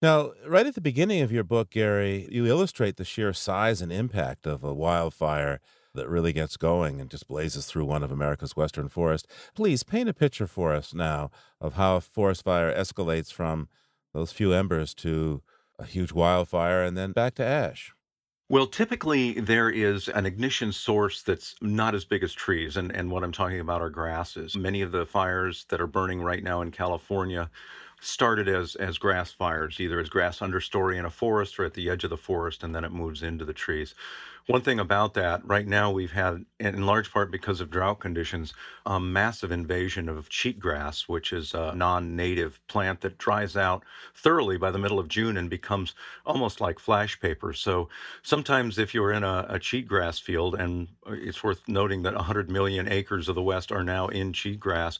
Now, 0.00 0.30
right 0.46 0.66
at 0.66 0.76
the 0.76 0.80
beginning 0.80 1.22
of 1.22 1.32
your 1.32 1.42
book, 1.42 1.70
Gary, 1.70 2.28
you 2.30 2.46
illustrate 2.46 2.98
the 2.98 3.04
sheer 3.04 3.32
size 3.32 3.82
and 3.82 3.92
impact 3.92 4.46
of 4.46 4.62
a 4.62 4.72
wildfire 4.72 5.58
that 5.94 6.08
really 6.08 6.32
gets 6.32 6.56
going 6.56 7.00
and 7.00 7.10
just 7.10 7.28
blazes 7.28 7.66
through 7.66 7.84
one 7.84 8.02
of 8.02 8.10
America's 8.12 8.56
western 8.56 8.88
forests. 8.88 9.28
Please 9.54 9.82
paint 9.82 10.08
a 10.08 10.14
picture 10.14 10.46
for 10.46 10.74
us 10.74 10.94
now 10.94 11.30
of 11.60 11.74
how 11.74 11.96
a 11.96 12.00
forest 12.00 12.44
fire 12.44 12.72
escalates 12.74 13.32
from 13.32 13.68
those 14.14 14.32
few 14.32 14.52
embers 14.52 14.94
to 14.94 15.42
a 15.78 15.84
huge 15.84 16.12
wildfire 16.12 16.82
and 16.82 16.96
then 16.96 17.12
back 17.12 17.34
to 17.34 17.44
ash. 17.44 17.92
Well, 18.50 18.66
typically 18.66 19.34
there 19.40 19.68
is 19.68 20.08
an 20.08 20.24
ignition 20.24 20.72
source 20.72 21.22
that's 21.22 21.54
not 21.60 21.94
as 21.94 22.06
big 22.06 22.22
as 22.22 22.32
trees. 22.32 22.78
And, 22.78 22.90
and 22.96 23.10
what 23.10 23.22
I'm 23.22 23.32
talking 23.32 23.60
about 23.60 23.82
are 23.82 23.90
grasses. 23.90 24.56
Many 24.56 24.80
of 24.80 24.90
the 24.90 25.04
fires 25.04 25.66
that 25.68 25.82
are 25.82 25.86
burning 25.86 26.22
right 26.22 26.42
now 26.42 26.62
in 26.62 26.70
California 26.70 27.50
started 28.00 28.48
as 28.48 28.74
as 28.76 28.96
grass 28.96 29.32
fires, 29.32 29.80
either 29.80 29.98
as 29.98 30.08
grass 30.08 30.38
understory 30.38 30.96
in 30.96 31.04
a 31.04 31.10
forest 31.10 31.58
or 31.58 31.64
at 31.64 31.74
the 31.74 31.90
edge 31.90 32.04
of 32.04 32.10
the 32.10 32.16
forest, 32.16 32.62
and 32.62 32.74
then 32.74 32.84
it 32.84 32.92
moves 32.92 33.22
into 33.22 33.44
the 33.44 33.52
trees. 33.52 33.94
One 34.48 34.62
thing 34.62 34.80
about 34.80 35.12
that, 35.12 35.46
right 35.46 35.66
now 35.66 35.90
we've 35.90 36.12
had, 36.12 36.46
in 36.58 36.86
large 36.86 37.12
part 37.12 37.30
because 37.30 37.60
of 37.60 37.70
drought 37.70 38.00
conditions, 38.00 38.54
a 38.86 38.98
massive 38.98 39.52
invasion 39.52 40.08
of 40.08 40.30
cheatgrass, 40.30 41.02
which 41.02 41.34
is 41.34 41.52
a 41.52 41.74
non-native 41.74 42.58
plant 42.66 43.02
that 43.02 43.18
dries 43.18 43.58
out 43.58 43.84
thoroughly 44.14 44.56
by 44.56 44.70
the 44.70 44.78
middle 44.78 44.98
of 44.98 45.08
June 45.08 45.36
and 45.36 45.50
becomes 45.50 45.94
almost 46.24 46.62
like 46.62 46.78
flash 46.78 47.20
paper. 47.20 47.52
So 47.52 47.90
sometimes 48.22 48.78
if 48.78 48.94
you're 48.94 49.12
in 49.12 49.22
a, 49.22 49.44
a 49.50 49.58
cheatgrass 49.58 50.18
field, 50.18 50.54
and 50.54 50.88
uh, 51.06 51.12
it's 51.12 51.44
worth 51.44 51.60
noting 51.68 52.00
that 52.04 52.14
100 52.14 52.50
million 52.50 52.90
acres 52.90 53.28
of 53.28 53.34
the 53.34 53.42
West 53.42 53.70
are 53.70 53.84
now 53.84 54.08
in 54.08 54.32
cheatgrass, 54.32 54.98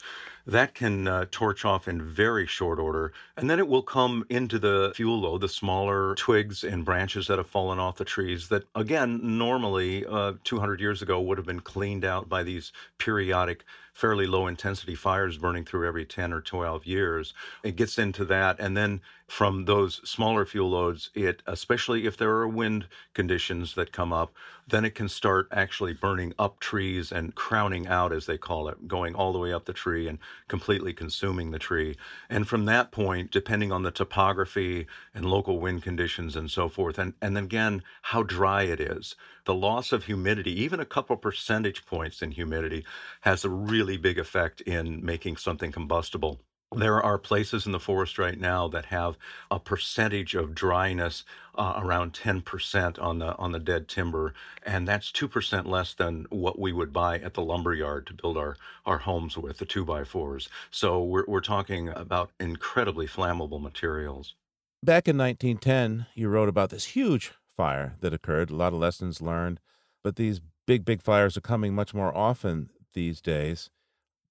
that 0.49 0.75
can 0.75 1.07
uh, 1.07 1.27
torch 1.31 1.67
off 1.67 1.89
in 1.89 2.01
very 2.01 2.47
short 2.47 2.79
order. 2.79 3.13
And 3.37 3.51
then 3.51 3.59
it 3.59 3.69
will 3.69 3.83
come 3.83 4.25
into 4.31 4.59
the 4.59 4.93
fuel 4.95 5.21
load, 5.21 5.43
the 5.43 5.49
smaller 5.49 6.15
twigs 6.15 6.65
and 6.65 6.87
branches 6.87 7.27
that 7.27 7.37
have 7.37 7.47
fallen 7.47 7.79
off 7.79 7.99
the 7.99 8.05
trees 8.07 8.49
that, 8.49 8.65
again, 8.75 9.21
normally 9.23 10.07
uh, 10.07 10.33
200 10.45 10.81
years 10.81 11.03
ago 11.03 11.21
would 11.21 11.37
have 11.37 11.47
been 11.47 11.61
cleaned 11.61 12.05
out 12.05 12.31
by 12.31 12.43
these 12.43 12.73
periodic 12.97 13.63
fairly 13.93 14.27
low 14.27 14.47
intensity 14.47 14.95
fires 14.95 15.37
burning 15.37 15.67
through 15.67 15.87
every 15.87 16.07
10 16.07 16.33
or 16.33 16.41
12 16.41 16.87
years. 16.87 17.35
It 17.63 17.77
gets 17.77 17.99
into 17.99 18.25
that. 18.27 18.59
And 18.59 18.75
then 18.75 19.03
from 19.29 19.67
those 19.67 20.01
smaller 20.09 20.47
fuel 20.47 20.71
loads, 20.71 21.11
it, 21.15 21.43
especially 21.47 22.07
if 22.07 22.17
there 22.17 22.31
are 22.31 22.49
wind 22.49 22.87
conditions 23.13 23.75
that 23.75 23.93
come 23.93 24.11
up, 24.11 24.33
then 24.67 24.87
it 24.87 24.95
can 24.95 25.09
start 25.09 25.47
actually 25.53 25.93
burning 25.93 26.33
up 26.39 26.59
trees 26.61 27.13
and 27.13 27.35
crowning 27.35 27.87
out, 27.87 28.11
as 28.11 28.25
they 28.25 28.39
call 28.39 28.69
it, 28.69 28.89
going 28.89 29.15
all 29.15 29.35
the 29.35 29.39
way 29.39 29.53
up 29.53 29.67
the 29.67 29.73
tree 29.75 30.09
and 30.09 30.19
completely 30.49 30.95
consuming 30.95 31.51
the 31.51 31.59
tree. 31.59 31.95
And 32.31 32.49
from 32.49 32.65
that 32.65 32.91
point, 32.91 33.31
depending 33.31 33.71
on 33.71 33.83
the 33.83 33.91
topography 33.91 34.87
and 35.15 35.27
local 35.27 35.61
wind 35.61 35.83
conditions 35.83 36.35
and 36.35 36.51
so 36.51 36.71
forth, 36.71 36.99
and, 36.99 37.13
and 37.21 37.37
then 37.37 37.45
again, 37.45 37.83
how 38.03 38.23
dry 38.23 38.63
it 38.63 38.81
is, 38.81 39.15
the 39.45 39.55
loss 39.55 39.93
of 39.93 40.05
humidity, 40.05 40.59
even 40.63 40.81
a 40.81 40.87
couple 40.87 41.17
percentage 41.19 41.85
points 41.85 42.23
in 42.23 42.31
humidity, 42.31 42.85
has 43.21 43.45
a 43.45 43.51
really 43.51 43.99
big 43.99 44.19
effect 44.19 44.63
in 44.63 45.05
making 45.05 45.37
something 45.37 45.71
combustible. 45.71 46.41
There 46.77 47.03
are 47.03 47.17
places 47.17 47.65
in 47.65 47.73
the 47.73 47.81
forest 47.81 48.19
right 48.19 48.39
now 48.39 48.69
that 48.69 48.85
have 48.87 49.17
a 49.51 49.59
percentage 49.59 50.35
of 50.35 50.55
dryness 50.55 51.25
uh, 51.55 51.81
around 51.83 52.13
10% 52.13 53.03
on 53.03 53.19
the 53.19 53.35
on 53.37 53.53
the 53.53 53.59
dead 53.59 53.89
timber, 53.89 54.35
and 54.65 54.87
that's 54.87 55.11
2% 55.11 55.67
less 55.67 55.95
than 55.95 56.27
what 56.29 56.59
we 56.59 56.73
would 56.73 56.93
buy 56.93 57.19
at 57.21 57.33
the 57.33 57.43
lumber 57.43 57.73
yard 57.73 58.07
to 58.07 58.13
build 58.13 58.37
our, 58.37 58.57
our 58.85 58.99
homes 58.99 59.39
with, 59.39 59.57
the 59.57 59.65
2 59.65 59.83
by 59.85 60.03
4s 60.03 60.49
So 60.71 61.03
we're, 61.03 61.25
we're 61.27 61.41
talking 61.41 61.89
about 61.89 62.33
incredibly 62.39 63.07
flammable 63.07 63.63
materials. 63.63 64.35
Back 64.83 65.09
in 65.09 65.17
1910, 65.17 66.07
you 66.15 66.29
wrote 66.29 66.51
about 66.51 66.69
this 66.69 66.85
huge 66.85 67.33
fire 67.47 67.97
that 68.01 68.13
occurred, 68.13 68.51
a 68.51 68.57
lot 68.57 68.75
of 68.75 68.79
lessons 68.79 69.23
learned, 69.23 69.59
but 70.05 70.17
these 70.17 70.41
big, 70.67 70.85
big 70.85 71.01
fires 71.01 71.37
are 71.37 71.41
coming 71.41 71.75
much 71.75 71.95
more 71.95 72.17
often 72.17 72.69
these 72.93 73.23
days. 73.23 73.71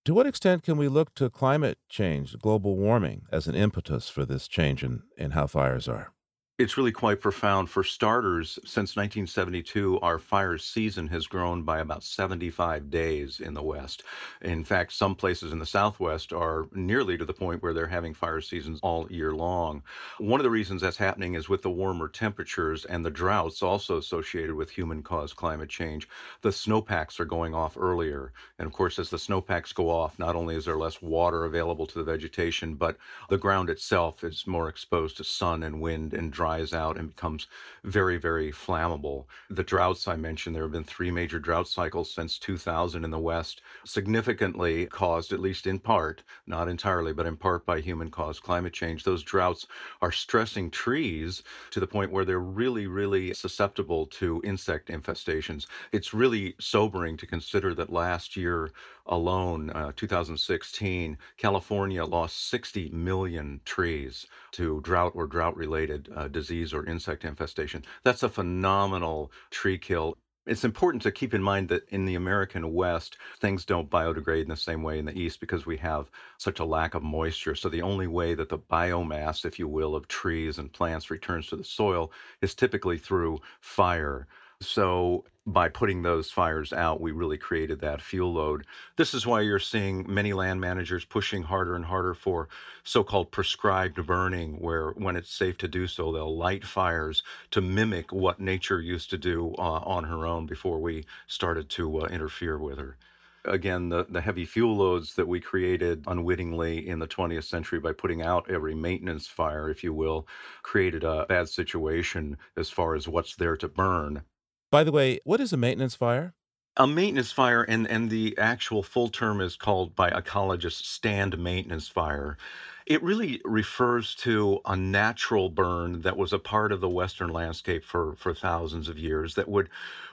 To 0.07 0.13
what 0.13 0.25
extent 0.25 0.63
can 0.63 0.77
we 0.77 0.87
look 0.87 1.13
to 1.15 1.29
climate 1.29 1.79
change, 1.89 2.39
global 2.39 2.77
warming, 2.77 3.23
as 3.29 3.45
an 3.47 3.55
impetus 3.55 4.07
for 4.07 4.23
this 4.23 4.47
change 4.47 4.81
in, 4.81 5.01
in 5.17 5.31
how 5.31 5.47
fires 5.47 5.89
are? 5.89 6.13
It's 6.59 6.75
really 6.75 6.91
quite 6.91 7.21
profound. 7.21 7.69
For 7.69 7.83
starters, 7.83 8.57
since 8.65 8.95
1972, 8.95 9.99
our 9.99 10.17
fire 10.17 10.57
season 10.57 11.05
has 11.09 11.27
grown 11.27 11.61
by 11.61 11.77
about 11.77 12.01
75 12.01 12.89
days 12.89 13.39
in 13.39 13.53
the 13.53 13.61
West. 13.61 14.01
In 14.41 14.63
fact, 14.63 14.93
some 14.93 15.13
places 15.13 15.51
in 15.51 15.59
the 15.59 15.67
Southwest 15.67 16.33
are 16.33 16.65
nearly 16.71 17.15
to 17.15 17.25
the 17.25 17.31
point 17.31 17.61
where 17.61 17.73
they're 17.73 17.85
having 17.85 18.15
fire 18.15 18.41
seasons 18.41 18.79
all 18.81 19.05
year 19.11 19.35
long. 19.35 19.83
One 20.17 20.39
of 20.39 20.43
the 20.45 20.49
reasons 20.49 20.81
that's 20.81 20.97
happening 20.97 21.35
is 21.35 21.47
with 21.47 21.61
the 21.61 21.69
warmer 21.69 22.07
temperatures 22.07 22.85
and 22.85 23.05
the 23.05 23.11
droughts 23.11 23.61
also 23.61 23.97
associated 23.97 24.55
with 24.55 24.71
human 24.71 25.03
caused 25.03 25.35
climate 25.35 25.69
change. 25.69 26.09
The 26.41 26.51
snowpacks 26.51 27.19
are 27.19 27.25
going 27.25 27.53
off 27.53 27.77
earlier. 27.77 28.33
And 28.57 28.65
of 28.65 28.73
course, 28.73 28.97
as 28.97 29.11
the 29.11 29.19
snowpacks 29.19 29.73
go 29.73 29.91
off, 29.91 30.17
not 30.17 30.35
only 30.35 30.55
is 30.55 30.65
there 30.65 30.75
less 30.75 31.03
water 31.03 31.45
available 31.45 31.85
to 31.85 31.99
the 31.99 32.03
vegetation, 32.03 32.73
but 32.73 32.97
the 33.29 33.37
ground 33.37 33.69
itself 33.69 34.23
is 34.23 34.47
more 34.47 34.67
exposed 34.69 35.17
to 35.17 35.23
sun 35.23 35.61
and 35.61 35.79
wind 35.79 36.15
and 36.15 36.33
dry 36.33 36.46
dries 36.47 36.71
out 36.71 36.97
and 36.97 37.13
becomes 37.13 37.47
very, 37.83 38.15
very 38.15 38.53
flammable. 38.53 39.25
The 39.49 39.65
droughts 39.65 40.07
I 40.07 40.15
mentioned, 40.15 40.55
there 40.55 40.63
have 40.63 40.71
been 40.71 40.85
three 40.85 41.11
major 41.11 41.39
drought 41.39 41.67
cycles 41.67 42.09
since 42.09 42.39
2000 42.39 43.03
in 43.03 43.11
the 43.11 43.19
West, 43.19 43.61
significantly 43.83 44.85
caused, 44.85 45.33
at 45.33 45.41
least 45.41 45.67
in 45.67 45.77
part, 45.77 46.23
not 46.45 46.69
entirely, 46.69 47.11
but 47.11 47.25
in 47.25 47.35
part 47.35 47.65
by 47.65 47.81
human 47.81 48.09
caused 48.09 48.43
climate 48.43 48.71
change. 48.71 49.03
Those 49.03 49.23
droughts 49.23 49.67
are 50.01 50.11
stressing 50.11 50.71
trees 50.71 51.43
to 51.71 51.81
the 51.81 51.87
point 51.87 52.13
where 52.13 52.23
they're 52.23 52.39
really, 52.39 52.87
really 52.87 53.33
susceptible 53.33 54.05
to 54.05 54.41
insect 54.45 54.87
infestations. 54.87 55.65
It's 55.91 56.13
really 56.13 56.55
sobering 56.61 57.17
to 57.17 57.27
consider 57.27 57.73
that 57.73 57.91
last 57.91 58.37
year, 58.37 58.71
alone, 59.07 59.69
uh, 59.71 59.91
2016, 59.95 61.17
California 61.37 62.05
lost 62.05 62.49
60 62.49 62.89
million 62.89 63.59
trees 63.65 64.27
to 64.51 64.81
drought 64.81 65.13
or 65.15 65.27
drought 65.27 65.55
related 65.55 66.09
uh, 66.15 66.27
disease 66.37 66.73
or 66.73 66.85
insect 66.85 67.25
infestation. 67.25 67.83
That's 68.03 68.23
a 68.23 68.29
phenomenal 68.29 69.31
tree 69.49 69.77
kill. 69.77 70.17
It's 70.45 70.63
important 70.63 71.01
to 71.03 71.11
keep 71.11 71.33
in 71.33 71.43
mind 71.43 71.67
that 71.69 71.89
in 71.89 72.05
the 72.05 72.15
American 72.15 72.73
West, 72.73 73.17
things 73.41 73.65
don't 73.65 73.89
biodegrade 73.89 74.43
in 74.43 74.49
the 74.49 74.55
same 74.55 74.81
way 74.81 74.97
in 74.97 75.05
the 75.05 75.19
East 75.19 75.41
because 75.41 75.65
we 75.65 75.75
have 75.77 76.09
such 76.37 76.59
a 76.59 76.65
lack 76.65 76.93
of 76.93 77.03
moisture. 77.03 77.55
So, 77.55 77.67
the 77.67 77.81
only 77.81 78.07
way 78.07 78.33
that 78.35 78.47
the 78.47 78.59
biomass, 78.59 79.43
if 79.43 79.59
you 79.59 79.67
will, 79.67 79.93
of 79.93 80.07
trees 80.07 80.57
and 80.57 80.71
plants 80.71 81.11
returns 81.11 81.47
to 81.47 81.57
the 81.57 81.65
soil 81.65 82.13
is 82.41 82.55
typically 82.55 82.97
through 82.97 83.41
fire. 83.59 84.27
So 84.61 85.23
by 85.45 85.69
putting 85.69 86.01
those 86.01 86.31
fires 86.31 86.73
out, 86.73 86.99
we 86.99 87.11
really 87.11 87.37
created 87.37 87.79
that 87.79 88.01
fuel 88.01 88.33
load. 88.33 88.65
This 88.95 89.13
is 89.13 89.25
why 89.25 89.41
you're 89.41 89.59
seeing 89.59 90.05
many 90.11 90.33
land 90.33 90.59
managers 90.59 91.05
pushing 91.05 91.43
harder 91.43 91.75
and 91.75 91.85
harder 91.85 92.13
for 92.13 92.49
so 92.83 93.03
called 93.03 93.31
prescribed 93.31 94.05
burning, 94.05 94.59
where 94.59 94.91
when 94.91 95.15
it's 95.15 95.31
safe 95.31 95.57
to 95.59 95.67
do 95.67 95.87
so, 95.87 96.11
they'll 96.11 96.35
light 96.35 96.65
fires 96.65 97.23
to 97.51 97.61
mimic 97.61 98.11
what 98.11 98.39
nature 98.39 98.81
used 98.81 99.09
to 99.11 99.17
do 99.17 99.53
uh, 99.57 99.61
on 99.61 100.03
her 100.05 100.25
own 100.25 100.47
before 100.47 100.79
we 100.79 101.05
started 101.27 101.69
to 101.69 102.01
uh, 102.01 102.05
interfere 102.07 102.57
with 102.57 102.79
her 102.79 102.97
again, 103.45 103.89
the, 103.89 104.05
the 104.09 104.21
heavy 104.21 104.45
fuel 104.45 104.75
loads 104.75 105.15
that 105.15 105.27
we 105.27 105.39
created 105.39 106.03
unwittingly 106.07 106.87
in 106.87 106.99
the 106.99 107.07
20th 107.07 107.45
century 107.45 107.79
by 107.79 107.93
putting 107.93 108.21
out 108.21 108.49
every 108.49 108.75
maintenance 108.75 109.27
fire, 109.27 109.69
if 109.69 109.83
you 109.83 109.93
will, 109.93 110.27
created 110.63 111.03
a 111.03 111.25
bad 111.29 111.47
situation 111.47 112.37
as 112.57 112.69
far 112.69 112.95
as 112.95 113.07
what's 113.07 113.35
there 113.35 113.55
to 113.57 113.67
burn. 113.67 114.23
By 114.71 114.83
the 114.83 114.91
way, 114.91 115.19
what 115.23 115.39
is 115.39 115.53
a 115.53 115.57
maintenance 115.57 115.95
fire? 115.95 116.33
A 116.77 116.85
maintenance 116.87 117.31
fire, 117.31 117.63
and, 117.63 117.87
and 117.87 118.09
the 118.09 118.37
actual 118.37 118.83
full 118.83 119.09
term 119.09 119.41
is 119.41 119.55
called 119.55 119.95
by 119.95 120.09
ecologists 120.11 120.85
stand 120.85 121.37
maintenance 121.37 121.87
fire. 121.87 122.37
It 122.85 123.01
really 123.03 123.41
refers 123.43 124.15
to 124.15 124.61
a 124.65 124.75
natural 124.77 125.49
burn 125.49 126.01
that 126.01 126.15
was 126.17 126.31
a 126.33 126.39
part 126.39 126.71
of 126.71 126.79
the 126.79 126.89
Western 126.89 127.29
landscape 127.31 127.83
for, 127.83 128.15
for 128.15 128.33
thousands 128.33 128.87
of 128.87 128.97
years 128.99 129.35
that 129.35 129.49
would 129.49 129.69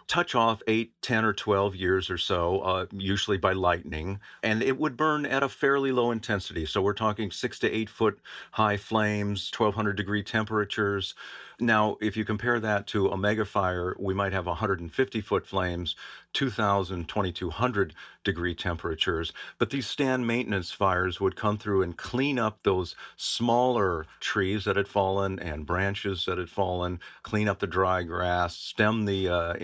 touch 0.06 0.34
off 0.34 0.62
8, 0.66 0.92
10, 1.02 1.24
or 1.24 1.32
12 1.32 1.74
years 1.76 2.10
or 2.10 2.18
so, 2.18 2.60
uh, 2.60 2.86
usually 2.92 3.38
by 3.38 3.52
lightning, 3.52 4.20
and 4.42 4.62
it 4.62 4.78
would 4.78 4.96
burn 4.96 5.26
at 5.26 5.42
a 5.42 5.48
fairly 5.48 5.92
low 5.92 6.10
intensity. 6.10 6.66
So 6.66 6.82
we're 6.82 6.94
talking 6.94 7.30
six 7.30 7.58
to 7.60 7.70
eight 7.70 7.88
foot 7.88 8.18
high 8.52 8.76
flames, 8.76 9.50
1200 9.56 9.96
degree 9.96 10.22
temperatures. 10.22 11.14
Now, 11.60 11.96
if 12.00 12.16
you 12.16 12.24
compare 12.24 12.58
that 12.58 12.88
to 12.88 13.08
a 13.08 13.16
megafire, 13.16 13.94
we 13.98 14.12
might 14.12 14.32
have 14.32 14.46
150 14.46 15.20
foot 15.20 15.46
flames, 15.46 15.94
2000, 16.32 17.08
2200 17.08 17.94
degree 18.24 18.54
temperatures. 18.54 19.32
But 19.58 19.70
these 19.70 19.86
stand 19.86 20.26
maintenance 20.26 20.72
fires 20.72 21.20
would 21.20 21.36
come 21.36 21.56
through 21.56 21.82
and 21.82 21.96
clean 21.96 22.40
up 22.40 22.58
those 22.62 22.96
smaller 23.16 24.06
trees 24.18 24.64
that 24.64 24.76
had 24.76 24.88
fallen 24.88 25.38
and 25.38 25.64
branches 25.64 26.24
that 26.24 26.38
had 26.38 26.50
fallen, 26.50 26.98
clean 27.22 27.48
up 27.48 27.60
the 27.60 27.66
dry 27.68 28.02
grass, 28.02 28.56
stem 28.56 29.04
the 29.04 29.28
uh, 29.28 29.54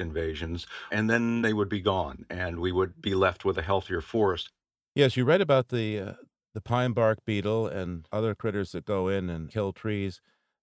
invasions, 0.00 0.66
and 0.90 1.08
then 1.08 1.42
they 1.42 1.52
would 1.52 1.68
be 1.68 1.80
gone, 1.80 2.26
and 2.30 2.60
we 2.60 2.72
would 2.72 3.00
be 3.00 3.14
left 3.14 3.44
with 3.44 3.58
a 3.58 3.62
healthier 3.62 4.00
forest. 4.00 4.50
Yes, 4.94 5.16
you 5.16 5.24
read 5.24 5.40
about 5.40 5.68
the 5.68 6.00
uh, 6.00 6.12
the 6.54 6.60
pine 6.60 6.92
bark 6.92 7.18
beetle 7.24 7.66
and 7.66 8.08
other 8.10 8.34
critters 8.34 8.72
that 8.72 8.84
go 8.84 9.08
in 9.08 9.28
and 9.28 9.50
kill 9.50 9.72
trees, 9.72 10.20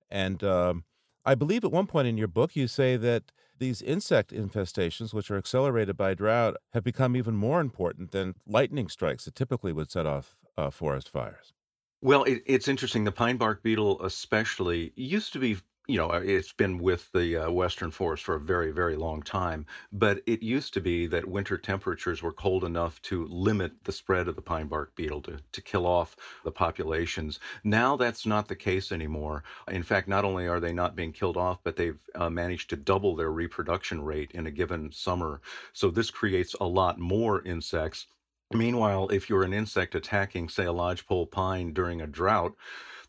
and 0.10 0.44
um, 0.44 0.86
I 1.26 1.36
believe 1.36 1.64
at 1.64 1.72
one 1.72 1.88
point 1.88 2.08
in 2.08 2.18
your 2.18 2.28
book 2.28 2.56
you 2.56 2.68
say 2.68 2.98
that 2.98 3.32
these 3.60 3.82
insect 3.82 4.32
infestations, 4.32 5.14
which 5.14 5.32
are 5.32 5.38
accelerated 5.38 5.96
by 5.96 6.14
drought, 6.14 6.58
have 6.74 6.84
become 6.84 7.16
even 7.16 7.36
more 7.36 7.62
important 7.62 8.12
than 8.12 8.36
lightning 8.46 8.90
strikes 8.90 9.26
that 9.26 9.36
typically 9.36 9.72
would 9.72 9.90
set 9.90 10.06
off 10.06 10.36
uh, 10.58 10.70
forest 10.70 11.08
fires. 11.08 11.54
Well, 12.02 12.24
it, 12.26 12.44
it's 12.46 12.68
interesting. 12.68 13.06
The 13.06 13.14
pine 13.14 13.38
bark 13.38 13.64
beetle, 13.64 14.02
especially, 14.04 14.92
used 14.96 15.32
to 15.34 15.40
be 15.40 15.58
you 15.88 15.98
know, 15.98 16.12
it's 16.12 16.54
been 16.54 16.78
with 16.78 17.12
the 17.12 17.36
uh, 17.36 17.52
western 17.52 17.92
forest 17.92 18.24
for 18.24 18.36
a 18.36 18.40
very, 18.40 18.72
very 18.72 18.96
long 18.96 19.22
time. 19.22 19.66
But 19.92 20.22
it 20.26 20.42
used 20.42 20.74
to 20.76 20.82
be 20.82 21.08
that 21.08 21.28
winter 21.28 21.58
temperatures 21.58 22.24
were 22.24 22.32
cold 22.32 22.64
enough 22.64 23.02
to 23.04 23.28
limit 23.28 23.74
the 23.84 23.92
spread 23.92 24.30
of 24.30 24.36
the 24.36 24.42
pine 24.42 24.68
bark 24.68 24.96
beetle 24.96 25.22
to, 25.24 25.40
to 25.52 25.62
kill 25.62 25.86
off 25.86 26.16
the 26.46 26.52
populations. 26.52 27.40
Now 27.66 27.98
that's 27.98 28.26
not 28.26 28.48
the 28.48 28.56
case 28.56 28.94
anymore. 28.94 29.44
In 29.68 29.84
fact, 29.84 30.08
not 30.08 30.24
only 30.24 30.48
are 30.48 30.62
they 30.62 30.74
not 30.74 30.96
being 30.96 31.12
killed 31.12 31.36
off, 31.36 31.60
but 31.64 31.76
they've 31.76 32.00
uh, 32.16 32.30
managed 32.30 32.70
to 32.70 32.78
double 32.78 33.16
their 33.16 33.32
reproduction 33.32 34.02
rate 34.02 34.32
in 34.32 34.48
a 34.48 34.52
given 34.52 34.92
summer. 34.92 35.42
So 35.74 35.90
this 35.90 36.10
creates 36.10 36.56
a 36.62 36.66
lot 36.66 36.98
more 36.98 37.44
insects. 37.44 38.08
Meanwhile, 38.54 39.10
if 39.10 39.30
you're 39.30 39.44
an 39.44 39.54
insect 39.54 39.96
attacking, 39.96 40.48
say, 40.48 40.66
a 40.66 40.72
lodgepole 40.72 41.26
pine 41.28 41.74
during 41.74 42.02
a 42.02 42.08
drought, 42.08 42.54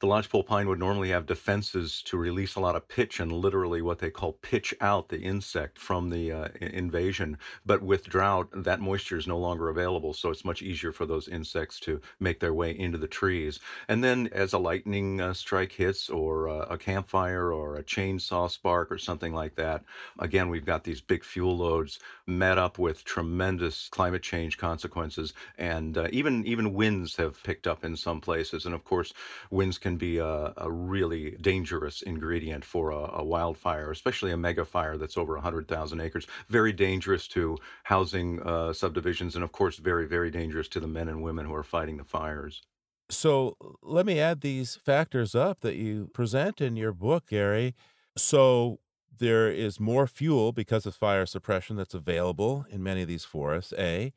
the 0.04 0.10
lodgepole 0.10 0.42
pine 0.42 0.68
would 0.68 0.78
normally 0.78 1.08
have 1.08 1.24
defenses 1.24 2.02
to 2.02 2.18
release 2.18 2.56
a 2.56 2.60
lot 2.60 2.76
of 2.76 2.86
pitch 2.88 3.20
and 3.20 3.32
literally 3.32 3.80
what 3.80 4.00
they 4.00 4.10
call 4.10 4.34
pitch 4.34 4.74
out 4.82 5.08
the 5.08 5.22
insect 5.22 5.78
from 5.78 6.10
the 6.10 6.30
uh, 6.30 6.48
invasion. 6.60 7.38
But 7.64 7.80
with 7.80 8.06
drought, 8.06 8.50
that 8.52 8.82
moisture 8.82 9.16
is 9.16 9.26
no 9.26 9.38
longer 9.38 9.70
available, 9.70 10.12
so 10.12 10.28
it's 10.28 10.44
much 10.44 10.60
easier 10.60 10.92
for 10.92 11.06
those 11.06 11.26
insects 11.26 11.80
to 11.80 12.02
make 12.20 12.38
their 12.38 12.52
way 12.52 12.78
into 12.78 12.98
the 12.98 13.08
trees. 13.08 13.60
And 13.88 14.04
then, 14.04 14.28
as 14.30 14.52
a 14.52 14.58
lightning 14.58 15.22
uh, 15.22 15.32
strike 15.32 15.72
hits, 15.72 16.10
or 16.10 16.50
uh, 16.50 16.66
a 16.68 16.76
campfire, 16.76 17.50
or 17.50 17.76
a 17.76 17.82
chainsaw 17.82 18.50
spark, 18.50 18.92
or 18.92 18.98
something 18.98 19.32
like 19.32 19.54
that, 19.54 19.84
again, 20.18 20.50
we've 20.50 20.66
got 20.66 20.84
these 20.84 21.00
big 21.00 21.24
fuel 21.24 21.56
loads 21.56 21.98
met 22.26 22.58
up 22.58 22.78
with 22.78 23.06
tremendous 23.06 23.88
climate 23.88 24.22
change 24.22 24.58
consequences, 24.58 25.32
and 25.56 25.96
uh, 25.96 26.08
even 26.12 26.46
even 26.46 26.74
winds 26.74 27.16
have 27.16 27.42
picked 27.42 27.66
up 27.66 27.84
in 27.84 27.96
some 27.96 28.20
places. 28.20 28.66
And 28.66 28.74
of 28.74 28.84
course, 28.84 29.14
winds 29.50 29.78
can 29.78 29.93
be 29.96 30.18
a, 30.18 30.52
a 30.56 30.70
really 30.70 31.32
dangerous 31.40 32.02
ingredient 32.02 32.64
for 32.64 32.90
a, 32.90 33.10
a, 33.14 33.24
wildfire, 33.24 33.90
especially 33.90 34.32
a 34.32 34.36
mega 34.36 34.64
fire 34.64 34.96
that's 34.96 35.16
over 35.16 35.34
100,000 35.34 36.00
acres. 36.00 36.26
Very 36.48 36.72
dangerous 36.72 37.28
to 37.28 37.56
housing 37.84 38.40
uh, 38.42 38.72
subdivisions, 38.72 39.34
and 39.34 39.44
of 39.44 39.52
course, 39.52 39.76
very, 39.76 40.06
very 40.06 40.30
dangerous 40.30 40.68
to 40.68 40.80
the 40.80 40.86
men 40.86 41.08
and 41.08 41.22
women 41.22 41.46
who 41.46 41.54
are 41.54 41.62
fighting 41.62 41.96
the 41.96 42.04
fires. 42.04 42.62
So 43.10 43.56
let 43.82 44.06
me 44.06 44.18
add 44.18 44.40
these 44.40 44.76
factors 44.76 45.34
up 45.34 45.60
that 45.60 45.76
you 45.76 46.10
present 46.14 46.60
in 46.60 46.76
your 46.76 46.92
book, 46.92 47.28
Gary. 47.28 47.74
So 48.16 48.78
there 49.18 49.50
is 49.50 49.78
more 49.78 50.06
fuel 50.06 50.52
because 50.52 50.86
of 50.86 50.94
fire 50.94 51.26
suppression 51.26 51.76
that's 51.76 51.94
available 51.94 52.66
in 52.70 52.82
many 52.82 53.02
of 53.02 53.08
these 53.08 53.24
forests, 53.24 53.72
A. 53.78 54.12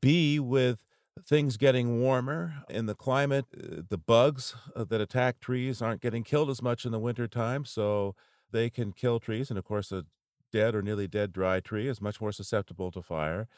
B, 0.00 0.38
with 0.38 0.93
things 1.26 1.56
getting 1.56 2.00
warmer 2.00 2.64
in 2.68 2.86
the 2.86 2.94
climate, 2.94 3.46
uh, 3.56 3.82
the 3.88 3.98
bugs 3.98 4.54
uh, 4.74 4.84
that 4.84 5.00
attack 5.00 5.40
trees 5.40 5.80
aren't 5.80 6.00
getting 6.00 6.24
killed 6.24 6.50
as 6.50 6.62
much 6.62 6.84
in 6.84 6.92
the 6.92 6.98
wintertime, 6.98 7.64
so 7.64 8.14
they 8.50 8.70
can 8.70 8.92
kill 8.92 9.20
trees. 9.20 9.50
And 9.50 9.58
of 9.58 9.64
course, 9.64 9.92
a 9.92 10.04
dead 10.52 10.74
or 10.74 10.82
nearly 10.82 11.08
dead 11.08 11.32
dry 11.32 11.60
tree 11.60 11.88
is 11.88 12.00
much 12.00 12.20
more 12.20 12.32
susceptible 12.32 12.90
to 12.92 13.02
fire. 13.02 13.48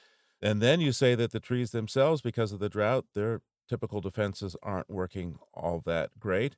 And 0.41 0.61
then 0.61 0.81
you 0.81 0.93
say 0.93 1.15
that 1.15 1.33
the 1.33 1.41
trees 1.41 1.71
themselves, 1.71 2.21
because 2.21 2.53
of 2.53 2.59
the 2.59 2.69
drought, 2.69 3.07
their 3.15 3.41
typical 3.69 4.01
defenses 4.01 4.57
aren't 4.63 4.91
working 4.91 5.39
all 5.53 5.83
that 5.87 6.11
great. 6.19 6.57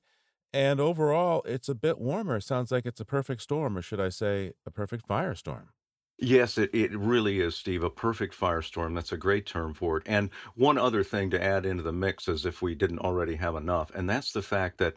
And 0.53 0.81
overall, 0.81 1.43
it's 1.45 1.69
a 1.69 1.75
bit 1.75 1.99
warmer. 1.99 2.41
Sounds 2.41 2.73
like 2.73 2.87
it's 2.87 3.01
a 3.01 3.05
perfect 3.05 3.43
storm, 3.43 3.77
or 3.77 3.83
should 3.83 4.01
I 4.01 4.09
say, 4.09 4.53
a 4.67 4.71
perfect 4.71 5.07
firestorm. 5.07 5.69
Yes, 6.21 6.59
it, 6.59 6.71
it 6.75 6.93
really 6.97 7.41
is, 7.41 7.57
Steve, 7.57 7.83
a 7.85 7.91
perfect 7.91 8.39
firestorm. 8.39 8.95
That's 8.95 9.13
a 9.13 9.17
great 9.17 9.47
term 9.47 9.75
for 9.75 9.99
it. 9.99 10.05
And 10.07 10.31
one 10.57 10.79
other 10.79 11.05
thing 11.05 11.31
to 11.31 11.43
add 11.43 11.65
into 11.67 11.83
the 11.83 11.93
mix, 11.93 12.29
as 12.29 12.45
if 12.47 12.61
we 12.63 12.75
didn't 12.75 13.01
already 13.01 13.37
have 13.37 13.55
enough, 13.57 13.91
and 13.95 14.09
that's 14.11 14.33
the 14.33 14.43
fact 14.43 14.79
that 14.79 14.97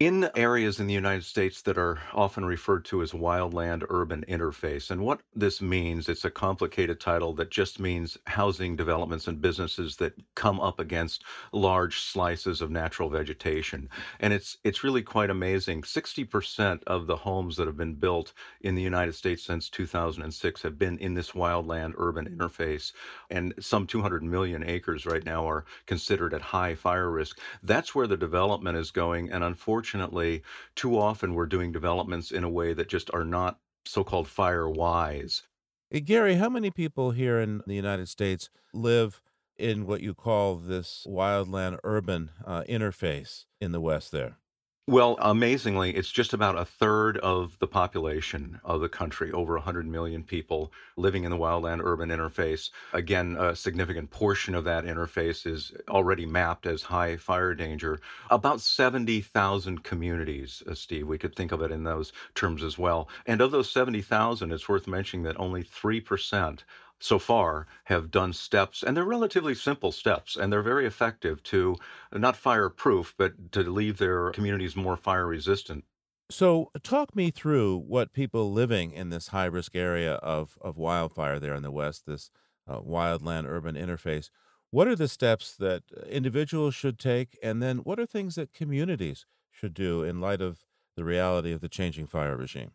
in 0.00 0.28
areas 0.34 0.80
in 0.80 0.88
the 0.88 0.94
United 0.94 1.24
States 1.24 1.62
that 1.62 1.78
are 1.78 2.00
often 2.12 2.44
referred 2.44 2.84
to 2.84 3.00
as 3.00 3.12
wildland 3.12 3.84
urban 3.90 4.24
interface. 4.28 4.90
And 4.90 5.00
what 5.02 5.20
this 5.36 5.62
means, 5.62 6.08
it's 6.08 6.24
a 6.24 6.30
complicated 6.32 6.98
title 6.98 7.32
that 7.34 7.52
just 7.52 7.78
means 7.78 8.18
housing 8.26 8.74
developments 8.74 9.28
and 9.28 9.40
businesses 9.40 9.96
that 9.98 10.14
come 10.34 10.58
up 10.58 10.80
against 10.80 11.22
large 11.52 12.00
slices 12.00 12.60
of 12.60 12.72
natural 12.72 13.08
vegetation. 13.08 13.88
And 14.18 14.32
it's 14.32 14.58
it's 14.64 14.82
really 14.82 15.02
quite 15.02 15.30
amazing. 15.30 15.82
60% 15.82 16.82
of 16.88 17.06
the 17.06 17.16
homes 17.16 17.56
that 17.56 17.68
have 17.68 17.76
been 17.76 17.94
built 17.94 18.32
in 18.62 18.74
the 18.74 18.82
United 18.82 19.14
States 19.14 19.44
since 19.44 19.68
2006 19.70 20.62
have 20.62 20.76
been 20.76 20.98
in 20.98 21.14
this 21.14 21.30
wildland 21.30 21.92
urban 21.98 22.28
interface. 22.28 22.92
And 23.30 23.54
some 23.60 23.86
200 23.86 24.24
million 24.24 24.64
acres 24.64 25.06
right 25.06 25.24
now 25.24 25.48
are 25.48 25.66
considered 25.86 26.34
at 26.34 26.42
high 26.42 26.74
fire 26.74 27.10
risk. 27.10 27.38
That's 27.62 27.94
where 27.94 28.08
the 28.08 28.16
development 28.16 28.76
is 28.76 28.90
going. 28.90 29.30
And 29.30 29.44
unfortunately, 29.44 29.83
unfortunately, 29.84 30.42
too 30.74 30.98
often 30.98 31.34
we're 31.34 31.44
doing 31.44 31.70
developments 31.70 32.30
in 32.30 32.42
a 32.42 32.48
way 32.48 32.72
that 32.72 32.88
just 32.88 33.10
are 33.12 33.24
not 33.24 33.58
so 33.84 34.02
called 34.02 34.26
fire 34.26 34.68
wise. 34.68 35.42
Hey, 35.90 36.00
Gary, 36.00 36.36
how 36.36 36.48
many 36.48 36.70
people 36.70 37.10
here 37.10 37.38
in 37.38 37.60
the 37.66 37.74
United 37.74 38.08
States 38.08 38.48
live 38.72 39.20
in 39.58 39.86
what 39.86 40.00
you 40.00 40.14
call 40.14 40.56
this 40.56 41.06
wildland 41.06 41.78
urban 41.84 42.30
uh, 42.46 42.62
interface 42.66 43.44
in 43.60 43.72
the 43.72 43.80
West 43.80 44.10
there? 44.10 44.38
Well, 44.86 45.16
amazingly, 45.18 45.96
it's 45.96 46.10
just 46.10 46.34
about 46.34 46.58
a 46.58 46.64
third 46.66 47.16
of 47.18 47.58
the 47.58 47.66
population 47.66 48.60
of 48.64 48.82
the 48.82 48.88
country, 48.90 49.32
over 49.32 49.54
100 49.54 49.86
million 49.86 50.22
people 50.24 50.72
living 50.96 51.24
in 51.24 51.30
the 51.30 51.38
wildland 51.38 51.80
urban 51.82 52.10
interface. 52.10 52.68
Again, 52.92 53.34
a 53.40 53.56
significant 53.56 54.10
portion 54.10 54.54
of 54.54 54.64
that 54.64 54.84
interface 54.84 55.46
is 55.46 55.72
already 55.88 56.26
mapped 56.26 56.66
as 56.66 56.82
high 56.82 57.16
fire 57.16 57.54
danger. 57.54 57.98
About 58.28 58.60
70,000 58.60 59.84
communities, 59.84 60.62
uh, 60.68 60.74
Steve, 60.74 61.08
we 61.08 61.16
could 61.16 61.34
think 61.34 61.50
of 61.52 61.62
it 61.62 61.70
in 61.70 61.84
those 61.84 62.12
terms 62.34 62.62
as 62.62 62.76
well. 62.76 63.08
And 63.24 63.40
of 63.40 63.52
those 63.52 63.70
70,000, 63.70 64.52
it's 64.52 64.68
worth 64.68 64.86
mentioning 64.86 65.24
that 65.24 65.40
only 65.40 65.62
3% 65.62 66.62
so 67.00 67.18
far 67.18 67.66
have 67.84 68.10
done 68.10 68.32
steps, 68.32 68.82
and 68.82 68.96
they're 68.96 69.04
relatively 69.04 69.54
simple 69.54 69.92
steps, 69.92 70.36
and 70.36 70.52
they're 70.52 70.62
very 70.62 70.86
effective 70.86 71.42
to 71.44 71.76
not 72.12 72.36
fireproof, 72.36 73.14
but 73.18 73.52
to 73.52 73.62
leave 73.70 73.98
their 73.98 74.30
communities 74.30 74.76
more 74.76 74.96
fire 74.96 75.26
resistant. 75.26 75.84
So, 76.30 76.70
talk 76.82 77.14
me 77.14 77.30
through 77.30 77.76
what 77.78 78.12
people 78.12 78.50
living 78.52 78.92
in 78.92 79.10
this 79.10 79.28
high 79.28 79.44
risk 79.46 79.74
area 79.76 80.14
of, 80.14 80.56
of 80.60 80.76
wildfire 80.76 81.38
there 81.38 81.54
in 81.54 81.62
the 81.62 81.70
West, 81.70 82.06
this 82.06 82.30
uh, 82.66 82.80
wildland 82.80 83.46
urban 83.46 83.74
interface. 83.74 84.30
What 84.70 84.88
are 84.88 84.96
the 84.96 85.08
steps 85.08 85.54
that 85.56 85.84
individuals 86.08 86.74
should 86.74 86.98
take? 86.98 87.38
And 87.42 87.62
then 87.62 87.78
what 87.78 88.00
are 88.00 88.06
things 88.06 88.34
that 88.36 88.52
communities 88.54 89.26
should 89.50 89.74
do 89.74 90.02
in 90.02 90.20
light 90.20 90.40
of 90.40 90.64
the 90.96 91.04
reality 91.04 91.52
of 91.52 91.60
the 91.60 91.68
changing 91.68 92.06
fire 92.06 92.36
regime? 92.36 92.72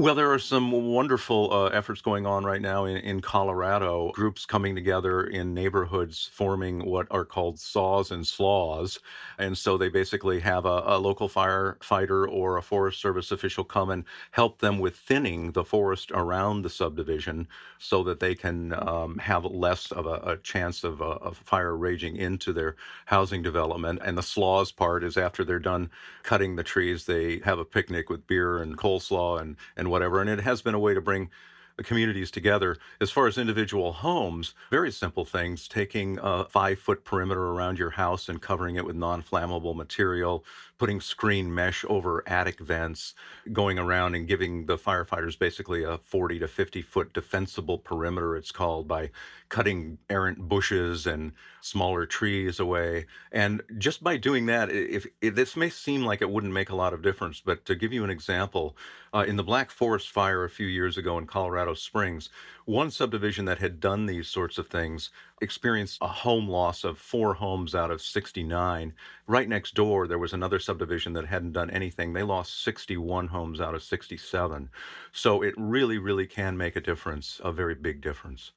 Well, 0.00 0.14
there 0.14 0.32
are 0.32 0.38
some 0.38 0.72
wonderful 0.72 1.52
uh, 1.52 1.66
efforts 1.66 2.00
going 2.00 2.24
on 2.24 2.42
right 2.42 2.62
now 2.62 2.86
in, 2.86 2.96
in 2.96 3.20
Colorado, 3.20 4.12
groups 4.12 4.46
coming 4.46 4.74
together 4.74 5.24
in 5.24 5.52
neighborhoods 5.52 6.30
forming 6.32 6.86
what 6.86 7.06
are 7.10 7.26
called 7.26 7.60
saws 7.60 8.10
and 8.10 8.26
slaws. 8.26 8.98
And 9.36 9.58
so 9.58 9.76
they 9.76 9.90
basically 9.90 10.40
have 10.40 10.64
a, 10.64 10.82
a 10.86 10.98
local 10.98 11.28
firefighter 11.28 12.26
or 12.26 12.56
a 12.56 12.62
Forest 12.62 12.98
Service 12.98 13.30
official 13.30 13.62
come 13.62 13.90
and 13.90 14.04
help 14.30 14.60
them 14.60 14.78
with 14.78 14.96
thinning 14.96 15.52
the 15.52 15.64
forest 15.64 16.10
around 16.12 16.62
the 16.62 16.70
subdivision 16.70 17.46
so 17.78 18.02
that 18.04 18.20
they 18.20 18.34
can 18.34 18.72
um, 18.88 19.18
have 19.18 19.44
less 19.44 19.92
of 19.92 20.06
a, 20.06 20.22
a 20.24 20.36
chance 20.38 20.82
of, 20.82 21.02
uh, 21.02 21.18
of 21.20 21.36
fire 21.36 21.76
raging 21.76 22.16
into 22.16 22.54
their 22.54 22.74
housing 23.04 23.42
development. 23.42 24.00
And 24.02 24.16
the 24.16 24.22
slaws 24.22 24.72
part 24.72 25.04
is 25.04 25.18
after 25.18 25.44
they're 25.44 25.58
done 25.58 25.90
cutting 26.22 26.56
the 26.56 26.62
trees, 26.62 27.04
they 27.04 27.40
have 27.44 27.58
a 27.58 27.66
picnic 27.66 28.08
with 28.08 28.26
beer 28.26 28.62
and 28.62 28.78
coleslaw 28.78 29.42
and, 29.42 29.56
and 29.76 29.89
whatever. 29.90 30.20
And 30.20 30.30
it 30.30 30.40
has 30.40 30.62
been 30.62 30.74
a 30.74 30.78
way 30.78 30.94
to 30.94 31.00
bring 31.00 31.30
uh, 31.78 31.82
communities 31.82 32.30
together. 32.30 32.76
As 33.00 33.10
far 33.10 33.26
as 33.26 33.38
individual 33.38 33.92
homes, 33.92 34.54
very 34.70 34.90
simple 34.90 35.24
things 35.24 35.68
taking 35.68 36.18
a 36.22 36.44
five 36.44 36.78
foot 36.78 37.04
perimeter 37.04 37.48
around 37.48 37.78
your 37.78 37.90
house 37.90 38.28
and 38.28 38.40
covering 38.40 38.76
it 38.76 38.84
with 38.84 38.96
non 38.96 39.22
flammable 39.22 39.74
material, 39.74 40.44
putting 40.80 40.98
screen 40.98 41.54
mesh 41.54 41.84
over 41.90 42.24
attic 42.26 42.58
vents, 42.58 43.14
going 43.52 43.78
around 43.78 44.14
and 44.14 44.26
giving 44.26 44.64
the 44.64 44.78
firefighters 44.78 45.38
basically 45.38 45.84
a 45.84 45.98
40 45.98 46.38
to 46.38 46.48
50 46.48 46.80
foot 46.80 47.12
defensible 47.12 47.76
perimeter, 47.76 48.34
it's 48.34 48.50
called, 48.50 48.88
by 48.88 49.10
cutting 49.50 49.98
errant 50.08 50.38
bushes 50.48 51.06
and 51.06 51.32
smaller 51.60 52.06
trees 52.06 52.58
away. 52.58 53.04
And 53.30 53.60
just 53.76 54.02
by 54.02 54.16
doing 54.16 54.46
that, 54.46 54.72
if, 54.72 55.06
if 55.20 55.34
this 55.34 55.54
may 55.54 55.68
seem 55.68 56.02
like 56.02 56.22
it 56.22 56.30
wouldn't 56.30 56.54
make 56.54 56.70
a 56.70 56.76
lot 56.76 56.94
of 56.94 57.02
difference, 57.02 57.42
but 57.44 57.66
to 57.66 57.74
give 57.74 57.92
you 57.92 58.02
an 58.02 58.10
example, 58.10 58.74
uh, 59.12 59.24
in 59.28 59.36
the 59.36 59.44
Black 59.44 59.70
Forest 59.70 60.10
fire 60.10 60.44
a 60.44 60.50
few 60.50 60.66
years 60.66 60.96
ago 60.96 61.18
in 61.18 61.26
Colorado 61.26 61.74
Springs, 61.74 62.30
one 62.70 62.90
subdivision 62.90 63.44
that 63.44 63.58
had 63.58 63.80
done 63.80 64.06
these 64.06 64.28
sorts 64.28 64.56
of 64.56 64.68
things 64.68 65.10
experienced 65.42 65.98
a 66.00 66.06
home 66.06 66.48
loss 66.48 66.84
of 66.84 66.98
four 66.98 67.34
homes 67.34 67.74
out 67.74 67.90
of 67.90 68.00
69. 68.00 68.94
Right 69.26 69.48
next 69.48 69.74
door, 69.74 70.06
there 70.06 70.18
was 70.18 70.32
another 70.32 70.60
subdivision 70.60 71.12
that 71.14 71.26
hadn't 71.26 71.52
done 71.52 71.68
anything. 71.70 72.12
They 72.12 72.22
lost 72.22 72.62
61 72.62 73.26
homes 73.26 73.60
out 73.60 73.74
of 73.74 73.82
67. 73.82 74.70
So 75.10 75.42
it 75.42 75.54
really, 75.56 75.98
really 75.98 76.26
can 76.26 76.56
make 76.56 76.76
a 76.76 76.80
difference, 76.80 77.40
a 77.42 77.50
very 77.50 77.74
big 77.74 78.00
difference. 78.00 78.52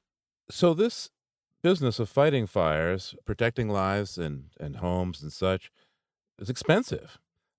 So 0.48 0.74
this 0.74 1.10
business 1.62 1.98
of 1.98 2.08
fighting 2.08 2.46
fires, 2.46 3.16
protecting 3.24 3.68
lives 3.68 4.16
and, 4.16 4.50
and 4.60 4.76
homes 4.76 5.22
and 5.22 5.32
such, 5.32 5.72
is 6.38 6.48
expensive. 6.48 7.18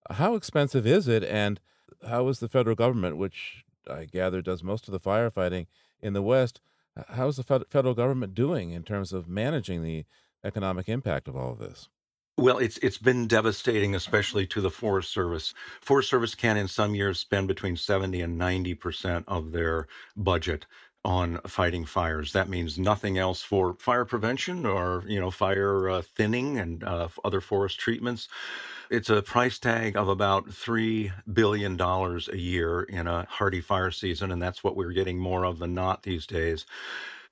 How 0.09 0.35
expensive 0.35 0.87
is 0.87 1.07
it, 1.09 1.23
and 1.23 1.59
how 2.07 2.29
is 2.29 2.39
the 2.39 2.47
federal 2.47 2.75
government, 2.75 3.17
which 3.17 3.65
I 3.89 4.05
gather 4.05 4.41
does 4.41 4.63
most 4.63 4.87
of 4.87 4.91
the 4.91 4.99
firefighting 4.99 5.65
in 6.01 6.13
the 6.13 6.21
West, 6.21 6.61
how 7.09 7.27
is 7.27 7.37
the 7.37 7.65
federal 7.67 7.93
government 7.93 8.33
doing 8.33 8.71
in 8.71 8.83
terms 8.83 9.11
of 9.11 9.27
managing 9.27 9.83
the 9.83 10.05
economic 10.43 10.87
impact 10.87 11.27
of 11.27 11.35
all 11.35 11.51
of 11.51 11.59
this? 11.59 11.89
Well, 12.37 12.57
it's 12.57 12.77
it's 12.79 12.97
been 12.97 13.27
devastating, 13.27 13.95
especially 13.95 14.45
to 14.47 14.59
the 14.59 14.69
Forest 14.69 15.09
Service. 15.09 15.53
Forest 15.79 16.09
Service 16.09 16.35
can, 16.35 16.57
in 16.57 16.67
some 16.67 16.93
years, 16.93 17.17
spend 17.17 17.47
between 17.47 17.77
seventy 17.77 18.19
and 18.19 18.37
ninety 18.37 18.73
percent 18.73 19.23
of 19.27 19.53
their 19.53 19.87
budget 20.17 20.65
on 21.05 21.39
fighting 21.47 21.85
fires. 21.85 22.33
That 22.33 22.49
means 22.49 22.79
nothing 22.79 23.17
else 23.17 23.43
for 23.43 23.75
fire 23.75 24.05
prevention 24.05 24.65
or 24.65 25.05
you 25.07 25.21
know 25.21 25.31
fire 25.31 25.89
uh, 25.89 26.03
thinning 26.03 26.59
and 26.59 26.83
uh, 26.83 27.09
other 27.23 27.41
forest 27.41 27.79
treatments. 27.79 28.27
It's 28.89 29.09
a 29.09 29.21
price 29.23 29.59
tag 29.59 29.97
of 29.97 30.09
about 30.09 30.51
three 30.51 31.13
billion 31.31 31.77
dollars 31.77 32.29
a 32.29 32.37
year 32.39 32.83
in 32.83 33.07
a 33.07 33.25
hardy 33.29 33.61
fire 33.61 33.91
season, 33.91 34.31
and 34.31 34.41
that's 34.41 34.63
what 34.63 34.75
we're 34.77 34.93
getting 34.93 35.19
more 35.19 35.45
of 35.45 35.59
than 35.59 35.75
not 35.75 36.03
these 36.03 36.27
days 36.27 36.65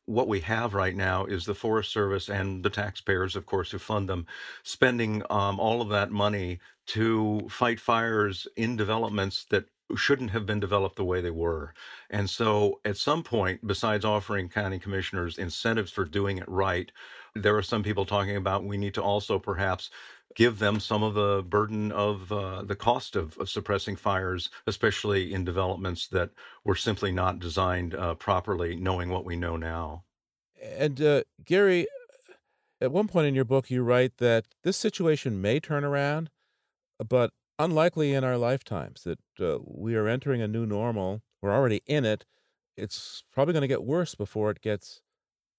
what 0.05 0.27
we 0.27 0.41
have 0.41 0.75
right 0.75 0.95
now 0.95 1.25
is 1.25 1.45
the 1.45 1.55
Forest 1.55 1.91
Service 1.91 2.29
and 2.29 2.63
the 2.63 2.69
taxpayers, 2.69 3.37
of 3.37 3.45
course, 3.47 3.71
who 3.71 3.79
fund 3.79 4.09
them, 4.09 4.27
spending 4.63 5.23
um, 5.29 5.59
all 5.59 5.81
of 5.81 5.89
that 5.89 6.11
money 6.11 6.59
to 6.87 7.47
fight 7.49 7.79
fires 7.79 8.47
in 8.57 8.75
developments 8.75 9.45
that 9.51 9.65
shouldn't 9.95 10.31
have 10.31 10.45
been 10.45 10.59
developed 10.59 10.95
the 10.95 11.05
way 11.05 11.21
they 11.21 11.31
were. 11.31 11.73
And 12.09 12.29
so 12.29 12.79
at 12.85 12.97
some 12.97 13.23
point, 13.23 13.65
besides 13.65 14.05
offering 14.05 14.49
county 14.49 14.79
commissioners 14.79 15.37
incentives 15.37 15.91
for 15.91 16.05
doing 16.05 16.37
it 16.37 16.47
right, 16.47 16.91
there 17.35 17.55
are 17.57 17.63
some 17.63 17.83
people 17.83 18.05
talking 18.05 18.35
about 18.35 18.63
we 18.63 18.77
need 18.77 18.93
to 18.95 19.03
also 19.03 19.39
perhaps 19.39 19.89
give 20.35 20.59
them 20.59 20.79
some 20.79 21.03
of 21.03 21.13
the 21.13 21.43
burden 21.47 21.91
of 21.91 22.31
uh, 22.31 22.63
the 22.63 22.75
cost 22.75 23.15
of, 23.15 23.37
of, 23.37 23.49
suppressing 23.49 23.95
fires, 23.95 24.49
especially 24.65 25.33
in 25.33 25.45
developments 25.45 26.07
that 26.07 26.31
were 26.63 26.75
simply 26.75 27.11
not 27.11 27.39
designed 27.39 27.93
uh, 27.93 28.15
properly, 28.15 28.75
knowing 28.75 29.09
what 29.09 29.25
we 29.25 29.35
know 29.35 29.57
now. 29.57 30.03
And 30.61 30.99
uh, 31.01 31.23
Gary, 31.45 31.87
at 32.81 32.91
one 32.91 33.07
point 33.07 33.27
in 33.27 33.35
your 33.35 33.45
book, 33.45 33.69
you 33.69 33.83
write 33.83 34.17
that 34.17 34.45
this 34.63 34.77
situation 34.77 35.41
may 35.41 35.59
turn 35.59 35.83
around, 35.83 36.29
but 37.07 37.31
unlikely 37.59 38.13
in 38.13 38.23
our 38.23 38.37
lifetimes, 38.37 39.03
that 39.03 39.19
uh, 39.39 39.59
we 39.63 39.95
are 39.95 40.07
entering 40.07 40.41
a 40.41 40.47
new 40.47 40.65
normal. 40.65 41.21
We're 41.41 41.53
already 41.53 41.81
in 41.85 42.05
it. 42.05 42.25
It's 42.75 43.23
probably 43.31 43.53
going 43.53 43.61
to 43.61 43.67
get 43.67 43.83
worse 43.83 44.15
before 44.15 44.49
it 44.51 44.61
gets 44.61 45.01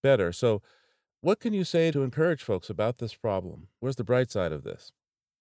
better. 0.03 0.33
So, 0.33 0.63
what 1.21 1.41
can 1.41 1.55
you 1.55 1.65
say 1.65 1.91
to 1.91 2.03
encourage 2.03 2.43
folks 2.43 2.69
about 2.69 2.99
this 2.99 3.15
problem? 3.15 3.69
Where's 3.81 3.97
the 3.97 4.05
bright 4.05 4.31
side 4.31 4.53
of 4.53 4.63
this? 4.63 4.93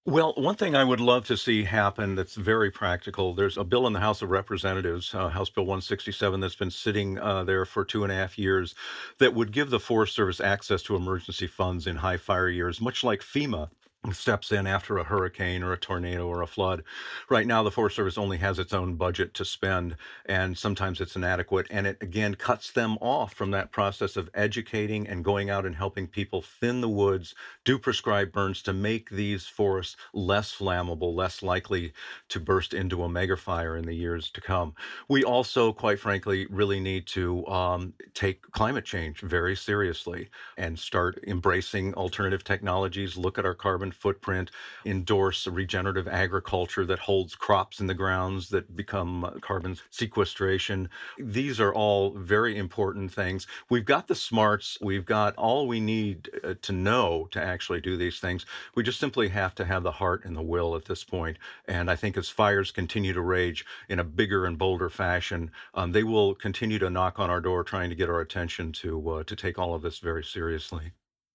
Well, 0.06 0.34
one 0.36 0.56
thing 0.56 0.76
I 0.76 0.84
would 0.84 0.99
love 0.99 1.26
to 1.28 1.38
see 1.38 1.64
happen 1.64 2.16
that's 2.16 2.36
very 2.36 2.70
practical 2.70 3.34
there's 3.34 3.58
a 3.58 3.64
bill 3.64 3.88
in 3.88 3.93
the 3.93 4.01
House 4.01 4.22
of 4.22 4.30
Representatives, 4.32 5.16
uh, 5.16 5.30
House 5.30 5.49
Bill 5.49 5.64
167, 5.64 6.41
that's 6.41 6.56
been 6.56 6.72
sitting 6.72 7.18
uh, 7.18 7.45
there 7.45 7.64
for 7.64 7.86
two 7.86 8.04
and 8.04 8.12
a 8.12 8.16
half 8.16 8.38
years 8.38 8.76
that 9.20 9.34
would 9.34 9.54
give 9.54 9.70
the 9.70 9.80
Forest 9.80 10.14
Service 10.14 10.41
access 10.41 10.82
to 10.84 10.97
emergency 10.97 11.47
funds 11.47 11.88
in 11.88 11.95
high 11.95 12.18
fire 12.18 12.49
years, 12.49 12.82
much 12.82 13.01
like 13.01 13.22
FEMA 13.22 13.70
steps 14.12 14.51
in 14.51 14.68
after 14.68 14.97
a 14.97 15.04
hurricane 15.04 15.64
or 15.64 15.72
a 15.72 15.78
tornado 15.78 16.28
or 16.28 16.41
a 16.41 16.47
flood. 16.47 16.84
Right 17.30 17.47
now, 17.47 17.64
the 17.64 17.72
Forest 17.72 17.95
Service 17.95 18.18
only 18.18 18.38
has 18.38 18.60
its 18.60 18.74
own 18.74 18.95
budget 18.95 19.34
to 19.36 19.45
spend, 19.45 19.95
and 20.26 20.58
sometimes 20.58 20.99
it's 20.99 21.16
inadequate. 21.16 21.68
And 21.70 21.88
it 21.88 21.97
again 22.01 22.36
cuts 22.36 22.72
them 22.72 22.97
off 22.99 23.34
from 23.34 23.51
that 23.51 23.72
process 23.72 24.18
of 24.18 24.30
educating 24.34 25.08
and 25.08 25.24
going 25.24 25.49
out 25.49 25.66
and 25.66 25.76
helping 25.76 26.08
people 26.08 26.41
thin 26.41 26.82
the 26.82 26.89
woods, 26.89 27.34
do 27.64 27.80
prescribed 27.80 28.34
burns 28.34 28.62
to 28.64 28.74
make 28.74 29.10
these 29.10 29.47
forests 29.47 29.95
less 30.14 30.54
flammable, 30.54 31.16
less 31.16 31.41
likely 31.41 31.93
to 32.28 32.39
burst 32.39 32.74
into 32.74 33.04
a 33.04 33.10
mega 33.10 33.38
fire 33.38 33.78
in 33.78 33.86
the 33.86 33.95
years 33.95 34.30
to 34.32 34.41
come. 34.41 34.74
We 35.08 35.24
also, 35.24 35.72
quite 35.72 35.99
frankly, 35.99 36.45
really 36.49 36.80
need 36.80 37.08
to 37.08 37.45
um, 37.47 37.93
take 38.14 38.41
climate 38.51 38.86
change 38.86 39.22
very 39.22 39.56
seriously 39.56 40.30
and 40.58 40.78
start 40.78 41.24
embracing 41.26 41.93
alternative 41.93 42.43
technologies, 42.43 43.16
look 43.16 43.38
at 43.38 43.45
our 43.45 43.54
carbon 43.54 43.93
footprint, 43.96 44.52
endorse 44.86 45.48
regenerative 45.48 46.08
agriculture 46.08 46.86
that 46.86 47.00
holds 47.00 47.36
crops 47.36 47.80
in 47.80 47.88
the 47.88 47.94
grounds 47.94 48.50
that 48.50 48.76
become 48.76 49.39
carbon 49.41 49.78
sequestration. 49.89 50.89
These 51.18 51.60
are 51.60 51.74
all 51.74 52.12
very 52.12 52.58
important 52.58 53.12
things. 53.12 53.48
We've 53.70 53.86
got 53.86 54.08
the 54.08 54.16
smarts, 54.16 54.78
we've 54.82 55.06
got 55.06 55.36
all 55.36 55.68
we 55.68 55.80
need 55.80 56.30
uh, 56.44 56.56
to 56.62 56.72
know 56.72 57.28
to 57.32 57.41
actually 57.41 57.82
do 57.82 57.98
these 57.98 58.20
things. 58.20 58.46
We 58.76 58.84
just 58.84 59.00
simply 59.00 59.30
have 59.30 59.56
to 59.56 59.66
have 59.66 59.84
the 59.84 59.91
heart 59.91 60.26
and 60.26 60.36
the 60.36 60.41
will 60.41 60.76
at 60.76 60.86
this 60.86 61.04
point. 61.04 61.38
And 61.68 61.89
I 61.89 61.96
think 61.96 62.18
as 62.18 62.30
fires 62.30 62.72
continue 62.72 63.14
to 63.14 63.22
rage 63.22 63.66
in 63.89 64.00
a 64.00 64.04
bigger 64.04 64.46
and 64.46 64.58
bolder 64.58 64.89
fashion, 64.89 65.52
um, 65.74 65.91
they 65.91 66.04
will 66.04 66.36
continue 66.36 66.80
to 66.80 66.89
knock 66.89 67.20
on 67.20 67.30
our 67.30 67.41
door 67.41 67.64
trying 67.64 67.89
to 67.89 67.96
get 67.96 68.10
our 68.10 68.22
attention 68.22 68.72
to 68.74 69.10
uh, 69.10 69.24
to 69.24 69.36
take 69.36 69.60
all 69.60 69.74
of 69.74 69.82
this 69.82 70.00
very 70.00 70.24
seriously. 70.24 70.91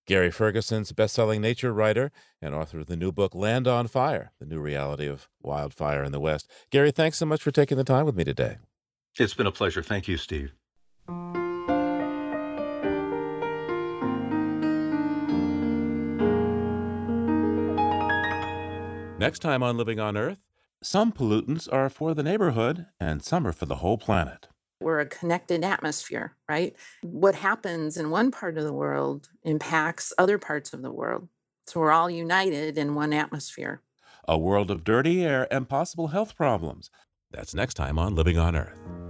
Gary 0.08 0.30
Ferguson's 0.30 0.90
best-selling 0.92 1.42
nature 1.42 1.70
writer 1.70 2.10
and 2.40 2.54
author 2.54 2.80
of 2.80 2.86
the 2.86 2.96
new 2.96 3.12
book 3.12 3.34
Land 3.34 3.68
on 3.68 3.86
Fire: 3.86 4.32
The 4.40 4.46
New 4.46 4.58
Reality 4.58 5.06
of 5.06 5.28
Wildfire 5.42 6.02
in 6.02 6.12
the 6.12 6.18
West. 6.18 6.50
Gary, 6.70 6.90
thanks 6.90 7.18
so 7.18 7.26
much 7.26 7.42
for 7.42 7.50
taking 7.50 7.76
the 7.76 7.84
time 7.84 8.06
with 8.06 8.16
me 8.16 8.24
today. 8.24 8.56
It's 9.18 9.34
been 9.34 9.46
a 9.46 9.52
pleasure. 9.52 9.82
Thank 9.82 10.08
you, 10.08 10.16
Steve. 10.16 10.54
Next 19.18 19.40
time 19.40 19.62
on 19.62 19.76
Living 19.76 20.00
on 20.00 20.16
Earth, 20.16 20.38
some 20.82 21.12
pollutants 21.12 21.70
are 21.70 21.90
for 21.90 22.14
the 22.14 22.22
neighborhood 22.22 22.86
and 22.98 23.22
some 23.22 23.46
are 23.46 23.52
for 23.52 23.66
the 23.66 23.76
whole 23.76 23.98
planet. 23.98 24.48
We're 24.80 25.00
a 25.00 25.06
connected 25.06 25.64
atmosphere, 25.64 26.36
right? 26.48 26.74
What 27.02 27.34
happens 27.34 27.96
in 27.96 28.10
one 28.10 28.30
part 28.30 28.58
of 28.58 28.64
the 28.64 28.72
world 28.72 29.28
impacts 29.42 30.12
other 30.18 30.38
parts 30.38 30.72
of 30.72 30.82
the 30.82 30.92
world. 30.92 31.28
So 31.66 31.80
we're 31.80 31.90
all 31.90 32.08
united 32.08 32.78
in 32.78 32.94
one 32.94 33.12
atmosphere. 33.12 33.82
A 34.26 34.38
world 34.38 34.70
of 34.70 34.84
dirty 34.84 35.24
air 35.24 35.48
and 35.50 35.68
possible 35.68 36.08
health 36.08 36.36
problems. 36.36 36.90
That's 37.30 37.54
next 37.54 37.74
time 37.74 37.98
on 37.98 38.14
Living 38.14 38.38
on 38.38 38.56
Earth. 38.56 39.07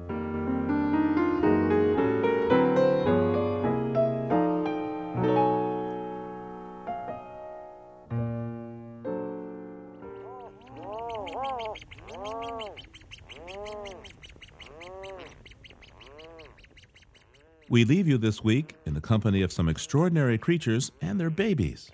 We 17.70 17.84
leave 17.84 18.08
you 18.08 18.16
this 18.16 18.42
week 18.42 18.76
in 18.86 18.94
the 18.94 19.00
company 19.00 19.42
of 19.42 19.52
some 19.52 19.68
extraordinary 19.68 20.38
creatures 20.38 20.90
and 21.02 21.20
their 21.20 21.28
babies. 21.28 21.90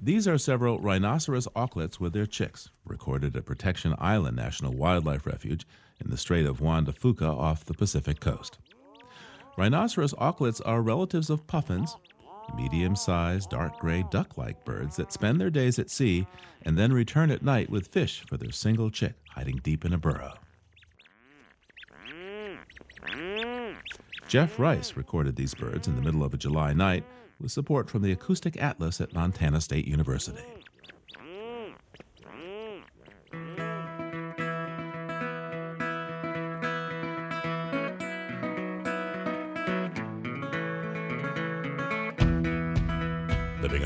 These 0.00 0.26
are 0.26 0.38
several 0.38 0.80
rhinoceros 0.80 1.46
auklets 1.54 2.00
with 2.00 2.12
their 2.12 2.26
chicks, 2.26 2.70
recorded 2.84 3.36
at 3.36 3.44
Protection 3.44 3.94
Island 3.98 4.36
National 4.36 4.72
Wildlife 4.72 5.26
Refuge 5.26 5.66
in 6.02 6.10
the 6.10 6.16
Strait 6.16 6.46
of 6.46 6.60
Juan 6.60 6.84
de 6.84 6.92
Fuca 6.92 7.28
off 7.28 7.66
the 7.66 7.74
Pacific 7.74 8.18
coast. 8.18 8.58
Rhinoceros 9.58 10.14
auklets 10.14 10.60
are 10.64 10.80
relatives 10.80 11.28
of 11.28 11.46
puffins, 11.46 11.96
medium 12.54 12.96
sized, 12.96 13.50
dark 13.50 13.78
gray, 13.78 14.04
duck 14.10 14.36
like 14.36 14.64
birds 14.64 14.96
that 14.96 15.12
spend 15.12 15.40
their 15.40 15.50
days 15.50 15.78
at 15.78 15.90
sea 15.90 16.26
and 16.62 16.78
then 16.78 16.92
return 16.92 17.30
at 17.30 17.42
night 17.42 17.70
with 17.70 17.88
fish 17.88 18.24
for 18.26 18.36
their 18.36 18.52
single 18.52 18.90
chick 18.90 19.14
hiding 19.30 19.60
deep 19.62 19.84
in 19.84 19.92
a 19.92 19.98
burrow. 19.98 20.34
Jeff 24.28 24.58
Rice 24.58 24.96
recorded 24.96 25.36
these 25.36 25.54
birds 25.54 25.88
in 25.88 25.96
the 25.96 26.02
middle 26.02 26.24
of 26.24 26.32
a 26.32 26.38
July 26.38 26.72
night 26.72 27.04
with 27.40 27.52
support 27.52 27.90
from 27.90 28.02
the 28.02 28.12
Acoustic 28.12 28.56
Atlas 28.62 29.00
at 29.00 29.12
Montana 29.12 29.60
State 29.60 29.86
University. 29.86 30.61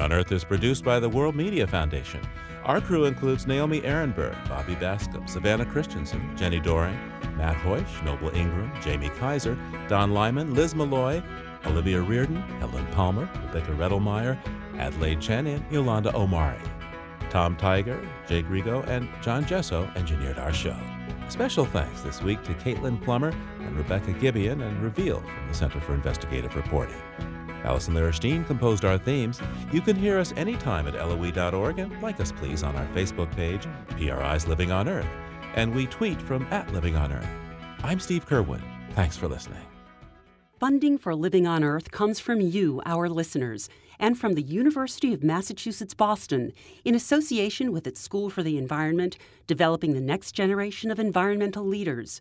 On 0.07 0.13
Earth 0.13 0.31
is 0.31 0.45
produced 0.45 0.85
by 0.85 1.01
the 1.01 1.09
World 1.09 1.35
Media 1.35 1.67
Foundation. 1.67 2.21
Our 2.63 2.81
crew 2.81 3.07
includes 3.07 3.49
Naomi 3.49 3.81
Arenberg, 3.81 4.37
Bobby 4.49 4.77
Bascomb, 4.77 5.29
Savannah 5.29 5.67
Christensen, 5.67 6.21
Jenni 6.37 6.63
Doering, 6.63 6.97
Matt 7.37 7.57
Hoisch, 7.57 8.05
Noble 8.05 8.29
Ingram, 8.29 8.71
Jamie 8.81 9.09
Kaiser, 9.19 9.59
Don 9.89 10.13
Lyman, 10.13 10.55
Liz 10.55 10.77
Malloy, 10.77 11.21
Olivia 11.65 12.01
Reardon, 12.01 12.37
Helen 12.61 12.87
Palmer, 12.93 13.29
Rebecca 13.47 13.73
Redelmeier, 13.73 14.39
Adelaide 14.79 15.21
Chen, 15.21 15.49
and 15.49 15.69
Jolanda 15.73 16.15
Omari. 16.15 16.63
Tom 17.29 17.57
Tiger, 17.57 18.01
Jake 18.29 18.47
Rego, 18.47 18.87
and 18.87 19.09
John 19.21 19.45
Gesso 19.45 19.91
engineered 19.97 20.39
our 20.39 20.53
show. 20.53 20.79
Special 21.29 21.65
thanks 21.65 22.03
this 22.03 22.23
week 22.23 22.45
to 22.45 22.55
Caitlin 22.55 23.03
Plummer 23.03 23.35
and 23.59 23.77
Rebecca 23.77 24.13
Gibeon 24.13 24.61
and 24.61 24.81
Reveal 24.85 25.19
from 25.19 25.49
the 25.49 25.55
Center 25.55 25.81
for 25.81 25.95
Investigative 25.95 26.55
Reporting. 26.55 27.03
Allison 27.67 27.95
Lirish 27.95 28.21
Dean 28.21 28.45
composed 28.45 28.85
our 28.85 28.97
themes. 28.97 29.41
You 29.73 29.81
can 29.81 29.97
hear 29.97 30.19
us 30.19 30.33
anytime 30.37 30.87
at 30.87 30.95
LOE.org 30.95 31.79
and 31.81 32.01
like 32.01 32.21
us 32.21 32.33
please 32.33 32.63
on 32.63 32.77
our 32.77 32.87
Facebook 32.95 33.31
page, 33.35 33.67
PRI's 33.89 34.47
Living 34.47 34.71
on 34.71 34.89
Earth, 34.89 35.07
and 35.55 35.75
we 35.75 35.87
tweet 35.87 36.23
from 36.23 36.45
at 36.53 36.73
Living 36.73 36.97
on 36.97 37.13
Earth. 37.13 37.29
I'm 37.83 37.99
Steve 37.99 38.27
Curwood. 38.27 38.63
Thanks 38.93 39.17
for 39.17 39.27
listening. 39.29 39.61
Funding 40.59 40.97
for 40.97 41.15
Living 41.15 41.47
on 41.47 41.63
Earth 41.63 41.91
comes 41.91 42.19
from 42.19 42.41
you, 42.41 42.81
our 42.87 43.09
listeners, 43.09 43.69
and 43.99 44.19
from 44.19 44.35
the 44.35 44.43
University 44.43 45.13
of 45.13 45.25
Massachusetts 45.25 45.93
Boston, 45.93 46.53
in 46.85 46.95
association 46.95 47.73
with 47.73 47.87
its 47.87 48.01
School 48.01 48.31
for 48.31 48.43
the 48.43 48.57
Environment, 48.57 49.19
developing 49.47 49.93
the 49.93 50.01
next 50.01 50.33
generation 50.33 50.91
of 50.91 50.99
environmental 50.99 51.65
leaders 51.65 52.21